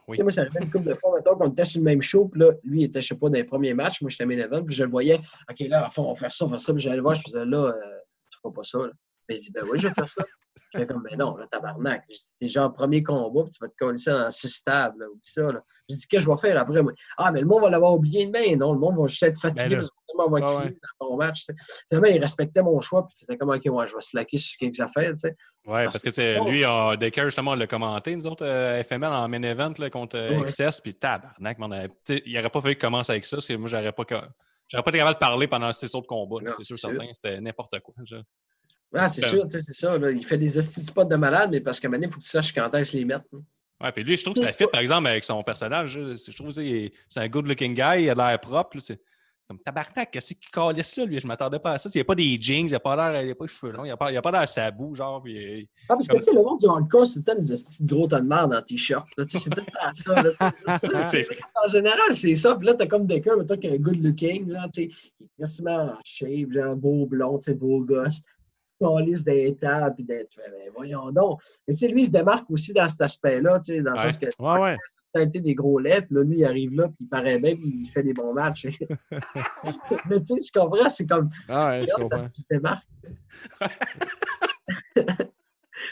[0.08, 0.16] Oui.
[0.16, 2.02] Tu sais, moi, ça arrivait une couple de fois, mettons, qu'on était sur le même
[2.02, 4.26] show, puis là, lui, il était, je sais pas, dans les premiers matchs, moi, j'étais
[4.26, 6.50] main event, puis je le voyais, OK, là, à fond, on va faire ça, on
[6.50, 7.98] va faire ça, puis j'allais le voir, je faisais, là, euh,
[8.30, 8.92] tu feras pas ça, là.
[9.30, 10.26] Mais il dit, ben oui, je vais faire ça.
[10.74, 12.04] Je fais comme, ben non, là, tabarnak.
[12.38, 15.22] C'est genre premier combat, puis tu vas te coller ça dans six tables, là, oublie
[15.24, 15.62] ça, là.
[15.90, 16.94] Je dis, qu'est-ce que je vais faire après, moi?
[17.18, 18.56] Ah, mais le monde va l'avoir oublié demain.
[18.56, 20.78] Non, le monde va juste être fatigué, parce que va Ah ouais.
[21.00, 21.46] dans ton match.
[21.90, 24.58] Finalement, il respectait mon choix, puis il faisait comme, OK, ouais, je vais slacker sur
[24.58, 25.36] quelques affaires, tu sais.
[25.66, 28.46] Ouais, Parce parce que que c'est lui, on, Decker, justement, on l'a commenté, nous autres,
[28.46, 30.46] euh, FML en main event là, contre euh, Ouais.
[30.48, 31.90] XS, puis tabarnak, mais
[32.26, 34.04] il aurait pas fallu qu'il commence avec ça, parce que moi, j'aurais pas,
[34.68, 37.80] j'aurais pas été capable de parler pendant six autres combats, c'est sûr, certain, c'était n'importe
[37.82, 37.94] quoi.
[38.06, 38.16] je-
[38.94, 39.98] Ah, c'est sûr, tu sais, c'est ça.
[39.98, 40.12] Là.
[40.12, 42.20] Il fait des hosties spots de malade, mais parce qu'à un moment donné, il faut
[42.20, 43.26] que tu saches quand est-ce les mettre.
[43.34, 43.42] hein.
[43.84, 45.94] Ouais, puis lui, je trouve que ça fit, par exemple, avec son personnage.
[45.94, 46.62] Je trouve que
[47.10, 48.78] c'est un good-looking guy, il a l'air propre.
[48.78, 48.96] là,
[49.48, 51.20] Comme tabarnak, qu'est-ce qu'il calisse là, lui?
[51.20, 51.90] Je m'attendais pas à ça.
[51.92, 53.72] Il n'y a pas des jeans, il n'a pas l'air, il n'a pas les cheveux
[53.72, 55.24] longs, il pas, il a pas l'air sabou, genre.
[55.24, 57.42] Puis, euh, Ah, parce que tu sais, le monde du hardcore, c'est tout le temps
[57.42, 59.08] des hosties de gros tas de merde en t-shirt.
[59.18, 59.26] là.
[59.26, 60.22] Tu sais, C'est tout le temps ça.
[60.22, 60.52] Là.
[61.64, 62.56] En général, c'est ça.
[62.56, 64.90] Puis là, t'as comme Decker, mais toi qui a un good looking, genre, tu sais,
[65.20, 68.22] il est quasiment en shape, genre, beau blond, tu sais, beau gosse.
[68.82, 70.32] Calice des tables, puis d'être.
[70.38, 71.42] Ben, voyons donc.
[71.68, 73.98] Mais tu sais, lui, il se démarque aussi dans cet aspect-là, tu sais, dans le
[73.98, 74.04] Ouais.
[74.10, 74.78] sens que Ouais, ouais.
[75.14, 77.56] a été des gros lèvres, puis là, lui, il arrive là, puis il paraît bien,
[77.56, 78.66] puis il fait des bons matchs.
[80.10, 81.30] mais tu sais, tu comprends, c'est comme.
[81.50, 82.10] Ah ouais, je comprends.
[82.10, 82.88] parce qu'il se démarque.
[84.96, 85.04] tu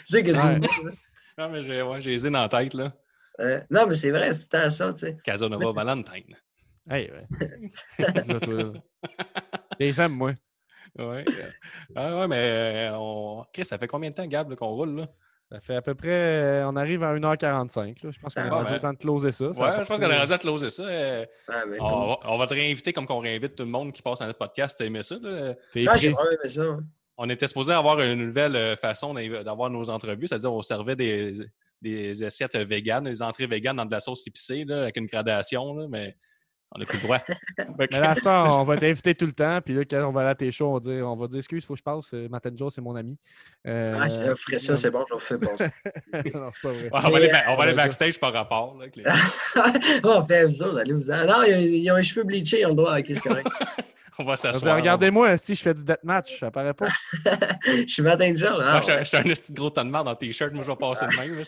[0.06, 0.58] sais que c'est Ouais.
[0.58, 0.92] beau, là.
[1.38, 2.92] Non, mais j'ai ouais, j'ai les dans la tête, là.
[3.40, 5.16] Euh, non, mais c'est vrai, c'est tant ça, tu sais.
[5.24, 6.36] Casanova Valentine.
[6.90, 7.70] Hey, ouais.
[8.22, 8.72] Dis-moi, toi, là.
[9.78, 10.32] Les aime, moi.
[10.98, 11.24] Ouais.
[11.28, 11.50] euh,
[11.94, 13.44] Ah ouais, mais euh, on...
[13.52, 15.08] Chris, ça fait combien de temps, Gab, qu'on roule, là?
[15.52, 16.62] Ça fait à peu près.
[16.64, 18.04] on arrive à 1h45.
[18.04, 18.10] Là.
[18.12, 18.76] Je pense qu'on Ah, est rendu ouais.
[18.76, 19.52] au temps de closer ça.
[19.52, 20.82] ça Ouais, je pense qu'on a rendu à closer ça.
[20.84, 24.00] euh, Ah, on, va, on va te réinviter comme qu'on réinvite tout le monde qui
[24.00, 24.76] passe à notre podcast.
[24.78, 25.16] T'as aimé ça?
[25.20, 25.54] là?
[25.72, 26.22] T'es Ah, j'ai prêt?
[26.22, 26.78] vraiment aimé ça.
[27.16, 31.34] On était supposé avoir une nouvelle façon d'avoir nos entrevues, c'est-à-dire on servait des,
[31.82, 35.74] des assiettes véganes, des entrées véganes dans de la sauce épicée, là, avec une gradation,
[35.74, 36.16] là, mais
[36.72, 37.18] on n'a plus le droit.
[37.90, 38.14] Mais là,
[38.60, 39.60] on va t'inviter tout le temps.
[39.64, 41.38] Puis là, quand on va aller à tes shows, on va dire, on va dire
[41.38, 42.14] excuse, il faut que je passe.
[42.14, 43.18] euh, Matt Joe, c'est mon ami.
[43.66, 45.68] Euh, Ah, si on ferait ça, c'est bon, je le fais passer.
[46.34, 46.82] non, c'est pas vrai.
[46.84, 48.76] Ouais, on va aller, on va aller backstage par rapport.
[48.78, 49.02] là, les-
[50.04, 51.24] oh, fait vous autres, allez vous en.
[51.26, 53.48] Non, ils ont, ils ont les cheveux bleachés, ils ont le droit, ok, c'est correct.
[54.18, 54.76] On va On s'asseoir.
[54.76, 56.88] Regardez-moi, si je fais du deathmatch, ça paraît pas.
[57.64, 58.50] Je suis Matt Angel.
[58.52, 59.04] Moi, Ah, je ouais.
[59.06, 61.42] suis un petit gros ton de merde en t-shirt, moi je vais passer de même.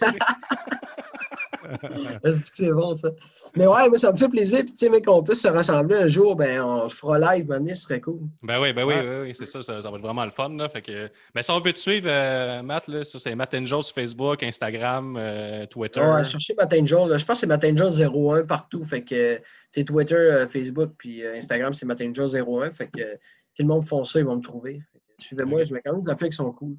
[2.55, 3.11] c'est bon, ça?
[3.57, 4.61] Mais ouais, moi, ça me fait plaisir.
[4.61, 7.75] Puis, tu sais, mec, qu'on puisse se rassembler un jour, ben, on fera live, Mané,
[7.75, 8.21] ce serait cool.
[8.43, 9.01] Ben oui, ben oui, Ouais.
[9.01, 10.51] oui, oui, c'est ça, ça, ça va être vraiment le fun.
[10.57, 13.55] Là, fait que, mais si on veut te suivre, euh, Matt, là, ça, c'est Matt
[13.55, 16.01] Angel sur Facebook, Instagram, euh, Twitter.
[16.01, 17.09] Ouais, cherchez Matt Angel.
[17.09, 17.17] là.
[17.17, 18.83] Je pense que c'est Matt Angel 01 partout.
[18.85, 19.41] Fait que,
[19.71, 22.71] sais, Twitter, euh, Facebook, puis Instagram, c'est Matt Angel 01.
[22.73, 23.15] Fait que,
[23.55, 24.81] tout le monde font ça, ils vont me trouver.
[25.19, 26.75] Suivez-moi, je mets quand même des affaires qui sont cool.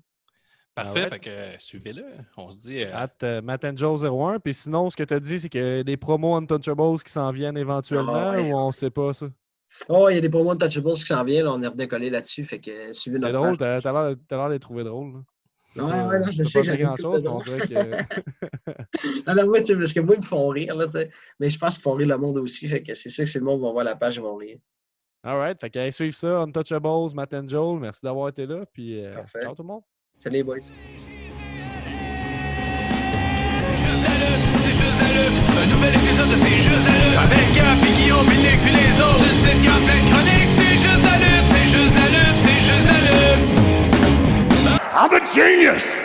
[0.76, 1.10] Parfait, Ah ouais.
[1.10, 2.04] fait que euh, suivez-le.
[2.38, 2.82] On se dit.
[2.84, 4.40] euh, At euh, Matt and Joe 01.
[4.40, 7.12] Puis sinon, ce que tu as dit, c'est qu'il y a des promos Untouchables qui
[7.12, 8.52] s'en viennent éventuellement Ah ouais.
[8.52, 9.28] ou on sait pas ça?
[9.90, 11.46] Oh, il y a des promos de Touchables qui s'en viennent.
[11.46, 12.44] là, on est redécollé là-dessus.
[12.44, 13.84] Fait que, euh, suivez C'est notre drôle, page.
[13.84, 15.14] t'as t'as l'air t'as l'air de les trouver drôles.
[15.14, 15.20] là.
[15.76, 17.74] Ouais, ouais, non, je C'est sais, pas grand chose, on dirait que.
[19.28, 21.10] Non, non, moi, tu sais, parce que moi, ils me font rire, là, tu sais.
[21.40, 22.68] Mais je pense qu'ils font rire le monde aussi.
[22.68, 24.58] Fait que c'est sûr que si le monde va voir la page, ils vont rire.
[25.24, 27.80] Alright, fait que allez suivre ça, Untouchables, Matt and Joel.
[27.80, 28.66] Merci d'avoir été là.
[28.72, 29.42] Puis, euh, Parfait.
[29.42, 29.82] ciao tout le monde.
[30.24, 30.56] Salut, les boys.
[30.56, 30.62] Un
[35.68, 37.18] nouvel épisode de C'est juste la lutte.
[37.20, 39.18] Avec Gap et Guillaume, puis Nick, puis les autres.
[39.18, 40.48] Tu le sais, y a plein de chroniques.
[40.50, 43.52] C'est juste la lutte, c'est juste la lutte, c'est juste la lutte.
[44.96, 46.03] I'm a genius!